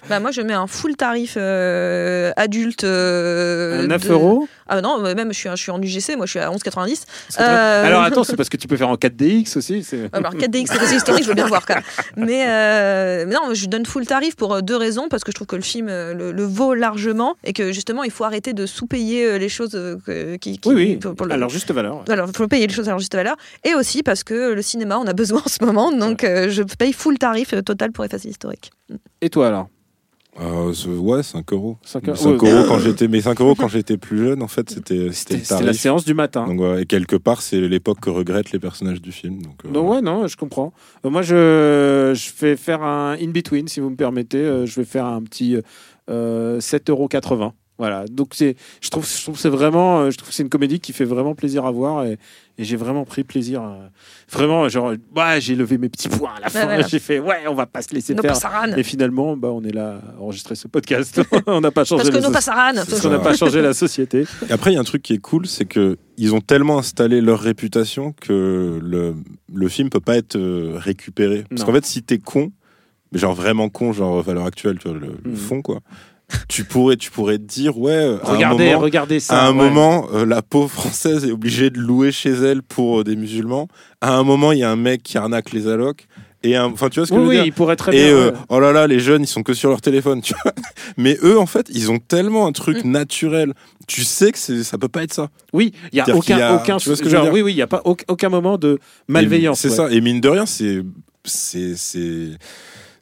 Bah, 0.10 0.22
moi, 0.22 0.32
je 0.32 0.40
mets 0.42 0.54
un 0.54 0.68
full 0.68 0.96
tarif 0.96 1.34
euh, 1.38 2.32
adulte. 2.38 2.84
euh, 2.86 3.86
9 3.88 4.08
de- 4.08 4.14
euros? 4.14 4.48
Ah 4.70 4.82
non, 4.82 5.02
même 5.02 5.32
je 5.34 5.38
suis, 5.38 5.50
je 5.50 5.56
suis 5.56 5.72
en 5.72 5.82
UGC, 5.82 6.16
moi 6.18 6.26
je 6.26 6.32
suis 6.32 6.40
à 6.40 6.50
11,90. 6.52 7.04
C'est 7.30 7.38
très- 7.38 7.46
Euh, 7.46 7.86
Alors 7.86 8.04
attends, 8.04 8.24
c'est 8.26 8.36
parce 8.36 8.50
que 8.50 8.58
tu 8.58 8.68
peux 8.68 8.76
faire 8.78 8.90
en 8.90 8.96
4DX 8.98 9.56
aussi. 9.58 9.84
c'est- 9.84 10.10
Alors 10.14 10.34
4DX, 10.36 10.68
c'est 10.68 10.82
aussi 10.82 10.96
historique, 10.96 11.24
je 11.24 11.30
veux 11.30 11.36
bien 11.36 11.48
voir 11.48 11.66
quoi. 11.66 11.78
Mais, 12.18 12.44
euh, 12.58 13.26
mais 13.28 13.36
non, 13.36 13.54
je 13.54 13.66
donne 13.68 13.86
full 13.86 14.06
tarif 14.06 14.36
pour 14.36 14.54
euh, 14.54 14.62
deux 14.62 14.76
raisons, 14.76 15.08
parce 15.10 15.24
que 15.24 15.32
je 15.32 15.36
trouve 15.36 15.48
que 15.48 15.56
le 15.56 15.62
film 15.62 15.88
euh, 15.90 16.14
le, 16.14 16.32
le 16.32 16.44
vaut 16.44 16.74
largement 16.74 17.36
et 17.44 17.54
que 17.54 17.72
justement 17.72 18.04
il 18.04 18.12
faut 18.12 18.24
arrêter 18.24 18.54
de 18.54 18.66
sous-payer 18.66 19.40
les 19.40 19.50
choses 19.50 19.78
qui, 20.42 20.60
qui- 20.60 20.70
Oui, 20.70 20.76
oui. 20.76 20.98
pour- 20.98 21.16
pour 21.16 21.26
le- 21.28 21.34
Alors 21.34 21.50
juste 21.50 21.72
valeur. 21.72 22.04
alors, 22.10 22.28
il 22.30 22.36
faut 22.36 22.48
payer 22.48 22.68
les 22.68 22.74
choses 22.74 22.88
à 22.88 22.92
leur 22.92 23.00
juste 23.00 23.16
valeur. 23.16 23.36
Et 23.64 23.74
aussi 23.76 24.04
parce 24.04 24.24
que 24.24 24.54
le 24.54 24.62
cinéma, 24.62 24.98
on 24.98 25.08
a 25.08 25.14
besoin 25.24 25.42
en 25.46 25.50
ce 25.50 25.64
moment. 25.64 25.92
Donc, 25.92 26.24
euh, 26.24 26.50
je 26.50 26.64
paye 26.64 26.94
full 26.94 27.18
tarif 27.18 27.54
total 27.64 27.92
pour 27.92 28.04
effacer 28.06 28.28
l'historique. 28.28 28.72
Et 29.22 29.30
toi 29.30 29.48
alors? 29.48 29.68
Euh, 30.40 30.72
ouais, 31.00 31.24
5 31.24 31.52
euros. 31.54 31.78
5 31.84 32.16
5 32.16 32.26
euros. 32.26 32.46
euros 32.46 32.66
quand 32.68 32.80
j'étais, 32.80 33.08
mais 33.08 33.22
5 33.22 33.40
euros 33.42 33.56
quand 33.56 33.68
j'étais 33.68 33.98
plus 33.98 34.20
jeune, 34.20 34.44
en 34.44 34.48
fait, 34.48 34.70
c'était, 34.70 35.12
c'était 35.12 35.64
la 35.64 35.74
séance 35.74 36.06
du 36.06 36.14
matin. 36.14 36.46
Donc, 36.46 36.60
ouais, 36.60 36.84
et 36.84 36.86
quelque 36.86 37.16
part, 37.16 37.42
c'est 37.42 37.60
l'époque 37.60 38.00
que 38.02 38.10
regrettent 38.10 38.52
les 38.52 38.60
personnages 38.60 39.02
du 39.02 39.12
film. 39.12 39.42
Donc, 39.42 39.66
euh, 39.66 39.70
Donc 39.70 39.90
ouais, 39.92 40.02
non, 40.02 40.28
je 40.28 40.38
comprends. 40.38 40.74
Euh, 41.06 41.10
moi, 41.10 41.22
je, 41.22 42.14
je 42.16 42.46
vais 42.46 42.56
faire 42.56 42.84
un 42.84 43.18
in-between, 43.20 43.68
si 43.68 43.80
vous 43.80 43.90
me 43.90 43.96
permettez. 43.96 44.38
Euh, 44.38 44.66
je 44.66 44.76
vais 44.80 44.86
faire 44.86 45.06
un 45.06 45.24
petit 45.24 45.58
euh, 46.10 46.60
7,80€. 46.60 47.52
Voilà. 47.80 48.06
Donc 48.06 48.30
c'est, 48.34 48.56
je 48.82 48.90
trouve, 48.90 49.08
je 49.08 49.22
trouve 49.22 49.36
que 49.36 49.42
c'est 49.42 49.50
vraiment, 49.50 50.00
euh, 50.00 50.10
je 50.10 50.18
trouve 50.18 50.32
c'est 50.32 50.42
une 50.44 50.50
comédie 50.50 50.80
qui 50.80 50.94
fait 50.94 51.06
vraiment 51.06 51.36
plaisir 51.36 51.64
à 51.66 51.72
voir 51.72 52.06
et, 52.06 52.18
et 52.58 52.64
j'ai 52.64 52.76
vraiment 52.76 53.06
pris 53.06 53.24
plaisir. 53.24 53.62
euh, 53.62 53.88
vraiment, 54.32 54.68
genre, 54.68 54.94
ouais, 55.16 55.40
j'ai 55.40 55.54
levé 55.56 55.78
mes 55.78 55.88
petits 55.90 56.10
poings 56.10 56.34
à 56.38 56.40
la 56.40 56.50
fin. 56.50 56.64
voilà. 56.66 56.88
J'ai 56.88 56.98
fait, 56.98 57.20
ouais, 57.20 57.44
on 57.48 57.54
va 57.54 57.68
pas 57.68 57.84
se 57.84 57.94
laisser 57.94 58.16
No 58.16 58.24
faire. 58.24 58.34
Passaran. 58.34 58.76
Et 58.76 58.82
finalement, 58.84 59.38
bah, 59.38 59.50
on 59.52 59.64
est 59.64 59.72
là 59.74 60.02
à 60.18 60.22
enregistrer 60.22 60.56
ce 60.56 60.68
podcast. 60.68 61.22
on 61.46 61.62
n'a 61.62 61.70
pas 61.70 61.84
changé. 61.86 62.04
Parce 62.04 62.16
que 62.16 62.22
la 62.22 62.28
no 62.28 62.34
Passaran. 62.34 62.74
parce 62.74 63.00
qu'on 63.02 63.10
n'a 63.10 63.20
pas 63.20 63.36
changé 63.36 63.62
la 63.62 63.74
société. 63.74 64.26
Et 64.50 64.52
après, 64.54 64.72
il 64.72 64.74
y 64.74 64.78
a 64.78 64.82
un 64.82 64.84
truc 64.84 65.04
qui 65.04 65.14
est 65.14 65.20
cool, 65.22 65.46
c'est 65.46 65.66
que 65.66 65.98
ils 66.18 66.34
ont 66.34 66.42
tellement 66.42 66.80
installé 66.80 67.22
leur 67.22 67.40
réputation 67.40 68.12
que 68.20 68.80
le, 68.82 69.14
le 69.54 69.68
film 69.70 69.92
peut 69.92 70.00
pas 70.00 70.18
être 70.18 70.36
euh, 70.36 70.74
récupéré. 70.78 71.44
Parce 71.48 71.62
Non. 71.62 71.68
qu'en 71.68 71.74
fait, 71.74 71.86
si 71.86 72.02
t'es 72.02 72.18
con, 72.18 72.52
mais 73.12 73.20
genre 73.20 73.36
vraiment 73.36 73.70
con, 73.70 73.94
genre 73.94 74.28
à 74.28 74.34
l'heure 74.34 74.48
actuelle, 74.48 74.80
tu 74.80 74.90
vois, 74.90 74.98
le, 74.98 75.08
le 75.24 75.30
Mhm. 75.30 75.36
fond, 75.38 75.62
quoi, 75.62 75.82
tu 76.50 76.64
pourrais, 76.66 76.98
tu 76.98 77.10
pourrais 77.12 77.38
te 77.38 77.44
dire, 77.44 77.78
ouais, 77.78 77.94
à 77.96 78.30
un 78.30 78.34
Regardez, 78.36 78.66
moment, 78.68 78.80
regardez 78.80 79.20
ça. 79.20 79.42
à 79.42 79.48
un 79.48 79.50
ouais. 79.50 79.56
moment, 79.70 80.08
euh, 80.14 80.26
la 80.26 80.42
pauvre 80.42 80.70
française 80.72 81.26
est 81.26 81.32
obligée 81.32 81.70
de 81.70 81.80
louer 81.80 82.12
chez 82.12 82.32
elle 82.32 82.62
pour 82.64 83.00
euh, 83.00 83.04
des 83.04 83.16
musulmans. 83.16 83.68
À 84.02 84.14
un 84.18 84.24
moment, 84.24 84.52
il 84.52 84.60
y 84.60 84.64
a 84.64 84.70
un 84.72 84.76
mec 84.76 85.04
qui 85.04 85.18
arnaque 85.18 85.52
les 85.54 85.68
allocs. 85.68 86.06
Et 86.44 86.58
enfin, 86.58 86.90
tu 86.90 87.00
vois 87.00 87.08
ce 87.08 87.12
que 87.12 87.16
Oui, 87.18 87.22
je 87.22 87.24
veux 87.26 87.30
oui, 87.30 87.36
dire? 87.38 87.46
il 87.46 87.52
pourrait 87.54 87.76
très 87.76 87.96
et 87.98 88.04
bien. 88.06 88.14
euh, 88.16 88.32
ouais. 88.32 88.38
oh 88.50 88.60
là 88.60 88.72
là, 88.72 88.86
les 88.88 89.00
jeunes, 89.00 89.24
ils 89.24 89.28
sont 89.28 89.42
que 89.42 89.54
sur 89.54 89.70
leur 89.70 89.82
téléphone, 89.82 90.22
tu 90.22 90.34
vois. 90.44 90.54
Mais 90.98 91.18
eux, 91.24 91.40
en 91.40 91.46
fait, 91.48 91.66
ils 91.72 91.90
ont 91.92 91.98
tellement 91.98 92.46
un 92.46 92.52
truc 92.52 92.84
Mm. 92.84 92.92
naturel. 92.92 93.54
Tu 93.88 94.04
sais 94.04 94.32
que 94.32 94.38
ça 94.38 94.78
peut 94.78 94.88
pas 94.90 95.04
être 95.04 95.14
ça. 95.14 95.30
Oui, 95.54 95.74
il 95.92 95.98
y 95.98 96.02
a 96.02 96.10
aucun, 96.10 96.20
qu'il 96.22 96.38
y 96.38 96.42
a- 96.42 96.56
aucun, 96.56 96.78
tu 96.78 96.90
vois 96.90 96.96
ce 96.98 97.02
que 97.02 97.10
je 97.10 97.16
veux 97.16 97.24
dire? 97.24 97.34
oui, 97.34 97.42
oui, 97.42 97.54
il 97.54 97.58
y 97.58 97.62
a 97.62 97.68
pas 97.68 97.82
aucun, 97.86 98.30
moment 98.30 98.58
de 98.58 98.80
malveillance. 99.08 99.60
C'est 99.62 99.70
ouais. 99.70 99.76
ça. 99.76 99.90
Et 99.92 100.00
mine 100.02 100.22
de 100.22 100.30
rien, 100.30 100.46
c'est 100.46 100.84
c'est 101.24 101.76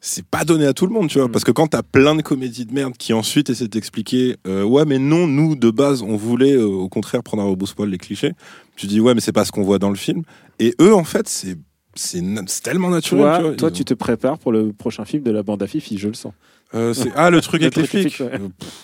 c'est 0.05 0.25
pas 0.25 0.45
donné 0.45 0.67
à 0.67 0.73
tout 0.73 0.85
le 0.85 0.93
monde, 0.93 1.09
tu 1.09 1.17
vois. 1.17 1.27
Mm. 1.27 1.31
Parce 1.31 1.43
que 1.43 1.51
quand 1.51 1.67
t'as 1.67 1.81
plein 1.81 2.15
de 2.15 2.21
comédies 2.21 2.65
de 2.65 2.73
merde 2.73 2.95
qui 2.97 3.11
ensuite 3.11 3.49
essaient 3.49 3.67
d'expliquer, 3.67 4.35
euh, 4.45 4.63
ouais, 4.63 4.85
mais 4.85 4.99
non, 4.99 5.25
nous 5.25 5.55
de 5.55 5.71
base, 5.71 6.03
on 6.03 6.15
voulait 6.15 6.53
euh, 6.53 6.65
au 6.65 6.89
contraire 6.89 7.23
prendre 7.23 7.41
à 7.41 7.45
rebrousse-poil 7.47 7.89
les 7.89 7.97
clichés. 7.97 8.33
Tu 8.75 8.85
dis, 8.85 8.99
ouais, 8.99 9.15
mais 9.15 9.21
c'est 9.21 9.31
pas 9.31 9.45
ce 9.45 9.51
qu'on 9.51 9.63
voit 9.63 9.79
dans 9.79 9.89
le 9.89 9.95
film. 9.95 10.21
Et 10.59 10.75
eux, 10.79 10.93
en 10.93 11.03
fait, 11.03 11.27
c'est 11.27 11.57
c'est 11.97 12.21
tellement 12.61 12.89
naturel. 12.89 13.23
Toi, 13.23 13.37
tu 13.37 13.43
vois. 13.43 13.55
toi 13.55 13.71
tu 13.71 13.85
te 13.85 13.93
prépares 13.93 14.37
pour 14.37 14.51
le 14.51 14.73
prochain 14.73 15.05
film 15.05 15.23
de 15.23 15.31
la 15.31 15.43
bande 15.43 15.63
à 15.63 15.67
Fifi, 15.67 15.97
je 15.97 16.09
le 16.09 16.13
sens. 16.13 16.33
Euh, 16.73 16.93
ah, 17.15 17.29
le 17.29 17.39
truc 17.39 17.61
Le 17.61 17.67
avec 17.67 17.77
les 17.77 17.87
flics. 17.87 18.19
ouais. 18.19 18.31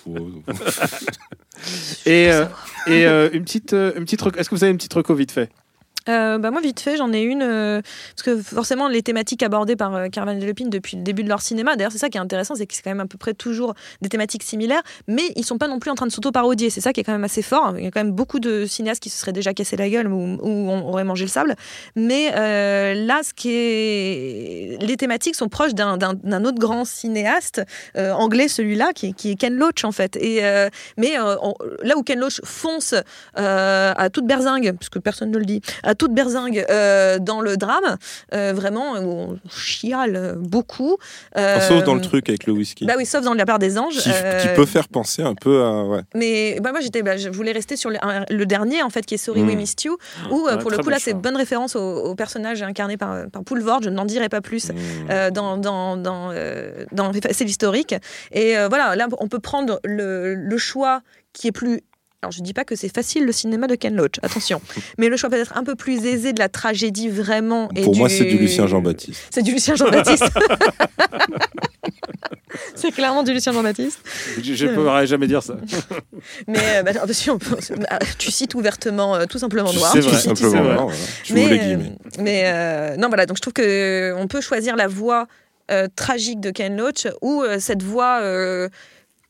Et, 2.06 2.30
et 2.88 3.06
une 3.34 3.44
petite, 3.44 3.74
une 3.74 4.06
petite, 4.06 4.22
rec- 4.22 4.38
est-ce 4.38 4.50
que 4.50 4.56
vous 4.56 4.64
avez 4.64 4.72
une 4.72 4.78
petite 4.78 4.94
reco 4.94 5.14
vite 5.14 5.32
fait? 5.32 5.50
Euh, 6.10 6.38
bah 6.40 6.50
moi, 6.52 6.62
vite 6.62 6.80
fait, 6.80 6.98
j'en 6.98 7.14
ai 7.14 7.22
une. 7.22 7.44
euh, 7.44 7.82
parce 8.16 8.24
que 8.24 8.42
forcément, 8.42 8.88
les 8.88 9.04
thématiques 9.04 9.44
abordées 9.44 9.76
par 9.76 9.96
euh, 9.96 10.08
Caravane 10.08 10.42
et 10.42 10.46
Lepine 10.46 10.70
depuis 10.70 10.98
le 10.98 11.04
début 11.04 11.24
de 11.24 11.30
leur 11.30 11.42
cinéma, 11.42 11.76
d'ailleurs, 11.76 11.92
c'est 11.92 11.98
ça 12.00 12.10
qui 12.10 12.18
est 12.18 12.22
intéressant, 12.22 12.56
c'est 12.56 12.66
que 12.66 12.74
c'est 12.74 12.82
quand 12.82 12.90
même 12.90 13.00
à 13.02 13.06
peu 13.06 13.18
près 13.18 13.34
toujours 13.34 13.76
des 14.02 14.10
thématiques 14.10 14.44
similaires, 14.44 14.82
mais 15.08 15.24
ils 15.36 15.46
sont 15.46 15.58
pas 15.58 15.68
non 15.68 15.80
plus 15.80 15.92
en 15.92 15.96
train 15.96 16.08
de 16.08 16.12
s'auto-parodier. 16.12 16.70
C'est 16.70 16.82
ça 16.82 16.92
qui 16.94 17.02
est 17.02 17.04
quand 17.04 17.12
même 17.12 17.24
assez 17.24 17.42
fort. 17.42 17.76
Il 17.78 17.84
y 17.84 17.88
a 17.88 17.92
quand 17.92 18.00
même 18.04 18.14
beaucoup 18.14 18.40
de 18.40 18.66
cinéastes 18.66 19.02
qui 19.04 19.10
se 19.10 19.18
seraient 19.20 19.32
déjà 19.32 19.54
cassé 19.54 19.78
la 19.78 19.90
gueule 19.90 20.08
ou, 20.08 20.38
ou 20.42 20.72
on 20.72 20.88
aurait 20.90 21.04
mangé 21.04 21.26
le 21.26 21.30
sable. 21.30 21.56
Mais 21.96 22.32
euh, 22.36 22.94
là, 22.96 23.22
ce 23.24 23.34
qui 23.34 23.52
est. 23.52 24.78
Les 24.82 24.98
thématiques 24.98 25.36
sont 25.36 25.50
proches 25.50 25.74
d'un- 25.74 25.98
autre 26.44 26.58
grand 26.60 26.86
cinéaste, 26.86 27.62
anglais 27.96 28.48
celui-là, 28.48 28.92
qui, 28.94 29.08
est 29.26 29.36
Ken 29.36 29.54
Loach, 29.56 29.84
en 29.84 29.92
fait. 29.92 30.16
Et, 30.16 30.42
mais 30.98 31.14
là 31.16 31.98
où 31.98 32.04
Ken 32.04 32.20
Loach 32.20 32.42
fonce 32.44 32.96
à 33.36 34.10
toute 34.12 34.26
berzingue, 34.26 34.76
puisque 34.80 35.00
personne 35.00 35.30
ne 35.32 35.38
le 35.38 35.46
dit, 35.46 35.62
toute 36.02 36.16
berzingue 36.16 36.66
euh, 36.72 37.20
dans 37.20 37.42
le 37.42 37.58
drame, 37.58 37.98
euh, 38.34 38.54
vraiment, 38.54 38.94
où 38.94 39.12
on 39.12 39.40
chiale 39.52 40.36
beaucoup. 40.40 40.98
Euh, 41.38 41.60
Sauf 41.60 41.84
dans 41.84 41.94
le 41.94 42.02
truc 42.02 42.28
avec 42.28 42.48
le 42.48 42.54
whisky. 42.54 42.86
Bah 42.88 42.96
oui, 42.98 43.06
sauf 43.06 43.24
dans 43.24 43.36
La 43.36 43.46
part 43.46 43.60
des 43.60 43.78
anges. 43.78 43.98
qui, 43.98 44.10
euh, 44.12 44.40
qui 44.40 44.48
peut 44.56 44.66
faire 44.66 44.88
penser 44.88 45.22
un 45.22 45.36
peu 45.36 45.62
à. 45.62 45.84
Ouais. 45.84 46.02
mais 46.16 46.58
bah, 46.60 46.72
moi, 46.72 46.82
j'étais, 46.82 47.04
bah, 47.04 47.18
je 47.18 47.30
voulais 47.30 47.52
rester 47.52 47.76
sur 47.76 47.92
le, 47.92 48.46
dernier, 48.46 48.82
en 48.82 48.90
fait, 48.90 49.06
qui 49.06 49.14
est 49.14 49.18
Sorry. 49.18 49.44
We 49.44 49.56
Missed 49.56 49.84
You, 49.84 49.98
où, 50.32 50.48
euh, 50.48 50.56
Ouais, 50.56 50.58
pour 50.58 50.72
le 50.72 50.80
coup, 50.80 50.90
là, 50.90 50.98
c'est 51.00 51.14
bonne 51.14 51.36
référence 51.38 51.76
au, 51.76 51.80
au 51.80 52.16
personnage 52.16 52.64
incarné 52.64 52.98
par, 52.98 53.30
par 53.32 53.44
Poulvord, 53.44 53.84
je 53.84 53.90
n'en 53.92 54.06
dirai 54.06 54.28
pas 54.28 54.42
plus. 54.42 54.72
Mmh. 54.72 54.76
euh, 55.12 55.32
dans 55.32 55.58
dans 55.58 55.98
dans, 55.98 56.32
euh, 56.34 56.86
dans 56.92 57.12
c'est 57.14 57.44
l'historique 57.44 57.96
et 58.32 58.58
euh, 58.58 58.68
voilà 58.68 58.96
là 58.96 59.08
on 59.20 59.28
peut 59.28 59.40
prendre 59.40 59.80
le, 59.84 60.36
le 60.36 60.58
choix 60.58 61.02
qui 61.34 61.48
est 61.48 61.52
plus 61.52 61.82
alors 62.24 62.32
je 62.32 62.42
dis 62.44 62.54
pas 62.54 62.66
que 62.66 62.76
c'est 62.76 62.94
facile 62.94 63.26
le 63.26 63.32
cinéma 63.32 63.66
de 63.66 63.74
Ken 63.76 63.96
Loach 63.96 64.16
attention 64.22 64.62
mais 65.00 65.10
le 65.10 65.18
choix 65.18 65.30
peut-être 65.30 65.58
un 65.58 65.64
peu 65.64 65.76
plus 65.76 66.06
aisé 66.06 66.34
de 66.34 66.40
la 66.40 66.50
tragédie 66.50 67.10
vraiment 67.10 67.70
et 67.76 67.82
Pour 67.82 67.96
moi, 67.96 68.10
c'est 68.10 68.26
du 68.26 68.38
Lucien 68.38 68.68
Jean-Baptiste. 68.68 69.20
c'est 69.32 69.42
du 69.42 69.52
Lucien 69.54 69.76
Jean-Baptiste 69.76 70.26
c'est 72.76 72.92
clairement 72.92 73.24
du 73.24 73.34
Lucien 73.34 73.52
Jean-Baptiste 73.54 74.00
Je, 74.42 74.54
je 74.54 74.68
pourrais 74.68 75.08
jamais 75.08 75.28
dire 75.28 75.42
ça. 75.42 75.56
mais 76.48 76.60
euh, 76.78 76.84
bah, 76.84 76.92
si 77.12 77.30
on 77.30 77.38
peut- 77.38 77.58
ah, 77.90 78.00
tu 78.18 78.32
cites 78.32 78.56
ouvertement 78.56 79.16
euh, 79.16 79.26
tout 79.26 79.40
simplement 79.40 79.72
noir 79.74 79.92
C'est 79.94 80.02
vrai, 80.02 80.18
cites. 80.20 80.36
Simplement, 80.38 80.64
voilà. 80.86 80.88
Je 81.24 81.34
mais, 81.34 81.48
les 81.48 81.54
euh, 81.60 81.64
guillemets. 81.64 81.96
mais 82.20 82.44
euh, 82.46 82.98
non, 82.98 83.08
voilà, 83.08 83.26
donc 83.26 83.38
je 83.38 83.42
trouve 83.42 83.54
que 83.54 83.62
euh, 84.12 84.16
on 84.18 84.28
peut 84.28 84.42
choisir 84.42 84.76
la 84.76 84.88
voix 84.88 85.28
euh, 85.72 85.88
tragique 85.96 86.40
de 86.42 86.52
Ken 86.52 86.76
Loach 86.78 87.08
ou 87.22 87.42
euh, 87.42 87.58
cette 87.60 87.82
voix 87.84 88.20
euh, 88.22 88.68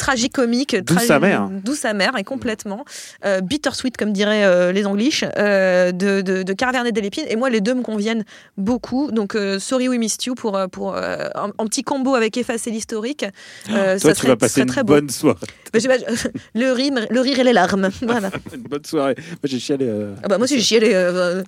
tragicomique, 0.01 0.75
Douce 0.75 0.97
tragi- 0.97 1.11
amère. 1.11 1.47
douce 1.63 1.85
amère 1.85 2.17
et 2.17 2.23
complètement 2.23 2.83
euh, 3.25 3.39
bittersweet 3.41 3.95
comme 3.97 4.11
diraient 4.11 4.43
euh, 4.43 4.71
les 4.71 4.85
Anglish 4.85 5.23
euh, 5.37 5.91
de, 5.91 6.21
de, 6.21 6.43
de 6.43 6.53
Caraverne 6.53 6.89
des 6.89 7.01
Lépines. 7.01 7.25
Et 7.29 7.35
moi, 7.35 7.49
les 7.51 7.61
deux 7.61 7.75
me 7.75 7.83
conviennent 7.83 8.25
beaucoup. 8.57 9.11
Donc, 9.11 9.35
euh, 9.35 9.59
Sorry 9.59 9.87
We 9.87 9.99
Missed 9.99 10.25
You 10.25 10.33
pour, 10.35 10.59
pour 10.71 10.95
un, 10.97 11.51
un 11.57 11.65
petit 11.67 11.83
combo 11.83 12.15
avec 12.15 12.35
Effacer 12.35 12.71
l'historique. 12.71 13.25
Toi, 13.67 13.99
ça 13.99 14.09
tu 14.13 14.15
serait, 14.19 14.27
vas 14.29 14.35
passer 14.37 14.61
une 14.61 14.67
très 14.67 14.83
beau. 14.83 14.93
bonne 14.95 15.09
soirée. 15.09 15.37
Je- 15.73 15.87
le, 16.55 16.71
rire, 16.73 16.93
le 17.09 17.19
rire 17.21 17.39
et 17.39 17.43
les 17.43 17.53
larmes. 17.53 17.89
Voilà. 18.01 18.29
Une 18.53 18.63
bonne 18.63 18.83
soirée. 18.83 19.15
Moi, 19.17 19.37
j'ai 19.45 19.59
chialé. 19.59 19.87
Ah 20.23 20.27
bah, 20.27 20.37
moi 20.37 20.45
aussi, 20.45 20.57
j'ai 20.59 20.63
chialé. 20.79 21.43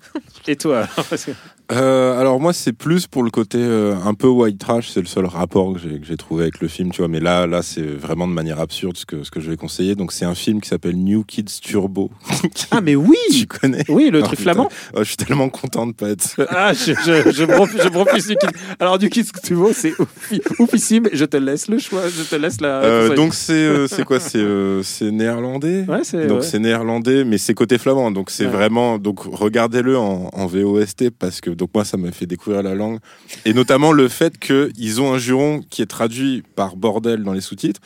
Et 0.48 0.56
toi 0.56 0.88
Euh, 1.74 2.20
alors 2.20 2.40
moi 2.40 2.54
c'est 2.54 2.74
plus 2.74 3.08
pour 3.08 3.24
le 3.24 3.30
côté 3.32 3.58
euh, 3.60 3.96
un 4.06 4.14
peu 4.14 4.28
white 4.28 4.60
trash, 4.60 4.90
c'est 4.90 5.00
le 5.00 5.06
seul 5.08 5.26
rapport 5.26 5.74
que 5.74 5.80
j'ai, 5.80 6.18
trouvé 6.18 6.44
avec 6.44 6.60
le 6.62 6.68
film, 6.68 6.92
tu 6.92 7.00
vois. 7.02 7.08
Mais 7.08 7.20
là, 7.20 7.48
là 7.48 7.62
c'est 7.62 7.82
vraiment 7.82 8.28
de 8.28 8.34
manière 8.34 8.60
absurde 8.60 8.96
ce 8.98 9.06
que, 9.06 9.24
ce 9.24 9.32
que 9.32 9.40
je 9.40 9.50
vais 9.50 9.58
conseiller. 9.58 9.96
Donc 9.96 10.12
c'est 10.12 10.26
un 10.26 10.36
film 10.36 10.62
qui 10.62 10.70
s'appelle 10.70 10.96
New 10.96 11.24
Kids 11.24 11.60
Turbo. 11.62 12.12
Ah, 12.72 12.82
mais 12.82 12.96
oui 12.96 13.16
tu 13.32 13.46
connais 13.48 13.84
Oui, 13.90 14.10
le 14.12 14.20
Ah, 14.20 14.24
truc 14.26 14.40
putain. 14.40 14.54
flamand 14.54 14.70
Oh, 14.94 15.00
Je 15.00 15.04
suis 15.04 15.18
tellement 15.18 15.50
content 15.50 15.86
de 15.88 15.94
pas 15.94 16.10
être 16.10 16.22
seul. 16.22 16.48
Ah, 16.50 16.74
je, 16.74 16.94
je, 16.94 17.32
je 17.32 17.44
refuse, 17.44 17.82
je 17.84 18.28
du 18.30 18.36
Kids. 18.36 18.48
Alors, 18.80 18.98
du 18.98 19.10
Kids 19.10 19.26
Turbo, 19.44 19.72
c'est 19.74 19.92
oufi- 19.94 20.42
oufissime. 20.60 21.08
Je 21.14 21.26
te 21.26 21.38
laisse 21.38 21.68
le 21.68 21.78
choix, 21.80 22.02
je 22.10 22.24
te 22.24 22.36
laisse 22.36 22.60
la. 22.62 22.82
Euh, 22.84 23.16
donc 23.16 23.34
c'est 23.34 23.88
c'est 23.88 24.04
quoi? 24.04 24.20
C'est 24.20 24.44
c'est 24.84 25.12
néerlandais? 25.12 25.86
Ouais, 25.88 26.00
c'est. 26.04 26.28
donc 26.28 26.42
ouais. 26.42 26.46
c'est 26.48 26.60
néerlandais 26.60 27.24
mais 27.26 27.38
c'est 27.38 27.54
côté 27.54 27.78
flamand 27.78 28.12
donc 28.12 28.30
c'est 28.30 28.46
Ouais. 28.46 28.52
vraiment 28.52 28.98
donc 28.98 29.22
regardez-le 29.24 29.98
en, 29.98 30.30
en 30.34 30.48
VOST 30.48 31.10
parce 31.18 31.40
que 31.42 31.50
donc 31.64 31.70
moi 31.74 31.86
ça 31.86 31.96
m'a 31.96 32.12
fait 32.12 32.26
découvrir 32.26 32.62
la 32.62 32.76
langue. 32.76 33.00
Et 33.46 33.54
notamment 33.54 33.94
le 33.94 34.10
fait 34.10 34.38
que 34.38 34.70
ils 34.78 35.00
ont 35.00 35.14
un 35.14 35.18
juron 35.18 35.62
qui 35.70 35.82
est 35.82 35.86
traduit 35.86 36.44
par 36.56 36.76
bordel 36.76 37.24
dans 37.24 37.32
les 37.32 37.40
sous-titres 37.40 37.80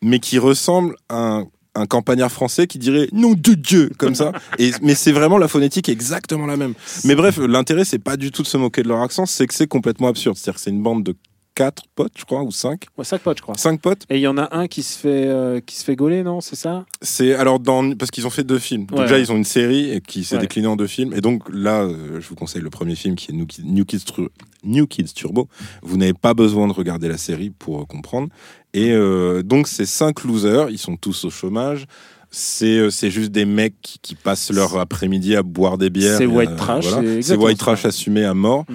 mais 0.00 0.20
qui 0.20 0.38
ressemble 0.38 0.94
à 1.08 1.16
un 1.16 1.46
un 1.78 1.84
campagnard 1.84 2.32
français 2.32 2.66
qui 2.66 2.78
dirait 2.78 3.08
nom 3.12 3.32
de 3.32 3.52
Dieu! 3.52 3.90
comme 3.98 4.14
ça. 4.14 4.32
Et 4.58 4.70
mais 4.80 4.94
c'est 4.94 5.12
vraiment 5.12 5.38
la 5.38 5.48
phonétique 5.48 5.88
exactement 5.88 6.46
la 6.46 6.56
même. 6.56 6.72
Mais 7.04 7.16
bref 7.16 7.38
l'intérêt 7.38 7.84
c'est 7.84 7.98
pas 7.98 8.16
du 8.16 8.30
tout 8.30 8.42
de 8.42 8.46
se 8.46 8.56
moquer 8.56 8.84
de 8.84 8.88
leur 8.88 9.02
accent 9.02 9.26
c'est 9.26 9.48
que 9.48 9.54
c'est 9.54 9.66
complètement 9.66 10.06
absurde. 10.06 10.36
C'est-à-dire 10.36 10.54
que 10.54 10.60
c'est 10.60 10.70
une 10.70 10.82
bande 10.82 11.02
de 11.02 11.16
quatre 11.56 11.84
potes 11.96 12.12
je 12.16 12.24
crois 12.24 12.42
ou 12.44 12.52
cinq 12.52 12.84
Ouais, 12.96 13.04
cinq 13.04 13.22
potes, 13.22 13.38
je 13.38 13.42
crois. 13.42 13.56
cinq 13.56 13.80
potes 13.80 14.04
Et 14.10 14.16
il 14.16 14.20
y 14.20 14.28
en 14.28 14.36
a 14.38 14.54
un 14.56 14.68
qui 14.68 14.82
se 14.84 14.96
fait, 14.96 15.26
euh, 15.26 15.58
qui 15.60 15.74
se 15.74 15.82
fait 15.84 15.96
gauler, 15.96 16.22
non 16.22 16.40
C'est 16.40 16.54
ça? 16.54 16.84
C'est 17.02 17.34
alors 17.34 17.58
dans 17.58 17.92
parce 17.94 18.10
qu'ils 18.12 18.26
ont 18.26 18.30
fait 18.30 18.44
deux 18.44 18.58
films. 18.60 18.84
Donc 18.86 18.98
Ouais, 18.98 19.04
déjà 19.06 19.18
ils 19.18 19.32
ont 19.32 19.36
une 19.36 19.44
série 19.44 19.90
et 19.90 20.00
qui 20.00 20.22
s'est 20.22 20.36
Ouais. 20.36 20.42
déclinée 20.42 20.68
en 20.68 20.76
deux 20.76 20.86
films. 20.86 21.12
Et 21.14 21.20
donc 21.20 21.42
là, 21.52 21.80
euh, 21.82 22.20
je 22.20 22.28
vous 22.28 22.34
conseille 22.36 22.62
le 22.62 22.70
premier 22.70 22.94
film 22.94 23.16
qui 23.16 23.32
est 23.32 23.34
New 23.34 23.46
Kids, 23.46 23.62
New 23.64 23.84
Kids, 23.86 24.04
Tru- 24.06 24.28
New 24.64 24.86
Kids 24.86 25.12
Turbo. 25.14 25.48
Vous 25.82 25.96
n'avez 25.96 26.12
pas 26.14 26.34
besoin 26.34 26.68
de 26.68 26.72
regarder 26.74 27.08
la 27.08 27.18
série 27.18 27.50
pour 27.50 27.80
euh, 27.80 27.84
comprendre. 27.86 28.28
Et 28.74 28.92
euh, 28.92 29.42
donc 29.42 29.66
c'est 29.66 29.86
cinq 29.86 30.22
losers. 30.24 30.68
Ils 30.70 30.78
sont 30.78 30.96
tous 30.96 31.24
au 31.24 31.30
chômage. 31.30 31.86
C'est 32.30 32.90
c'est 32.90 33.10
juste 33.10 33.30
des 33.30 33.46
mecs 33.46 33.80
qui, 33.80 33.98
qui 34.00 34.14
passent 34.14 34.50
leur 34.52 34.76
après-midi 34.78 35.36
à 35.36 35.42
boire 35.42 35.78
des 35.78 35.88
bières. 35.88 36.18
C'est 36.18 36.26
white 36.26 36.56
trash, 36.56 36.84
c'est 37.22 37.36
white 37.36 37.56
trash 37.58 37.84
assumé 37.86 38.24
à 38.24 38.34
mort. 38.34 38.64
Mm. 38.68 38.74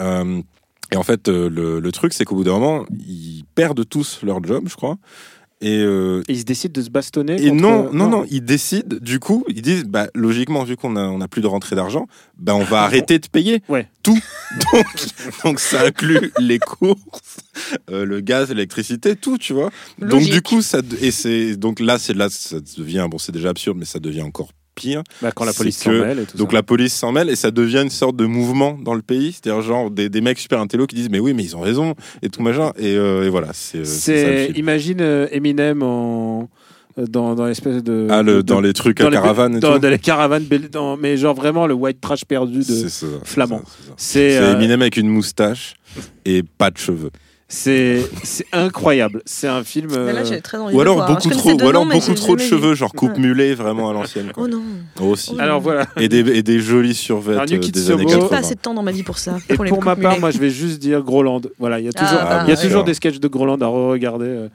Euh, 0.00 0.42
et 0.92 0.96
en 0.96 1.02
fait, 1.02 1.28
euh, 1.28 1.48
le, 1.48 1.80
le 1.80 1.92
truc, 1.92 2.12
c'est 2.12 2.24
qu'au 2.24 2.36
bout 2.36 2.44
d'un 2.44 2.58
moment, 2.58 2.84
ils 3.06 3.44
perdent 3.54 3.88
tous 3.88 4.20
leur 4.22 4.42
job, 4.44 4.64
je 4.68 4.74
crois. 4.76 4.96
Et, 5.60 5.78
euh, 5.78 6.22
Et 6.28 6.32
ils 6.32 6.40
se 6.40 6.44
décident 6.44 6.72
de 6.78 6.84
se 6.84 6.90
bastonner 6.90 7.36
et 7.42 7.48
contre- 7.48 7.62
non, 7.62 7.92
non, 7.92 8.08
non, 8.10 8.26
ils 8.28 8.44
décident, 8.44 8.96
du 9.00 9.18
coup, 9.18 9.44
ils 9.48 9.62
disent, 9.62 9.84
bah, 9.84 10.08
logiquement, 10.14 10.62
vu 10.62 10.76
qu'on 10.76 10.94
a, 10.96 11.04
on 11.04 11.22
a 11.22 11.28
plus 11.28 11.40
de 11.40 11.46
rentrée 11.46 11.74
d'argent, 11.74 12.06
bah, 12.36 12.54
on 12.54 12.64
va 12.64 12.82
arrêter 12.84 13.18
de 13.18 13.26
payer 13.28 13.62
Ouais. 13.68 13.88
tout. 14.02 14.18
Donc, 14.72 14.86
donc, 15.44 15.60
ça 15.60 15.84
inclut 15.86 16.32
les 16.38 16.58
courses, 16.58 17.38
euh, 17.90 18.04
le 18.04 18.20
gaz, 18.20 18.50
l'électricité, 18.50 19.16
tout, 19.16 19.38
tu 19.38 19.52
vois. 19.54 19.70
Donc, 20.00 20.24
du 20.24 20.42
coup, 20.42 20.60
ça, 20.60 20.80
et 21.00 21.10
c'est, 21.10 21.56
donc 21.56 21.80
là, 21.80 21.98
c'est 21.98 22.14
là, 22.14 22.28
ça 22.30 22.56
devient, 22.76 23.06
bon, 23.10 23.16
c'est 23.18 23.32
déjà 23.32 23.48
absurde, 23.48 23.78
mais 23.78 23.86
ça 23.86 24.00
devient 24.00 24.22
encore 24.22 24.50
pire. 24.74 25.02
Bah, 25.22 25.30
quand 25.34 25.44
la 25.44 25.52
police 25.52 25.78
s'en 25.78 25.90
mêle 25.92 26.18
et 26.20 26.24
tout 26.24 26.36
Donc 26.36 26.50
ça. 26.50 26.56
la 26.56 26.62
police 26.62 26.94
s'en 26.94 27.12
mêle 27.12 27.30
et 27.30 27.36
ça 27.36 27.50
devient 27.50 27.80
une 27.82 27.90
sorte 27.90 28.16
de 28.16 28.26
mouvement 28.26 28.78
dans 28.82 28.94
le 28.94 29.02
pays. 29.02 29.32
C'est-à-dire 29.32 29.62
genre 29.62 29.90
des, 29.90 30.08
des 30.08 30.20
mecs 30.20 30.38
super 30.38 30.60
intello 30.60 30.86
qui 30.86 30.96
disent 30.96 31.10
mais 31.10 31.18
oui 31.20 31.32
mais 31.34 31.42
ils 31.44 31.56
ont 31.56 31.60
raison 31.60 31.94
et 32.22 32.28
tout 32.28 32.42
machin 32.42 32.72
et, 32.78 32.94
euh, 32.96 33.24
et 33.24 33.28
voilà 33.28 33.48
c'est 33.52 33.82
euh, 34.08 34.48
imagine 34.56 35.00
euh, 35.00 35.26
Eminem 35.30 35.82
en 35.82 36.48
dans 36.96 37.34
dans 37.34 37.46
l'espèce 37.46 37.82
de 37.82 38.06
Ah 38.08 38.22
le, 38.22 38.36
de- 38.36 38.42
dans 38.42 38.60
les 38.60 38.72
trucs 38.72 38.98
dans 38.98 39.06
à 39.08 39.10
les- 39.10 39.16
caravane 39.16 39.56
et 39.56 39.60
dans, 39.60 39.72
tout. 39.74 39.78
dans 39.80 39.88
les 39.88 39.98
caravanes 39.98 40.44
dans- 40.70 40.96
mais 40.96 41.16
genre 41.16 41.34
vraiment 41.34 41.66
le 41.66 41.74
white 41.74 42.00
trash 42.00 42.24
perdu 42.24 42.58
de 42.58 42.62
ça, 42.88 43.06
flamand. 43.24 43.62
c'est 43.96 44.36
euh, 44.38 44.54
Eminem 44.54 44.80
avec 44.80 44.96
une 44.96 45.08
moustache 45.08 45.74
et 46.24 46.42
pas 46.42 46.70
de 46.70 46.78
cheveux. 46.78 47.10
C'est 47.48 48.02
incroyable 48.52 49.22
c'est 49.26 49.46
un 49.48 49.62
film 49.62 49.90
là, 49.90 49.96
euh, 49.98 50.24
j'ai 50.24 50.40
très 50.40 50.56
envie 50.58 50.74
Ou 50.74 50.80
alors 50.80 50.94
voir. 50.96 51.08
beaucoup 51.08 51.28
trop, 51.30 51.52
ou 51.52 51.68
alors 51.68 51.84
noms, 51.84 51.92
beaucoup 51.92 52.14
trop 52.14 52.36
de 52.36 52.40
cheveux, 52.40 52.70
vu. 52.70 52.76
genre 52.76 52.92
coupe 52.92 53.12
Ouais. 53.14 53.20
mulet 53.20 53.54
vraiment 53.54 53.90
à 53.90 53.92
l'ancienne. 53.92 54.32
Oh 54.36 54.48
non. 54.48 54.62
Aussi. 55.00 55.32
Oh 55.36 55.40
alors 55.40 55.60
voilà 55.60 55.86
Et 55.98 56.08
des, 56.08 56.20
et 56.38 56.42
des 56.42 56.58
jolis 56.58 56.94
survêtements 56.94 57.44
Kids 57.44 57.70
des 57.70 57.90
années 57.90 58.06
Turbo- 58.06 58.08
J'ai 58.08 58.16
pas 58.18 58.22
80. 58.36 58.38
assez 58.38 58.54
de 58.54 58.60
temps 58.60 58.74
dans 58.74 58.82
ma 58.82 58.92
vie 58.92 59.02
pour 59.02 59.18
ça. 59.18 59.36
et 59.48 59.54
pour 59.54 59.64
les 59.64 59.70
pour 59.70 59.84
ma 59.84 59.94
part 59.94 60.18
moi 60.18 60.30
je 60.30 60.38
vais 60.38 60.50
juste 60.50 60.78
dire 60.80 61.02
Groland 61.02 61.42
voilà 61.58 61.78
il 61.80 61.84
y 61.84 61.88
a 61.88 61.92
toujours 61.92 62.18
Ah, 62.20 62.44
il 62.46 62.50
y 62.50 62.52
a 62.52 62.56
toujours 62.56 62.78
ouais. 62.80 62.84
des 62.86 62.94
sketchs 62.94 63.20
de 63.20 63.28
Groland 63.28 63.60
à 63.60 63.66
re-regarder 63.66 64.46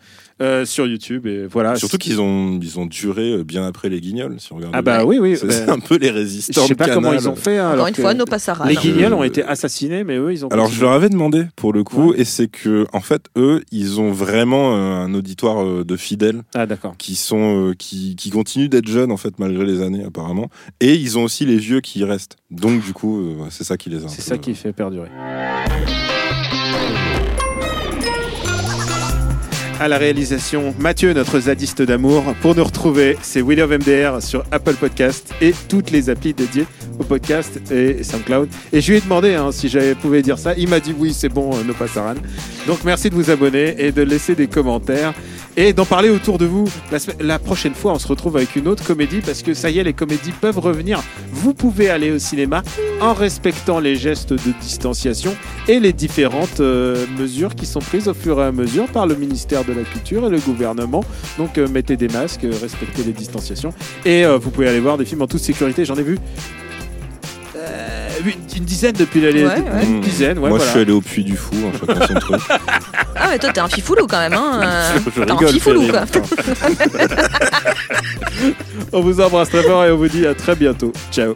euh, 0.41 0.65
sur 0.65 0.86
YouTube 0.88 1.28
et 1.28 1.45
voilà 1.47 1.75
Surtout 1.75 1.97
qu'ils 1.97 2.21
ont, 2.21 2.60
ils 2.62 2.80
ont 2.80 2.86
duré 2.86 3.32
euh, 3.34 3.43
bien 3.43 3.65
après 3.65 3.89
les 3.89 3.99
guignols, 4.02 4.36
si 4.39 4.54
on 4.54 4.58
regarde. 4.58 4.73
ah 4.75 4.82
bien. 4.82 4.97
bah 4.99 5.06
oui 5.06 5.19
oui 5.19 5.36
C'est 5.38 5.47
bah, 5.47 5.54
c'est 5.54 5.69
un 5.69 5.80
peu 5.80 5.97
les 5.97 6.08
je 6.10 6.13
résistants 6.13 6.62
sais 6.62 6.69
de 6.69 6.73
pas 6.78 6.88
comment 6.89 7.13
ils 7.13 7.28
ont 7.28 7.36
fait 7.36 7.58
hein, 7.58 7.63
Encore 7.67 7.73
alors 7.73 7.88
une 7.88 7.95
fois, 7.95 8.13
nos 8.13 8.25
passarades. 8.25 8.69
les 8.69 8.75
guignols 8.75 9.13
ont 9.13 9.21
Je- 9.21 9.28
été 9.28 9.43
assassinés 9.43 10.04
mais 10.04 10.17
eux 10.17 10.32
ils 10.32 10.45
ont 10.45 10.49
Alors 10.49 10.69
je 10.69 10.82
leur 10.82 10.91
avais 10.93 11.10
demandé 11.10 11.45
pour 11.56 11.73
le 11.73 11.84
coup, 11.84 12.13
et 12.13 12.23
c'est 12.23 12.47
que 12.47 12.86
en 12.93 13.02
fait 13.02 13.25
eux, 13.38 13.63
ils 13.71 13.99
ont 13.99 14.12
vraiment 14.12 14.75
euh, 14.75 14.80
un 15.06 15.13
auditoire 15.13 15.84
de 15.86 15.95
fidèles 15.97 16.41
ah 16.56 16.65
d'accord 16.65 16.95
qui 16.97 17.15
sont, 17.15 17.69
euh, 17.69 17.73
qui, 17.73 18.15
qui 18.15 18.30
continuent 18.30 18.69
d'être 18.69 18.88
jeunes 18.88 19.12
en 19.12 19.17
fait 19.17 19.39
malgré 19.39 19.65
les 19.65 19.82
années 19.82 20.04
apparemment, 20.06 20.49
et 20.80 20.95
ils 20.95 21.17
ont 21.17 21.23
aussi 21.23 21.45
les 21.45 21.58
vieux 21.58 21.82
qui 21.82 21.99
y 21.99 22.04
restent. 22.04 22.38
Donc 22.52 22.84
du 22.84 22.93
coup, 22.93 23.19
euh, 23.19 23.36
c'est 23.49 23.63
ça 23.63 23.78
qui 23.78 23.89
les 23.89 24.06
a. 24.06 24.08
c'est 24.08 24.17
peu- 24.17 24.21
ça 24.23 24.38
qui 24.38 24.56
fait 24.56 24.73
perdurer 24.73 25.10
À 29.80 29.88
la 29.88 29.98
réalisation, 29.98 30.76
Mathieu, 30.78 31.13
notre 31.13 31.39
zadiste 31.39 31.82
d'amour. 31.82 32.36
Pour 32.42 32.54
nous 32.54 32.65
retrouver, 32.65 33.18
c'est 33.22 33.42
William 33.42 33.70
MDR 33.72 34.22
sur 34.22 34.44
Apple 34.52 34.74
Podcast 34.74 35.34
et 35.39 35.54
toutes 35.70 35.92
les 35.92 36.10
applis 36.10 36.34
dédiées 36.34 36.65
au 37.00 37.06
podcast 37.06 37.62
et 37.72 38.04
SoundCloud. 38.04 38.50
Et 38.74 38.82
je 38.82 38.92
lui 38.92 38.98
ai 38.98 39.02
demandé 39.02 39.36
hein, 39.36 39.54
si 39.54 39.70
j'avais 39.70 39.96
pouvais 39.96 40.22
dire 40.22 40.38
ça. 40.38 40.54
Il 40.58 40.68
m'a 40.68 40.82
dit 40.82 40.94
oui, 41.00 41.13
c'est 41.13 41.30
bon, 41.30 41.56
euh, 41.56 41.63
no 41.63 41.74
passaran. 41.74 42.15
Donc 42.68 42.84
merci 42.84 43.10
de 43.10 43.15
vous 43.15 43.32
abonner 43.32 43.76
et 43.78 43.94
de 43.94 44.02
laisser 44.02 44.36
des 44.36 44.48
commentaires 44.48 45.13
et 45.56 45.74
d'en 45.74 45.86
parler 45.86 46.10
autour 46.10 46.38
de 46.38 46.46
vous. 46.46 46.65
La 47.20 47.39
prochaine 47.39 47.74
fois, 47.74 47.94
on 47.94 48.00
se 48.00 48.08
retrouve 48.08 48.38
avec 48.38 48.56
une 48.56 48.68
autre 48.68 48.86
comédie 48.86 49.22
parce 49.22 49.42
que 49.44 49.54
ça 49.54 49.70
y 49.70 49.80
est, 49.80 49.84
les 49.84 49.94
comédies 49.94 50.32
peuvent 50.32 50.60
revenir. 50.60 51.02
Vous 51.32 51.54
pouvez 51.54 51.89
aller 51.89 52.12
au 52.12 52.20
cinéma 52.20 52.63
en 53.02 53.13
respectant 53.13 53.80
les 53.80 53.96
gestes 53.96 54.34
de 54.34 54.54
distanciation 54.62 55.36
et 55.68 55.80
les 55.80 55.94
différentes 55.94 56.60
euh, 56.60 57.06
mesures 57.18 57.56
qui 57.56 57.65
sont 57.65 57.80
prises 57.80 58.08
au 58.08 58.13
fur 58.13 58.42
et 58.42 58.46
à 58.46 58.52
mesure 58.52 58.88
par 58.88 59.08
le 59.08 59.15
ministère 59.15 59.63
de 59.65 59.69
la 59.74 59.84
Culture 59.84 60.26
et 60.28 60.30
le 60.30 60.40
gouvernement. 60.40 61.04
Donc 61.38 61.58
euh, 61.58 61.68
mettez 61.68 61.98
des 61.98 62.08
masques, 62.08 62.44
euh, 62.44 62.52
respectez 62.62 63.04
les 63.04 63.14
distanciations 63.14 63.74
et 64.06 64.26
euh, 64.26 64.38
vous 64.38 64.52
pouvez 64.52 64.68
aller 64.68 64.80
voir 64.80 64.98
des 64.98 65.06
films 65.06 65.22
en 65.22 65.28
toute 65.28 65.42
sécurité. 65.42 65.86
J'en 65.86 65.96
ai 65.96 66.04
vu 66.04 66.18
euh, 67.56 68.10
une, 68.58 68.66
dizaine 68.66 68.94
depuis 68.94 69.22
l'année. 69.22 69.46
Ouais, 69.46 69.52
ouais. 69.52 69.86
Une 69.86 70.02
dizaine, 70.02 70.38
ouais, 70.40 70.50
Moi, 70.50 70.58
voilà. 70.58 70.66
je 70.66 70.70
suis 70.70 70.80
allé 70.80 70.92
au 70.92 71.02
puits 71.02 71.24
du 71.24 71.36
fou, 71.36 71.56
hein, 71.66 71.72
chacun 71.80 72.08
son 72.08 72.14
truc. 72.16 72.42
Ah, 73.16 73.28
mais 73.32 73.40
toi, 73.40 73.52
t'es 73.52 73.60
un 73.60 73.68
fifoulou 73.68 74.08
quand 74.08 74.20
même. 74.20 74.34
Hein. 74.34 74.62
je 75.06 75.10
T'es 75.22 75.32
un 75.32 75.36
rigole, 75.36 75.54
fifoulou, 75.54 75.82
Ferry, 75.82 75.92
quoi. 75.92 76.02
enfin. 76.04 76.22
On 78.94 79.02
vous 79.02 79.20
embrasse 79.22 79.50
très 79.50 79.64
fort 79.64 79.86
et 79.86 79.92
on 79.92 79.98
vous 79.98 80.08
dit 80.08 80.26
à 80.26 80.34
très 80.34 80.56
bientôt. 80.56 80.92
Ciao. 81.12 81.36